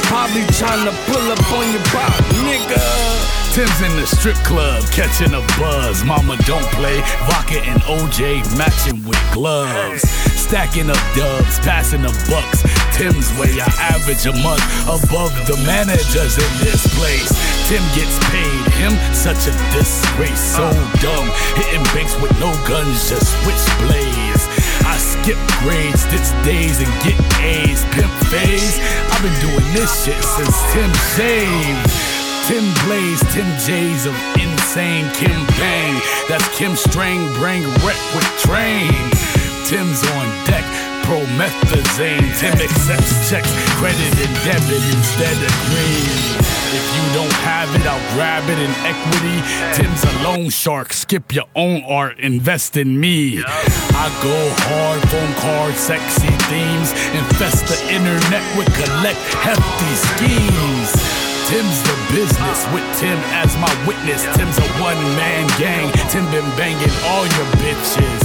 probably 0.05 0.45
trying 0.59 0.85
to 0.85 0.93
pull 1.07 1.33
up 1.33 1.53
on 1.53 1.71
your 1.73 1.83
pop, 1.85 2.13
nigga. 2.45 3.48
Tim's 3.59 3.83
in 3.83 3.97
the 3.99 4.07
strip 4.07 4.39
club, 4.47 4.87
catching 4.95 5.35
a 5.35 5.43
buzz. 5.59 6.05
Mama 6.05 6.39
don't 6.47 6.71
play. 6.79 7.03
Vodka 7.27 7.59
and 7.67 7.83
OJ 7.91 8.39
matching 8.55 9.03
with 9.03 9.19
gloves. 9.35 10.07
Stacking 10.39 10.87
up 10.87 11.03
dubs, 11.19 11.59
passing 11.67 12.03
the 12.03 12.15
bucks. 12.31 12.63
Tim's 12.95 13.27
way, 13.35 13.59
I 13.59 13.67
average 13.99 14.31
a 14.31 14.35
month 14.47 14.63
above 14.87 15.35
the 15.51 15.59
managers 15.67 16.39
in 16.39 16.53
this 16.63 16.87
place. 16.95 17.35
Tim 17.67 17.83
gets 17.99 18.15
paid, 18.31 18.63
him 18.79 18.95
such 19.11 19.51
a 19.51 19.55
disgrace. 19.75 20.55
So 20.55 20.71
dumb, 21.03 21.27
hitting 21.59 21.83
banks 21.91 22.15
with 22.23 22.31
no 22.39 22.55
guns, 22.63 23.11
just 23.11 23.27
switchblades. 23.43 24.47
I 24.87 24.95
skip 25.03 25.41
grades, 25.59 26.07
ditch 26.15 26.31
days, 26.47 26.79
and 26.79 26.93
get 27.03 27.19
A's. 27.43 27.83
Pimp 27.91 28.15
phase, 28.31 28.79
I've 29.11 29.19
been 29.19 29.35
doing 29.43 29.67
this 29.75 29.91
shit 30.07 30.23
since 30.23 30.55
Tim 30.71 30.95
shaved. 31.19 32.08
Tim 32.49 32.65
Blaze, 32.87 33.21
Tim 33.35 33.47
J's 33.61 34.07
of 34.07 34.17
insane 34.41 35.05
Kim 35.13 35.37
Bang. 35.61 36.01
That's 36.31 36.49
Kim 36.57 36.77
String, 36.77 37.21
bring 37.35 37.63
wreck 37.85 38.01
with 38.17 38.25
train. 38.41 38.89
Tim's 39.69 40.01
on 40.17 40.27
deck, 40.49 40.65
promethazine. 41.05 42.25
Tim 42.41 42.55
accepts 42.55 43.29
checks, 43.29 43.53
credit 43.77 44.13
and 44.25 44.35
debit 44.49 44.83
instead 44.97 45.37
of 45.37 45.53
green. 45.69 46.49
If 46.73 46.85
you 46.97 47.15
don't 47.15 47.33
have 47.45 47.69
it, 47.75 47.87
I'll 47.87 48.15
grab 48.17 48.45
it 48.49 48.59
in 48.59 48.71
equity. 48.81 49.45
Tim's 49.75 50.05
a 50.05 50.23
loan 50.23 50.49
shark. 50.49 50.95
Skip 50.95 51.35
your 51.35 51.49
own 51.55 51.83
art, 51.85 52.19
invest 52.19 52.79
in 52.79 52.99
me. 52.99 53.43
I 53.45 54.09
go 54.23 54.49
hard, 54.65 55.07
phone 55.11 55.35
cards, 55.35 55.79
sexy 55.79 56.29
themes. 56.49 56.93
Infest 57.13 57.67
the 57.69 57.93
internet 57.93 58.57
with 58.57 58.73
collect 58.75 59.19
hefty 59.45 59.95
schemes. 60.17 61.08
Tim's 61.49 61.83
the 61.83 61.97
business 62.13 62.61
with 62.77 62.85
Tim 63.01 63.17
as 63.33 63.57
my 63.57 63.73
witness. 63.89 64.21
Tim's 64.37 64.59
a 64.59 64.69
one 64.85 65.01
man 65.17 65.49
gang. 65.57 65.91
Tim 66.13 66.29
been 66.31 66.45
banging 66.61 66.93
all 67.09 67.25
your 67.25 67.49
bitches. 67.57 68.21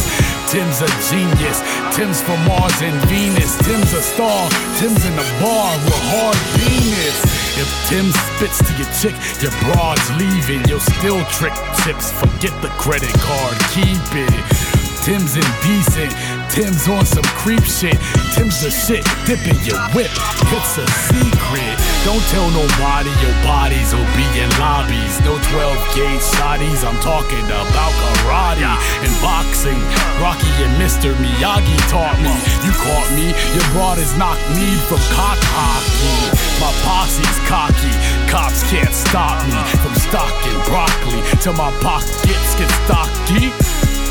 Tim's 0.51 0.83
a 0.83 0.91
genius. 1.07 1.63
Tim's 1.95 2.19
from 2.19 2.43
Mars 2.43 2.75
and 2.81 2.99
Venus. 3.07 3.55
Tim's 3.63 3.93
a 3.93 4.01
star. 4.01 4.49
Tim's 4.75 5.05
in 5.05 5.15
the 5.15 5.23
bar 5.39 5.71
with 5.87 6.03
hard 6.11 6.35
penis. 6.59 7.15
If 7.55 7.71
Tim 7.87 8.11
spits 8.11 8.59
to 8.59 8.75
your 8.75 8.91
chick, 8.99 9.15
your 9.39 9.55
broad's 9.71 10.03
leaving. 10.19 10.67
You'll 10.67 10.83
still 10.83 11.23
trick 11.31 11.55
tips. 11.87 12.11
Forget 12.11 12.51
the 12.61 12.75
credit 12.75 13.13
card. 13.23 13.55
Keep 13.71 14.27
it. 14.27 14.72
Tim's 15.03 15.35
indecent. 15.35 16.15
Tim's 16.47 16.87
on 16.87 17.03
some 17.03 17.27
creep 17.35 17.59
shit. 17.67 17.99
Tim's 18.39 18.63
the 18.63 18.71
shit. 18.71 19.03
Dipping 19.27 19.59
your 19.67 19.75
whip. 19.91 20.07
It's 20.47 20.79
a 20.79 20.87
secret. 21.11 21.75
Don't 22.07 22.23
tell 22.31 22.47
nobody 22.55 23.11
your 23.19 23.35
bodies 23.43 23.91
will 23.91 24.07
be 24.15 24.23
in 24.39 24.47
lobbies. 24.63 25.19
No 25.27 25.35
12 25.51 25.75
gauge 25.91 26.23
shotties. 26.39 26.87
I'm 26.87 26.95
talking 27.03 27.43
about 27.51 27.91
karate 27.99 28.63
and 28.63 29.11
boxing. 29.19 29.75
Rocky 30.23 30.47
and 30.63 30.71
Mr. 30.79 31.11
Miyagi 31.19 31.75
taught 31.91 32.15
me. 32.23 32.31
You 32.63 32.71
caught 32.71 33.11
me. 33.11 33.35
Your 33.59 33.67
broad 33.75 33.99
is 33.99 34.15
knocked 34.15 34.47
me 34.55 34.71
from 34.87 35.03
cock 35.11 35.35
hockey. 35.51 36.31
My 36.63 36.71
posse's 36.87 37.39
cocky. 37.51 37.91
Cops 38.31 38.63
can't 38.71 38.95
stop 38.95 39.35
me 39.51 39.59
from 39.83 39.91
stocking 39.99 40.55
broccoli 40.63 41.19
till 41.43 41.59
my 41.59 41.75
pockets 41.83 42.55
get 42.55 42.71
stocky. 42.87 43.51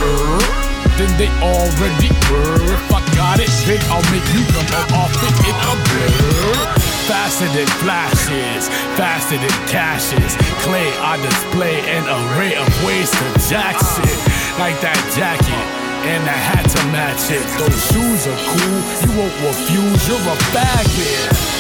Er 0.05 0.72
then 0.99 1.11
they 1.17 1.31
already 1.41 2.11
were. 2.29 2.61
If 2.69 2.93
I 2.93 3.01
got 3.17 3.41
it 3.41 3.53
big, 3.67 3.81
I'll 3.89 4.05
make 4.13 4.27
you 4.35 4.43
come 4.53 4.71
up 4.77 4.91
off 4.97 5.15
it 5.17 5.37
in 5.49 5.57
a 5.57 5.75
blur. 5.89 6.83
Faster 7.09 7.49
than 7.51 7.67
flashes, 7.83 8.69
faster 8.97 9.37
than 9.37 9.57
cashes. 9.69 10.37
Clay, 10.63 10.89
I 11.03 11.19
display 11.21 11.81
an 11.91 12.05
array 12.07 12.55
of 12.55 12.69
ways 12.85 13.11
to 13.11 13.27
jack 13.49 13.77
shit. 13.81 14.19
Like 14.59 14.79
that 14.81 15.01
jacket 15.17 15.67
and 16.03 16.23
a 16.27 16.35
hat 16.35 16.67
to 16.67 16.83
match 16.91 17.31
it. 17.31 17.43
Those 17.59 17.79
shoes 17.91 18.27
are 18.27 18.41
cool, 18.51 18.79
you 19.07 19.11
won't 19.19 19.37
refuse, 19.47 20.03
you're 20.09 20.19
a 20.19 20.37
faggot. 20.51 21.53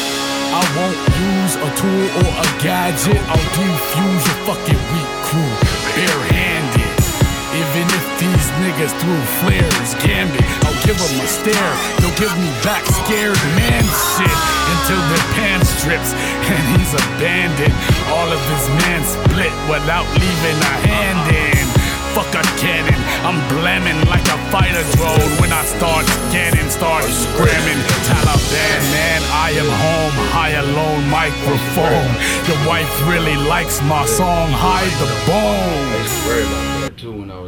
I 0.52 0.62
won't 0.76 0.98
use 1.16 1.54
a 1.56 1.68
tool 1.80 2.06
or 2.20 2.30
a 2.42 2.48
gadget. 2.62 3.22
I'll 3.30 3.48
defuse 3.56 4.24
your 4.28 4.38
fucking 4.46 4.82
weak 4.92 5.10
crew, 5.24 5.52
barehanded. 5.96 6.51
Even 7.72 7.88
if 7.88 8.04
these 8.20 8.46
niggas 8.60 8.92
threw 9.00 9.16
flares, 9.40 9.96
gambit, 10.04 10.44
I'll 10.60 10.76
give 10.84 10.92
them 10.92 11.16
a 11.24 11.24
stare. 11.24 11.72
They'll 12.04 12.12
give 12.20 12.36
me 12.36 12.52
back 12.60 12.84
scared 12.84 13.40
man 13.56 13.80
shit 14.12 14.38
until 14.76 15.00
their 15.08 15.24
pants 15.32 15.72
strips 15.80 16.12
and 16.52 16.60
he's 16.76 16.92
abandoned. 16.92 17.72
All 18.12 18.28
of 18.28 18.44
his 18.52 18.68
men 18.84 19.00
split 19.08 19.54
without 19.72 20.04
leaving 20.20 20.58
a 20.68 20.74
hand 20.84 21.24
in. 21.32 21.64
Fuck 22.12 22.28
a 22.36 22.44
cannon, 22.60 23.00
I'm 23.24 23.40
blamming 23.56 24.04
like 24.04 24.28
a 24.28 24.36
fighter 24.52 24.84
drone 25.00 25.32
when 25.40 25.48
I 25.48 25.64
start 25.64 26.04
scanning, 26.28 26.68
start 26.68 27.08
scramming. 27.08 27.80
Taliban, 28.04 28.80
man, 28.92 29.20
I 29.32 29.56
am 29.56 29.70
home, 29.80 30.16
high 30.28 30.60
alone 30.60 31.08
microphone. 31.08 32.12
Your 32.44 32.68
wife 32.68 32.92
really 33.08 33.40
likes 33.48 33.80
my 33.88 34.04
song, 34.04 34.52
hide 34.52 34.92
the 35.00 35.08
bone. 35.24 36.71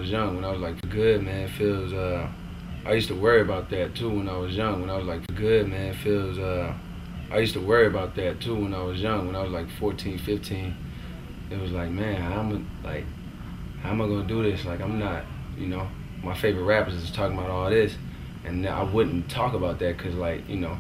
Was 0.05 0.11
young. 0.11 0.37
When 0.37 0.45
I 0.45 0.51
was 0.51 0.61
like, 0.61 0.91
good 0.91 1.23
man, 1.23 1.49
feels. 1.49 1.95
Uh, 1.95 2.29
I 2.85 2.93
used 2.93 3.09
to 3.09 3.15
worry 3.15 3.41
about 3.41 3.71
that 3.71 3.95
too 3.95 4.11
when 4.11 4.29
I 4.29 4.37
was 4.37 4.55
young. 4.55 4.83
When 4.83 4.91
I 4.91 4.99
was 4.99 5.07
like, 5.07 5.27
good 5.35 5.67
man, 5.67 5.95
feels. 5.95 6.39
Uh, 6.39 6.75
I 7.31 7.39
used 7.39 7.55
to 7.55 7.61
worry 7.61 7.87
about 7.87 8.15
that 8.17 8.39
too 8.39 8.55
when 8.55 8.75
I 8.75 8.83
was 8.83 9.01
young. 9.01 9.27
When 9.27 9.35
I 9.35 9.43
was 9.43 9.51
like 9.51 9.67
14, 9.81 10.19
15, 10.19 10.77
it 11.51 11.59
was 11.59 11.73
like, 11.73 11.89
man, 11.91 12.21
how 12.21 12.41
am 12.41 12.69
I 12.85 12.87
like, 12.87 13.05
how 13.81 13.93
am 13.93 14.03
I 14.03 14.07
gonna 14.07 14.29
do 14.29 14.43
this? 14.43 14.67
Like, 14.67 14.83
I'm 14.83 14.99
not, 14.99 15.25
you 15.57 15.69
know, 15.69 15.89
my 16.23 16.35
favorite 16.35 16.65
rappers 16.65 16.95
is 16.95 17.11
talking 17.11 17.39
about 17.39 17.49
all 17.49 17.71
this, 17.71 17.97
and 18.45 18.67
I 18.69 18.83
wouldn't 18.83 19.31
talk 19.31 19.55
about 19.55 19.79
that 19.79 19.97
because, 19.97 20.15
like, 20.17 20.47
you 20.51 20.57
know, 20.57 20.77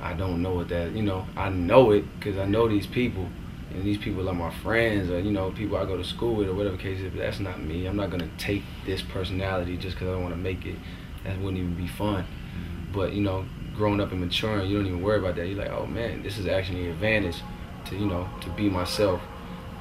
I 0.00 0.14
don't 0.14 0.40
know 0.40 0.54
what 0.54 0.70
that, 0.70 0.92
you 0.92 1.02
know, 1.02 1.26
I 1.36 1.50
know 1.50 1.90
it 1.90 2.04
because 2.18 2.38
I 2.38 2.46
know 2.46 2.68
these 2.68 2.86
people 2.86 3.28
and 3.74 3.82
these 3.82 3.98
people 3.98 4.28
are 4.28 4.34
my 4.34 4.50
friends 4.50 5.10
or 5.10 5.18
you 5.18 5.32
know 5.32 5.50
people 5.50 5.76
I 5.76 5.84
go 5.84 5.96
to 5.96 6.04
school 6.04 6.36
with 6.36 6.48
or 6.48 6.54
whatever 6.54 6.76
case 6.76 7.00
is. 7.00 7.12
But 7.12 7.20
that's 7.20 7.40
not 7.40 7.60
me. 7.60 7.86
I'm 7.86 7.96
not 7.96 8.10
gonna 8.10 8.30
take 8.38 8.62
this 8.86 9.02
personality 9.02 9.76
just 9.76 9.96
because 9.96 10.08
I 10.08 10.16
want 10.16 10.32
to 10.32 10.40
make 10.40 10.64
it. 10.64 10.76
That 11.24 11.38
wouldn't 11.38 11.58
even 11.58 11.74
be 11.74 11.88
fun. 11.88 12.24
But 12.92 13.12
you 13.12 13.22
know, 13.22 13.44
growing 13.74 14.00
up 14.00 14.12
and 14.12 14.20
maturing, 14.20 14.68
you 14.70 14.76
don't 14.76 14.86
even 14.86 15.02
worry 15.02 15.18
about 15.18 15.34
that. 15.36 15.48
You're 15.48 15.58
like, 15.58 15.72
oh 15.72 15.86
man, 15.86 16.22
this 16.22 16.38
is 16.38 16.46
actually 16.46 16.84
an 16.86 16.92
advantage 16.92 17.36
to 17.86 17.96
you 17.96 18.06
know 18.06 18.28
to 18.42 18.50
be 18.50 18.70
myself 18.70 19.20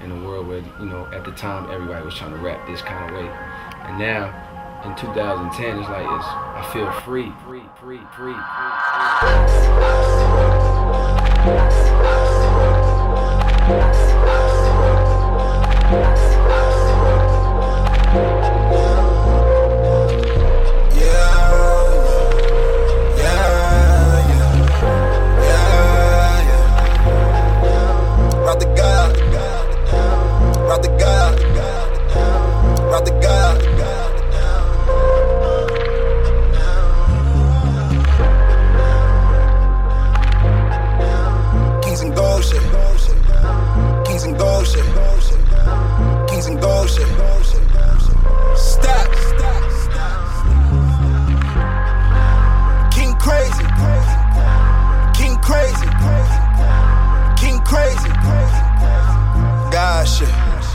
in 0.03 0.11
a 0.11 0.25
world 0.25 0.47
where 0.47 0.57
you 0.57 0.85
know 0.85 1.07
at 1.13 1.23
the 1.23 1.31
time 1.31 1.69
everybody 1.71 2.03
was 2.03 2.15
trying 2.15 2.31
to 2.31 2.37
rap 2.37 2.65
this 2.67 2.81
kind 2.81 3.09
of 3.09 3.15
way, 3.15 3.29
and 3.87 3.99
now 3.99 4.33
in 4.85 4.95
2010 4.95 5.79
it's 5.79 5.89
like 5.89 6.05
it's 6.05 6.25
I 6.25 6.69
feel 6.73 6.91
free, 7.01 7.31
free, 7.45 7.63
free, 7.79 8.01
free. 11.77 11.82
Rock 13.73 14.12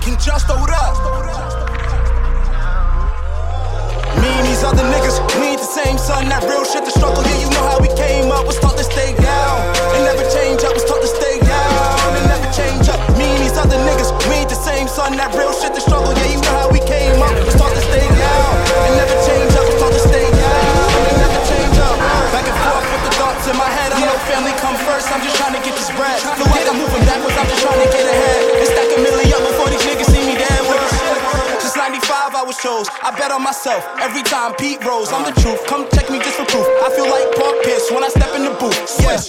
King 0.09 0.17
Justo, 0.25 0.57
what 0.57 0.73
up? 0.73 0.97
Me 4.17 4.31
and 4.41 4.47
these 4.49 4.65
other 4.65 4.81
niggas, 4.89 5.21
we 5.37 5.53
ain't 5.53 5.61
the 5.61 5.69
same 5.69 6.01
son. 6.01 6.33
That 6.33 6.49
real 6.49 6.65
shit, 6.65 6.89
the 6.89 6.97
struggle, 6.97 7.21
yeah, 7.29 7.45
you 7.45 7.53
know 7.53 7.61
how 7.69 7.77
we 7.77 7.93
came 7.93 8.33
up. 8.33 8.49
Was 8.49 8.57
taught 8.57 8.81
to 8.81 8.89
stay 8.89 9.13
down. 9.21 9.69
And 9.93 10.09
never 10.09 10.25
change 10.33 10.65
up, 10.65 10.73
was 10.73 10.89
taught 10.89 11.05
to 11.05 11.13
stay 11.13 11.37
down. 11.45 12.17
And 12.17 12.25
never 12.25 12.49
change 12.57 12.89
up. 12.89 12.97
Me 13.21 13.29
and 13.37 13.41
these 13.45 13.53
other 13.61 13.77
niggas, 13.85 14.09
we 14.33 14.41
ain't 14.41 14.49
the 14.49 14.57
same 14.57 14.89
son. 14.89 15.13
That 15.21 15.29
real 15.37 15.53
shit, 15.53 15.77
the 15.77 15.85
struggle, 15.85 16.17
yeah, 16.17 16.33
you 16.33 16.41
know 16.41 16.57
how 16.57 16.73
we 16.73 16.81
came 16.89 17.21
up. 17.21 17.37
Was 17.45 17.61
taught 17.61 17.77
to 17.77 17.85
stay 17.93 18.09
down. 18.09 18.49
And 18.89 18.97
never 18.97 19.13
change 19.29 19.53
up, 19.61 19.69
was 19.69 19.77
taught 19.77 19.93
to 19.93 20.03
stay 20.09 20.25
down. 20.25 20.89
And 21.05 21.21
never 21.21 21.41
change 21.53 21.77
up. 21.85 22.01
Back 22.33 22.49
and 22.49 22.59
forth 22.65 22.87
with 22.97 23.05
the 23.05 23.15
thoughts 23.21 23.45
in 23.45 23.61
my 23.61 23.69
head. 23.69 23.93
I'm 23.93 24.09
no 24.09 24.17
family 24.25 24.57
come 24.57 24.81
first, 24.89 25.13
I'm 25.13 25.21
just 25.21 25.37
trying 25.37 25.53
to 25.53 25.61
get 25.61 25.77
this 25.77 25.93
bread. 26.01 26.17
Was 32.49 32.57
chose. 32.65 32.89
I 33.05 33.13
bet 33.13 33.29
on 33.29 33.45
myself 33.45 33.85
every 34.01 34.25
time 34.25 34.57
Pete 34.57 34.81
rose. 34.81 35.13
I'm 35.13 35.21
the 35.21 35.37
truth. 35.37 35.61
Come 35.69 35.85
check 35.93 36.09
me 36.09 36.17
just 36.17 36.41
for 36.41 36.49
proof. 36.49 36.65
I 36.81 36.89
feel 36.97 37.05
like 37.05 37.29
Paul 37.37 37.53
Pierce 37.61 37.93
when 37.93 38.01
I 38.01 38.09
step 38.09 38.33
in 38.33 38.49
the 38.49 38.57
booth. 38.57 38.73
Yeah. 39.05 39.21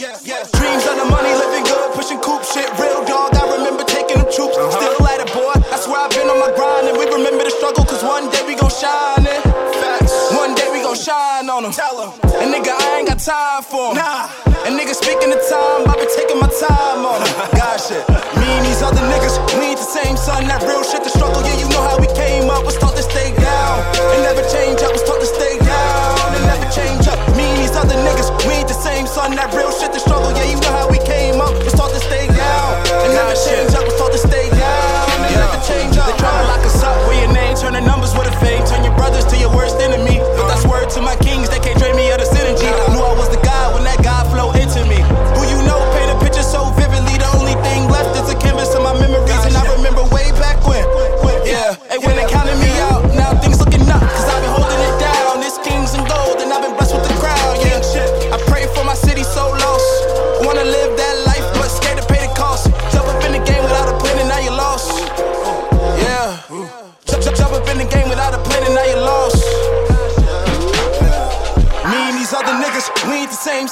Dreams 0.56 0.88
of 0.88 0.96
the 0.96 1.04
money, 1.04 1.36
living 1.36 1.68
good, 1.68 1.92
pushing 2.00 2.24
coop 2.24 2.48
shit. 2.48 2.72
Real 2.80 3.04
dog, 3.04 3.36
I 3.36 3.44
remember 3.60 3.84
taking 3.84 4.24
them 4.24 4.32
troops. 4.32 4.56
Still 4.56 5.04
at 5.04 5.20
it, 5.20 5.28
boy. 5.36 5.52
That's 5.68 5.84
where 5.84 6.00
I've 6.00 6.16
been 6.16 6.32
on 6.32 6.40
my 6.40 6.56
grind. 6.56 6.88
And 6.88 6.96
we 6.96 7.12
remember 7.12 7.44
the 7.44 7.52
struggle, 7.52 7.84
cause 7.84 8.00
one 8.08 8.32
day 8.32 8.40
we 8.48 8.56
gon' 8.56 8.72
shine. 8.72 9.28
Eh? 9.28 9.42
Facts. 9.84 10.16
One 10.32 10.56
day 10.56 10.72
we 10.72 10.80
gon' 10.80 10.96
shine 10.96 11.39
on 11.60 11.66
him. 11.68 11.76
Tell 11.76 12.00
him. 12.00 12.12
And 12.40 12.56
nigga, 12.56 12.72
I 12.72 13.04
ain't 13.04 13.08
got 13.08 13.20
time 13.20 13.64
for 13.68 13.92
him. 13.92 14.00
Nah. 14.00 14.32
And 14.64 14.80
nigga, 14.80 14.96
speaking 14.96 15.28
the 15.28 15.40
time, 15.52 15.84
I 15.92 15.94
be 16.00 16.08
taking 16.16 16.40
my 16.40 16.48
time 16.48 17.04
on 17.04 17.20
him. 17.20 17.32
God 17.60 17.78
shit. 17.84 18.04
Me 18.40 18.48
and 18.48 18.64
these 18.64 18.80
other 18.80 19.04
niggas, 19.12 19.36
we 19.60 19.76
ain't 19.76 19.80
the 19.80 19.84
same, 19.84 20.16
son. 20.16 20.48
That 20.48 20.64
real 20.64 20.84
shit, 20.88 21.04
the 21.04 21.12
struggle, 21.12 21.44
yeah, 21.44 21.60
you 21.60 21.68
know 21.68 21.84
how 21.84 22.00
we 22.00 22.08
came 22.16 22.48
up. 22.48 22.64
Was 22.64 22.80
taught 22.80 22.96
to 22.96 23.04
stay 23.04 23.36
down. 23.36 23.84
And 24.16 24.24
never 24.24 24.44
change 24.48 24.80
up, 24.80 24.96
was 24.96 25.04
taught 25.04 25.20
to 25.20 25.28
stay 25.28 25.60
down. 25.60 26.16
And 26.32 26.44
never 26.48 26.68
change 26.72 27.04
up. 27.12 27.20
Me 27.36 27.44
and 27.44 27.60
these 27.60 27.76
other 27.76 27.98
niggas, 28.08 28.32
we 28.48 28.64
ain't 28.64 28.72
the 28.72 28.80
same, 28.80 29.04
son. 29.04 29.36
That 29.36 29.52
real 29.52 29.72
shit, 29.76 29.92
the 29.92 30.00
struggle, 30.00 30.32
yeah, 30.32 30.48
you 30.48 30.60
know 30.64 30.72
how 30.72 30.88
we 30.88 31.00
came 31.04 31.44
up. 31.44 31.52
Was 31.68 31.76
taught 31.76 31.92
to 31.92 32.00
stay 32.00 32.28
down. 32.32 32.68
And 33.04 33.12
never 33.12 33.36
change 33.36 33.76
up, 33.76 33.84
was 33.84 34.00
taught 34.00 34.16
to 34.16 34.22
stay 34.22 34.48
down. 34.48 35.12
And 35.28 35.36
never 35.36 35.60
change 35.68 36.00
up. 36.00 36.08
They 36.08 36.16
try 36.24 36.32
to 36.32 36.46
lock 36.48 36.64
us 36.64 36.80
up 36.88 36.96
with 37.12 37.20
your 37.20 37.36
name, 37.36 37.60
turn 37.60 37.76
the 37.76 37.84
numbers 37.84 38.16
with 38.16 38.32
a 38.32 38.36
fame, 38.40 38.64
turn 38.64 38.88
your 38.88 38.96
brothers 38.96 39.28
to 39.28 39.36
your 39.36 39.52
worst 39.52 39.76
enemy. 39.84 40.24
But 40.40 40.48
that's 40.48 40.64
word 40.64 40.88
to 40.96 41.02
my 41.04 41.19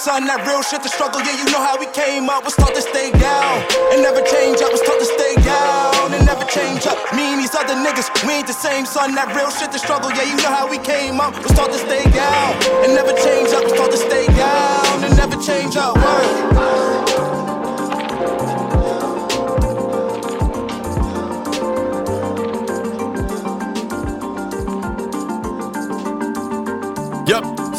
son, 0.08 0.24
that 0.24 0.40
real 0.48 0.64
shit, 0.64 0.80
the 0.80 0.88
struggle, 0.88 1.20
yeah, 1.20 1.36
you 1.36 1.44
know 1.52 1.60
how 1.60 1.76
we 1.76 1.86
came 1.92 2.32
up. 2.32 2.48
Was 2.48 2.56
taught 2.56 2.72
to 2.72 2.82
stay 2.82 3.12
down 3.12 3.60
and 3.92 4.00
never 4.00 4.24
change 4.24 4.64
up. 4.64 4.72
Was 4.72 4.80
taught 4.80 5.04
to 5.04 5.10
stay 5.20 5.36
down 5.44 6.16
and 6.16 6.24
never 6.24 6.48
change 6.48 6.88
up. 6.88 6.96
Me 7.12 7.36
and 7.36 7.44
these 7.44 7.52
other 7.52 7.76
niggas, 7.76 8.08
we 8.24 8.40
ain't 8.40 8.48
the 8.48 8.56
same 8.56 8.86
son, 8.88 9.16
that 9.20 9.36
real 9.36 9.52
shit, 9.52 9.76
the 9.76 9.80
struggle, 9.80 10.08
yeah, 10.16 10.24
you 10.24 10.40
know 10.40 10.54
how 10.56 10.64
we 10.64 10.80
came 10.80 11.20
up. 11.20 11.36
Was 11.44 11.52
taught 11.52 11.76
to 11.76 11.82
stay 11.84 12.08
down 12.16 12.56
and 12.88 12.96
never 12.96 13.12
change 13.20 13.52
up. 13.52 13.68
Was 13.68 13.76
taught 13.76 13.92
to 13.92 14.00
stay 14.00 14.28
down 14.32 15.04
and 15.04 15.12
never 15.20 15.36
change 15.44 15.76
up. 15.76 16.00
Word. 16.00 16.87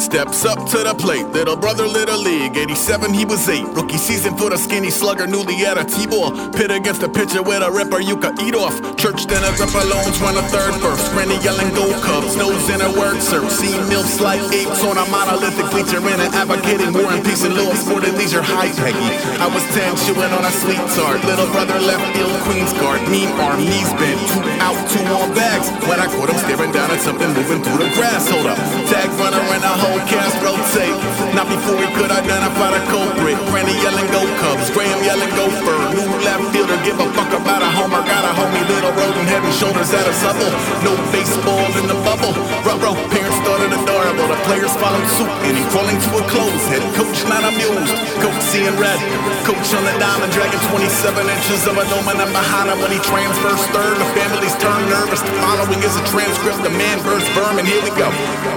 Steps 0.09 0.43
up 0.43 0.57
to 0.65 0.81
the 0.81 0.95
plate. 0.97 1.27
Little 1.37 1.55
brother, 1.55 1.85
little 1.85 2.17
league. 2.17 2.57
87, 2.57 3.13
he 3.13 3.25
was 3.25 3.47
eight. 3.47 3.65
Rookie 3.77 4.01
season 4.01 4.35
for 4.35 4.49
the 4.49 4.57
skinny 4.57 4.89
slugger, 4.89 5.27
newly 5.27 5.61
at 5.69 5.77
a 5.77 5.85
T-ball. 5.85 6.49
Pit 6.49 6.71
against 6.71 7.01
the 7.01 7.09
pitcher 7.09 7.43
with 7.43 7.61
a 7.61 7.69
ripper 7.69 8.01
you 8.01 8.17
could 8.17 8.41
eat 8.41 8.55
off. 8.55 8.73
Church 8.97 9.29
dinners 9.29 9.61
up 9.61 9.69
alone, 9.69 10.09
run 10.17 10.33
a 10.41 10.45
third 10.49 10.73
first. 10.81 11.05
Granny 11.13 11.37
yelling 11.45 11.69
go 11.77 11.85
Cubs, 12.01 12.33
nose 12.35 12.69
in 12.73 12.81
a 12.81 12.89
word 12.97 13.21
search. 13.21 13.53
Seen 13.53 13.77
milfs 13.85 14.17
like 14.17 14.41
apes 14.49 14.81
on 14.81 14.97
a 14.97 15.05
monolithic 15.13 15.69
bleacher 15.69 16.01
in 16.01 16.17
an 16.17 16.33
advocating 16.33 16.89
war 16.89 17.13
and 17.13 17.21
peace 17.21 17.45
and 17.45 17.53
law 17.53 17.69
for 17.85 18.01
the 18.01 18.09
leisure. 18.17 18.41
Hi, 18.41 18.73
Peggy. 18.81 19.09
I 19.37 19.45
was 19.45 19.61
10 19.77 19.93
chewing 20.09 20.33
on 20.33 20.41
a 20.41 20.53
sweet 20.57 20.81
tart. 20.97 21.21
Little 21.21 21.49
brother 21.53 21.77
left 21.85 22.01
field, 22.17 22.33
Queen's 22.49 22.73
guard. 22.81 23.05
Mean 23.13 23.29
arm, 23.37 23.61
knees 23.61 23.93
bent. 24.01 24.17
Two 24.25 24.41
out, 24.57 24.79
two 24.89 25.05
on 25.05 25.29
bags. 25.37 25.69
When 25.85 26.01
I 26.01 26.09
caught 26.09 26.33
him 26.33 26.39
staring 26.41 26.73
down 26.73 26.89
at 26.89 27.01
something 27.05 27.29
moving 27.37 27.61
through 27.61 27.85
the 27.85 27.93
grass. 27.93 28.25
Hold 28.25 28.49
up. 28.49 28.57
Tag 28.89 29.09
runner 29.21 29.45
and 29.53 29.61
the 29.61 29.69
whole 29.69 29.98
cast 30.07 30.37
rotate. 30.39 30.95
Not 31.35 31.47
before 31.49 31.77
he 31.79 31.89
could 31.97 32.11
identify 32.11 32.69
the 32.71 32.83
culprit. 32.87 33.37
Granny 33.49 33.75
yelling 33.83 34.07
go 34.13 34.21
Cubs. 34.39 34.69
Graham 34.71 35.01
yelling 35.03 35.31
go 35.35 35.49
Bird. 35.65 35.95
New 35.95 36.09
left 36.23 36.45
fielder, 36.53 36.79
give 36.85 36.99
a 36.99 37.07
fuck 37.17 37.31
about 37.33 37.61
a 37.61 37.69
homer. 37.73 38.01
Got 38.05 38.23
a 38.25 38.31
homie, 38.33 38.63
little 38.69 38.93
rodent, 38.93 39.27
head 39.27 39.43
and 39.43 39.55
shoulders 39.55 39.91
at 39.93 40.05
a 40.07 40.13
supple. 40.13 40.51
No 40.85 40.93
baseball 41.11 41.69
in 41.79 41.85
the 41.87 41.97
bubble. 42.05 42.33
Rubber, 42.63 42.93
parents 43.11 43.39
started 43.41 43.71
adorable. 43.73 44.27
The 44.29 44.39
players 44.47 44.73
followed 44.77 45.07
suit 45.17 45.31
and 45.47 45.55
he 45.57 45.63
crawling 45.73 45.99
to 45.99 46.09
a 46.19 46.23
close. 46.29 46.63
Head 46.69 46.83
coach 46.95 47.19
not 47.27 47.43
amused. 47.43 47.95
Coach 48.21 48.41
seeing 48.51 48.75
red. 48.77 48.99
Coach 49.47 49.69
on 49.73 49.83
the 49.85 49.95
diamond, 49.97 50.31
dragging 50.31 50.61
27 50.69 51.25
inches 51.25 51.61
of 51.65 51.75
aluminum 51.77 52.29
behind 52.31 52.69
him 52.69 52.77
when 52.83 52.91
he 52.91 53.01
transfers 53.01 53.63
third. 53.73 53.95
The 53.97 54.09
family's 54.13 54.55
turn 54.61 54.81
nervous. 54.89 55.21
The 55.21 55.33
following 55.41 55.81
is 55.81 55.95
a 55.97 56.03
transcript. 56.09 56.61
The 56.61 56.73
man 56.73 56.99
versus 57.01 57.27
vermin. 57.33 57.65
Here 57.65 57.81
we 57.81 57.91
go. 57.97 58.09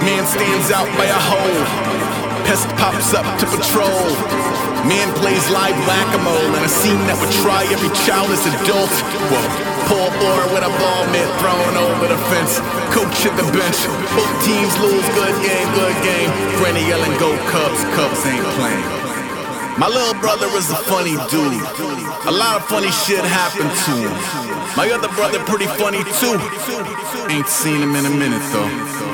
Man 0.05 0.25
stands 0.27 0.69
out 0.69 0.89
by 0.97 1.07
a 1.09 1.19
Pest 2.45 2.67
pops 2.75 3.13
up 3.13 3.25
to 3.39 3.45
patrol. 3.47 4.03
Man 4.83 5.07
plays 5.15 5.47
live 5.49 5.75
whack-a-mole 5.87 6.53
in 6.53 6.63
a 6.63 6.67
scene 6.67 6.99
that 7.07 7.15
would 7.23 7.31
try 7.39 7.63
every 7.71 7.87
childless 8.03 8.43
adult. 8.43 8.91
Whoa. 9.31 9.73
Paul 9.87 10.11
Bohr 10.19 10.43
with 10.51 10.63
a 10.63 10.73
ball 10.79 11.03
mitt 11.11 11.27
thrown 11.39 11.73
over 11.79 12.07
the 12.11 12.19
fence. 12.27 12.59
Coach 12.91 13.23
at 13.23 13.35
the 13.39 13.47
bench. 13.55 13.79
Both 14.11 14.33
teams 14.43 14.73
lose. 14.83 15.07
Good 15.15 15.35
game, 15.39 15.67
good 15.75 15.97
game. 16.03 16.29
Granny 16.59 16.83
yelling, 16.83 17.15
go 17.15 17.31
Cubs. 17.47 17.81
Cubs 17.95 18.21
ain't 18.27 18.43
playing. 18.59 18.83
My 19.79 19.87
little 19.87 20.19
brother 20.19 20.47
is 20.59 20.69
a 20.69 20.77
funny 20.85 21.15
dude. 21.31 21.63
A 22.27 22.33
lot 22.35 22.59
of 22.59 22.63
funny 22.67 22.91
shit 22.91 23.23
happened 23.23 23.71
to 23.87 23.93
him. 24.03 24.13
My 24.75 24.91
other 24.91 25.09
brother 25.15 25.39
pretty 25.47 25.67
funny 25.79 26.03
too. 26.19 26.37
Ain't 27.31 27.47
seen 27.47 27.81
him 27.81 27.95
in 27.95 28.05
a 28.05 28.13
minute 28.13 28.43
though. 28.51 29.12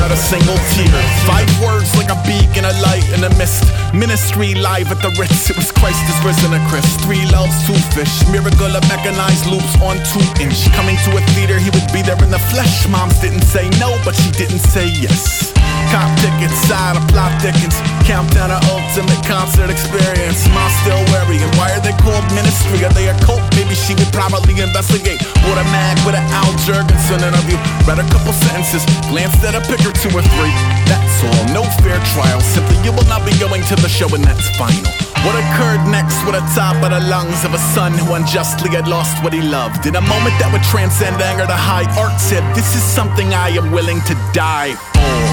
Out 0.00 0.10
a 0.10 0.16
single 0.16 0.56
tear. 0.72 0.88
Five 1.28 1.48
words 1.60 1.92
like 1.96 2.08
a 2.08 2.16
beacon, 2.24 2.64
a 2.64 2.72
light 2.80 3.04
in 3.12 3.20
the 3.20 3.28
mist. 3.36 3.68
Ministry 3.92 4.54
live 4.54 4.88
at 4.90 5.00
the 5.04 5.12
Ritz. 5.20 5.50
It 5.50 5.56
was 5.56 5.70
Christ 5.72 6.00
is 6.08 6.18
risen 6.24 6.54
a 6.56 6.60
Chris. 6.68 6.86
Three 7.04 7.24
loves, 7.28 7.52
two 7.66 7.76
fish. 7.92 8.24
Miracle 8.32 8.72
of 8.72 8.84
mechanized 8.88 9.44
loops 9.46 9.76
on 9.84 10.00
two 10.08 10.24
inch. 10.40 10.64
Coming 10.72 10.96
to 11.04 11.16
a 11.16 11.22
theater, 11.36 11.58
he 11.58 11.68
would 11.68 11.88
be 11.92 12.00
there 12.00 12.16
in 12.24 12.30
the 12.30 12.40
flesh. 12.48 12.88
Moms 12.88 13.20
didn't 13.20 13.44
say 13.44 13.68
no, 13.76 14.00
but 14.04 14.16
she 14.16 14.30
didn't 14.32 14.64
say 14.64 14.88
yes. 14.88 15.52
Cop 15.92 16.08
tickets, 16.18 16.56
side 16.64 16.96
of 16.96 17.04
plot 17.12 17.30
thickens. 17.42 17.76
Countdown 18.04 18.52
to 18.52 18.60
ultimate 18.68 19.16
concert 19.24 19.72
experience. 19.72 20.44
Mom 20.52 20.68
still 20.84 21.00
worrying. 21.08 21.48
Why 21.56 21.72
are 21.72 21.80
they 21.80 21.96
called 22.04 22.20
ministry? 22.36 22.84
Are 22.84 22.92
they 22.92 23.08
a 23.08 23.16
cult? 23.24 23.40
Maybe 23.56 23.72
she 23.72 23.96
would 23.96 24.12
probably 24.12 24.60
investigate. 24.60 25.24
Bought 25.40 25.56
a 25.56 25.64
mag 25.72 25.96
with 26.04 26.12
an 26.12 26.24
Al 26.36 26.52
Jourgensen 26.68 27.24
interview. 27.24 27.56
Read 27.88 27.96
a 27.96 28.06
couple 28.12 28.36
sentences. 28.44 28.84
Glanced 29.08 29.40
at 29.40 29.56
a 29.56 29.64
pic 29.64 29.80
or 29.88 29.94
two 29.96 30.12
or 30.12 30.20
three. 30.36 30.52
That's 30.84 31.16
all. 31.24 31.42
No 31.56 31.64
fair 31.80 31.96
trial. 32.12 32.44
Simply, 32.44 32.76
you 32.84 32.92
will 32.92 33.08
not 33.08 33.24
be 33.24 33.32
going 33.40 33.64
to 33.72 33.76
the 33.80 33.88
show 33.88 34.12
and 34.12 34.22
that's 34.22 34.52
final. 34.60 34.84
What 35.24 35.40
occurred 35.40 35.88
next 35.88 36.20
with 36.28 36.36
the 36.36 36.44
top 36.52 36.76
of 36.84 36.92
the 36.92 37.00
lungs 37.08 37.48
of 37.48 37.56
a 37.56 37.62
son 37.72 37.96
who 37.96 38.12
unjustly 38.12 38.68
had 38.68 38.86
lost 38.86 39.16
what 39.24 39.32
he 39.32 39.40
loved? 39.40 39.88
In 39.88 39.96
a 39.96 40.04
moment 40.04 40.36
that 40.44 40.52
would 40.52 40.62
transcend 40.68 41.16
anger, 41.24 41.48
the 41.48 41.56
high 41.56 41.88
art 41.96 42.20
said, 42.20 42.44
This 42.54 42.76
is 42.76 42.84
something 42.84 43.32
I 43.32 43.48
am 43.56 43.72
willing 43.72 44.04
to 44.04 44.14
die 44.36 44.76
for. 44.92 45.23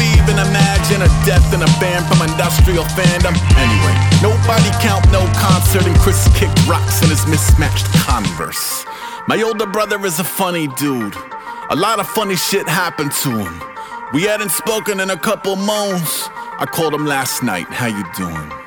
You 0.00 0.08
even 0.16 0.40
imagine 0.40 1.02
a 1.02 1.10
death 1.28 1.52
in 1.52 1.60
a 1.60 1.68
band 1.76 2.06
from 2.08 2.26
industrial 2.26 2.84
fandom? 2.96 3.36
Anyway, 3.60 3.94
nobody 4.24 4.70
count 4.80 5.04
no 5.12 5.30
concert 5.36 5.86
and 5.86 5.94
Chris 5.98 6.26
kicked 6.34 6.56
rocks 6.66 7.02
in 7.02 7.10
his 7.10 7.26
mismatched 7.26 7.84
Converse. 8.08 8.86
My 9.28 9.42
older 9.42 9.66
brother 9.66 10.02
is 10.06 10.18
a 10.18 10.24
funny 10.24 10.68
dude. 10.68 11.14
A 11.68 11.76
lot 11.76 12.00
of 12.00 12.08
funny 12.08 12.36
shit 12.36 12.66
happened 12.66 13.12
to 13.22 13.30
him. 13.44 13.62
We 14.14 14.22
hadn't 14.22 14.52
spoken 14.52 15.00
in 15.00 15.10
a 15.10 15.18
couple 15.18 15.54
months. 15.56 16.30
I 16.32 16.64
called 16.64 16.94
him 16.94 17.04
last 17.04 17.42
night. 17.42 17.66
How 17.68 17.86
you 17.86 18.04
doing? 18.16 18.59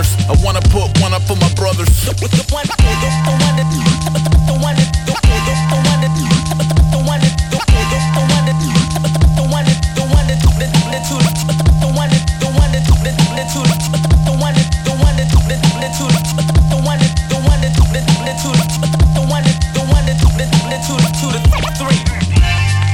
Waters, 0.00 0.16
I 0.28 0.44
wanna 0.44 0.60
put 0.62 0.88
one 1.00 1.12
up 1.12 1.22
for 1.22 1.36
my 1.36 1.52
brothers. 1.54 1.88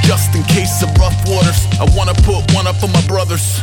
Just 0.02 0.34
in 0.34 0.42
case 0.44 0.82
of 0.82 0.90
rough 0.98 1.16
waters, 1.28 1.66
I 1.80 1.86
wanna 1.96 2.14
put 2.14 2.52
one 2.54 2.66
up 2.66 2.76
for 2.76 2.88
my 2.88 3.02
brothers 3.06 3.62